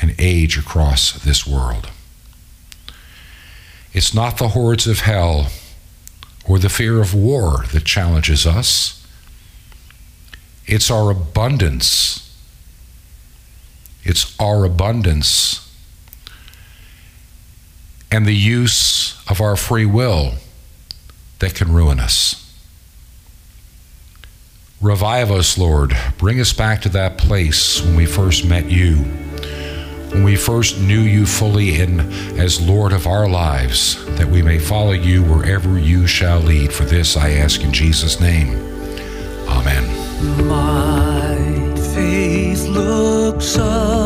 and 0.00 0.14
age 0.18 0.56
across 0.56 1.12
this 1.12 1.46
world. 1.46 1.90
It's 3.92 4.14
not 4.14 4.38
the 4.38 4.48
hordes 4.48 4.86
of 4.86 5.00
hell 5.00 5.48
or 6.48 6.58
the 6.58 6.70
fear 6.70 7.02
of 7.02 7.14
war 7.14 7.66
that 7.74 7.84
challenges 7.84 8.46
us. 8.46 9.06
It's 10.66 10.90
our 10.90 11.10
abundance 11.10 12.24
it's 14.04 14.38
our 14.38 14.64
abundance 14.64 15.60
and 18.10 18.26
the 18.26 18.36
use 18.36 19.18
of 19.28 19.40
our 19.40 19.56
free 19.56 19.86
will 19.86 20.34
that 21.44 21.54
can 21.54 21.70
ruin 21.70 22.00
us. 22.00 22.40
Revive 24.80 25.30
us, 25.30 25.58
Lord. 25.58 25.94
Bring 26.16 26.40
us 26.40 26.54
back 26.54 26.80
to 26.82 26.88
that 26.90 27.18
place 27.18 27.82
when 27.82 27.96
we 27.96 28.06
first 28.06 28.46
met 28.46 28.70
you, 28.70 28.96
when 30.10 30.24
we 30.24 30.36
first 30.36 30.80
knew 30.80 31.00
you 31.00 31.26
fully 31.26 31.78
in 31.78 32.00
as 32.38 32.66
Lord 32.66 32.94
of 32.94 33.06
our 33.06 33.28
lives, 33.28 34.02
that 34.16 34.26
we 34.26 34.40
may 34.40 34.58
follow 34.58 34.92
you 34.92 35.22
wherever 35.22 35.78
you 35.78 36.06
shall 36.06 36.40
lead. 36.40 36.72
For 36.72 36.84
this 36.84 37.14
I 37.14 37.32
ask 37.32 37.60
in 37.60 37.74
Jesus' 37.74 38.20
name. 38.20 38.48
Amen. 39.46 40.48
My 40.48 41.36
faith 41.94 42.66
looks 42.68 43.58
up 43.58 44.03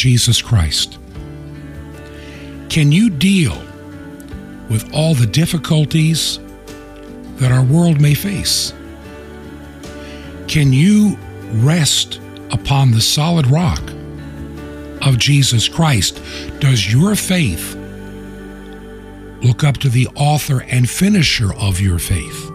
Jesus 0.00 0.40
Christ? 0.40 0.98
Can 2.70 2.90
you 2.90 3.10
deal 3.10 3.54
with 4.70 4.90
all 4.94 5.14
the 5.14 5.26
difficulties 5.26 6.38
that 7.36 7.52
our 7.52 7.62
world 7.62 8.00
may 8.00 8.14
face? 8.14 8.72
Can 10.48 10.72
you 10.72 11.18
rest 11.52 12.18
upon 12.50 12.92
the 12.92 13.00
solid 13.02 13.46
rock 13.48 13.82
of 15.02 15.18
Jesus 15.18 15.68
Christ? 15.68 16.18
Does 16.60 16.90
your 16.90 17.14
faith 17.14 17.74
look 19.42 19.64
up 19.64 19.76
to 19.78 19.90
the 19.90 20.08
author 20.16 20.62
and 20.62 20.88
finisher 20.88 21.52
of 21.56 21.78
your 21.78 21.98
faith? 21.98 22.50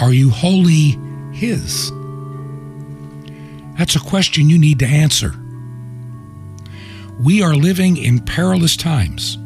Are 0.00 0.14
you 0.14 0.30
wholly 0.30 0.98
His? 1.34 1.92
That's 3.78 3.94
a 3.94 4.00
question 4.00 4.50
you 4.50 4.58
need 4.58 4.80
to 4.80 4.86
answer. 4.86 5.32
We 7.20 7.42
are 7.42 7.54
living 7.54 7.96
in 7.96 8.18
perilous 8.18 8.76
times. 8.76 9.38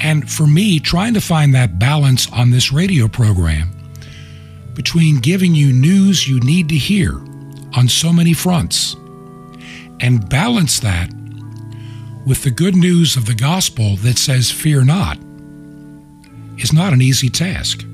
And 0.00 0.30
for 0.30 0.46
me, 0.46 0.80
trying 0.80 1.12
to 1.14 1.20
find 1.20 1.54
that 1.54 1.78
balance 1.78 2.30
on 2.32 2.50
this 2.50 2.72
radio 2.72 3.06
program 3.06 3.76
between 4.74 5.20
giving 5.20 5.54
you 5.54 5.72
news 5.72 6.26
you 6.26 6.40
need 6.40 6.70
to 6.70 6.76
hear 6.76 7.12
on 7.76 7.86
so 7.88 8.12
many 8.12 8.32
fronts 8.32 8.96
and 10.00 10.26
balance 10.30 10.80
that 10.80 11.10
with 12.26 12.42
the 12.42 12.50
good 12.50 12.74
news 12.74 13.16
of 13.16 13.26
the 13.26 13.34
gospel 13.34 13.96
that 13.96 14.18
says, 14.18 14.50
Fear 14.50 14.84
not, 14.84 15.18
is 16.56 16.72
not 16.72 16.94
an 16.94 17.02
easy 17.02 17.28
task. 17.28 17.84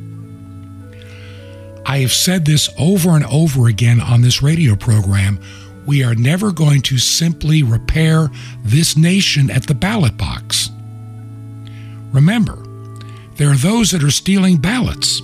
I 1.88 1.98
have 1.98 2.12
said 2.12 2.44
this 2.44 2.68
over 2.76 3.10
and 3.10 3.24
over 3.26 3.68
again 3.68 4.00
on 4.00 4.20
this 4.20 4.42
radio 4.42 4.74
program. 4.74 5.38
We 5.86 6.02
are 6.02 6.16
never 6.16 6.50
going 6.50 6.82
to 6.82 6.98
simply 6.98 7.62
repair 7.62 8.28
this 8.64 8.96
nation 8.96 9.52
at 9.52 9.68
the 9.68 9.74
ballot 9.74 10.16
box. 10.16 10.68
Remember, 12.10 12.56
there 13.36 13.50
are 13.50 13.56
those 13.56 13.92
that 13.92 14.02
are 14.02 14.10
stealing 14.10 14.56
ballots. 14.56 15.22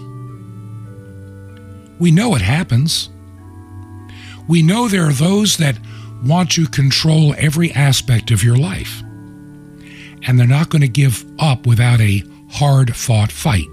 We 1.99 2.13
know 2.13 2.37
it 2.37 2.43
happens. 2.43 3.09
We 4.47 4.63
know 4.63 4.87
there 4.87 5.09
are 5.09 5.13
those 5.13 5.57
that 5.57 5.79
want 6.25 6.53
to 6.53 6.67
control 6.67 7.35
every 7.39 7.73
aspect 7.73 8.31
of 8.31 8.45
your 8.45 8.57
life. 8.57 9.03
And 10.29 10.39
they're 10.39 10.47
not 10.47 10.69
going 10.69 10.83
to 10.83 10.89
give 10.89 11.25
up 11.41 11.67
without 11.67 12.01
a 12.01 12.23
hard 12.51 12.95
fought 12.95 13.33
fight. 13.33 13.67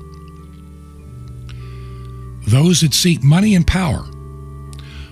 Those 2.50 2.82
that 2.82 2.96
seek 2.96 3.22
money 3.22 3.54
and 3.54 3.66
power, 3.66 4.08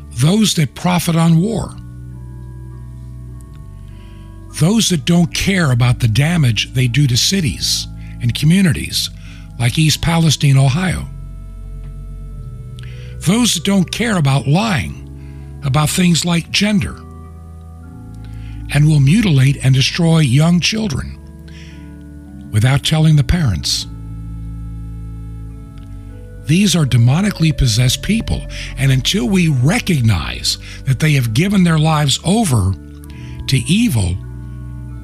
those 0.09 0.55
that 0.55 0.73
profit 0.73 1.15
on 1.15 1.39
war, 1.39 1.69
those 4.59 4.89
that 4.89 5.05
don't 5.05 5.31
care 5.35 5.71
about 5.71 5.99
the 5.99 6.07
damage 6.07 6.73
they 6.73 6.87
do 6.87 7.05
to 7.05 7.15
cities 7.15 7.85
and 8.23 8.33
communities 8.33 9.11
like 9.59 9.77
East 9.77 10.01
Palestine, 10.01 10.57
Ohio. 10.57 11.05
Those 13.19 13.53
that 13.53 13.63
don't 13.63 13.91
care 13.91 14.17
about 14.17 14.47
lying 14.47 15.61
about 15.63 15.91
things 15.91 16.25
like 16.25 16.49
gender 16.49 16.95
and 18.73 18.87
will 18.87 18.99
mutilate 18.99 19.63
and 19.63 19.75
destroy 19.75 20.19
young 20.21 20.59
children 20.59 21.13
without 22.51 22.83
telling 22.83 23.15
the 23.15 23.23
parents. 23.23 23.85
These 26.47 26.75
are 26.75 26.85
demonically 26.85 27.55
possessed 27.55 28.01
people, 28.03 28.41
and 28.77 28.91
until 28.91 29.27
we 29.27 29.49
recognize 29.49 30.57
that 30.85 30.99
they 30.99 31.13
have 31.13 31.33
given 31.33 31.63
their 31.63 31.77
lives 31.77 32.19
over 32.23 32.73
to 33.47 33.57
evil, 33.67 34.15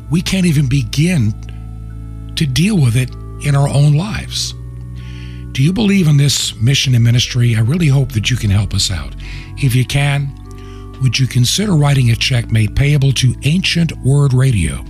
we 0.09 0.21
can't 0.21 0.45
even 0.45 0.67
begin 0.67 1.33
to 2.35 2.45
deal 2.45 2.77
with 2.77 2.95
it 2.95 3.09
in 3.45 3.55
our 3.55 3.67
own 3.67 3.93
lives. 3.93 4.53
Do 5.51 5.61
you 5.61 5.73
believe 5.73 6.07
in 6.07 6.17
this 6.17 6.55
mission 6.55 6.95
and 6.95 7.03
ministry? 7.03 7.55
I 7.55 7.59
really 7.59 7.87
hope 7.87 8.13
that 8.13 8.31
you 8.31 8.37
can 8.37 8.49
help 8.49 8.73
us 8.73 8.89
out. 8.89 9.13
If 9.57 9.75
you 9.75 9.85
can, 9.85 10.33
would 11.01 11.19
you 11.19 11.27
consider 11.27 11.73
writing 11.73 12.09
a 12.09 12.15
check 12.15 12.51
made 12.51 12.75
payable 12.75 13.11
to 13.13 13.35
Ancient 13.43 13.91
Word 13.97 14.33
Radio? 14.33 14.83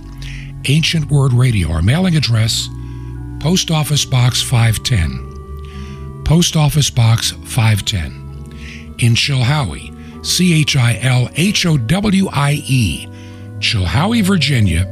Ancient 0.66 1.10
Word 1.10 1.32
Radio, 1.32 1.70
our 1.72 1.82
mailing 1.82 2.16
address, 2.16 2.68
Post 3.40 3.70
Office 3.70 4.04
Box 4.04 4.40
510. 4.40 5.33
Post 6.24 6.56
Office 6.56 6.90
Box 6.90 7.32
510. 7.32 8.94
In 8.98 9.14
Chilhowie, 9.14 10.24
C 10.24 10.60
H 10.60 10.76
I 10.76 10.98
L 11.02 11.28
H 11.36 11.66
O 11.66 11.76
W 11.76 12.28
I 12.32 12.62
E, 12.66 13.06
Chilhowie, 13.58 14.22
Virginia. 14.22 14.84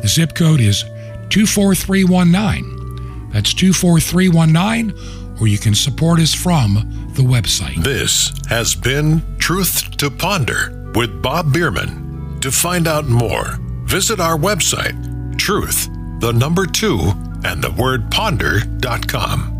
The 0.00 0.08
zip 0.08 0.34
code 0.34 0.60
is 0.60 0.84
24319. 1.30 3.30
That's 3.32 3.54
24319, 3.54 5.38
or 5.40 5.48
you 5.48 5.58
can 5.58 5.74
support 5.74 6.20
us 6.20 6.34
from 6.34 6.74
the 7.14 7.22
website. 7.22 7.82
This 7.82 8.32
has 8.48 8.74
been 8.74 9.22
Truth 9.38 9.96
to 9.98 10.10
Ponder 10.10 10.90
with 10.94 11.22
Bob 11.22 11.52
Bierman. 11.52 12.38
To 12.40 12.50
find 12.50 12.88
out 12.88 13.06
more, 13.06 13.58
visit 13.84 14.18
our 14.20 14.36
website, 14.36 14.96
truth, 15.38 15.88
the 16.20 16.32
number 16.32 16.66
two, 16.66 16.98
and 17.44 17.62
the 17.62 17.70
word 17.72 18.10
ponder.com. 18.10 19.59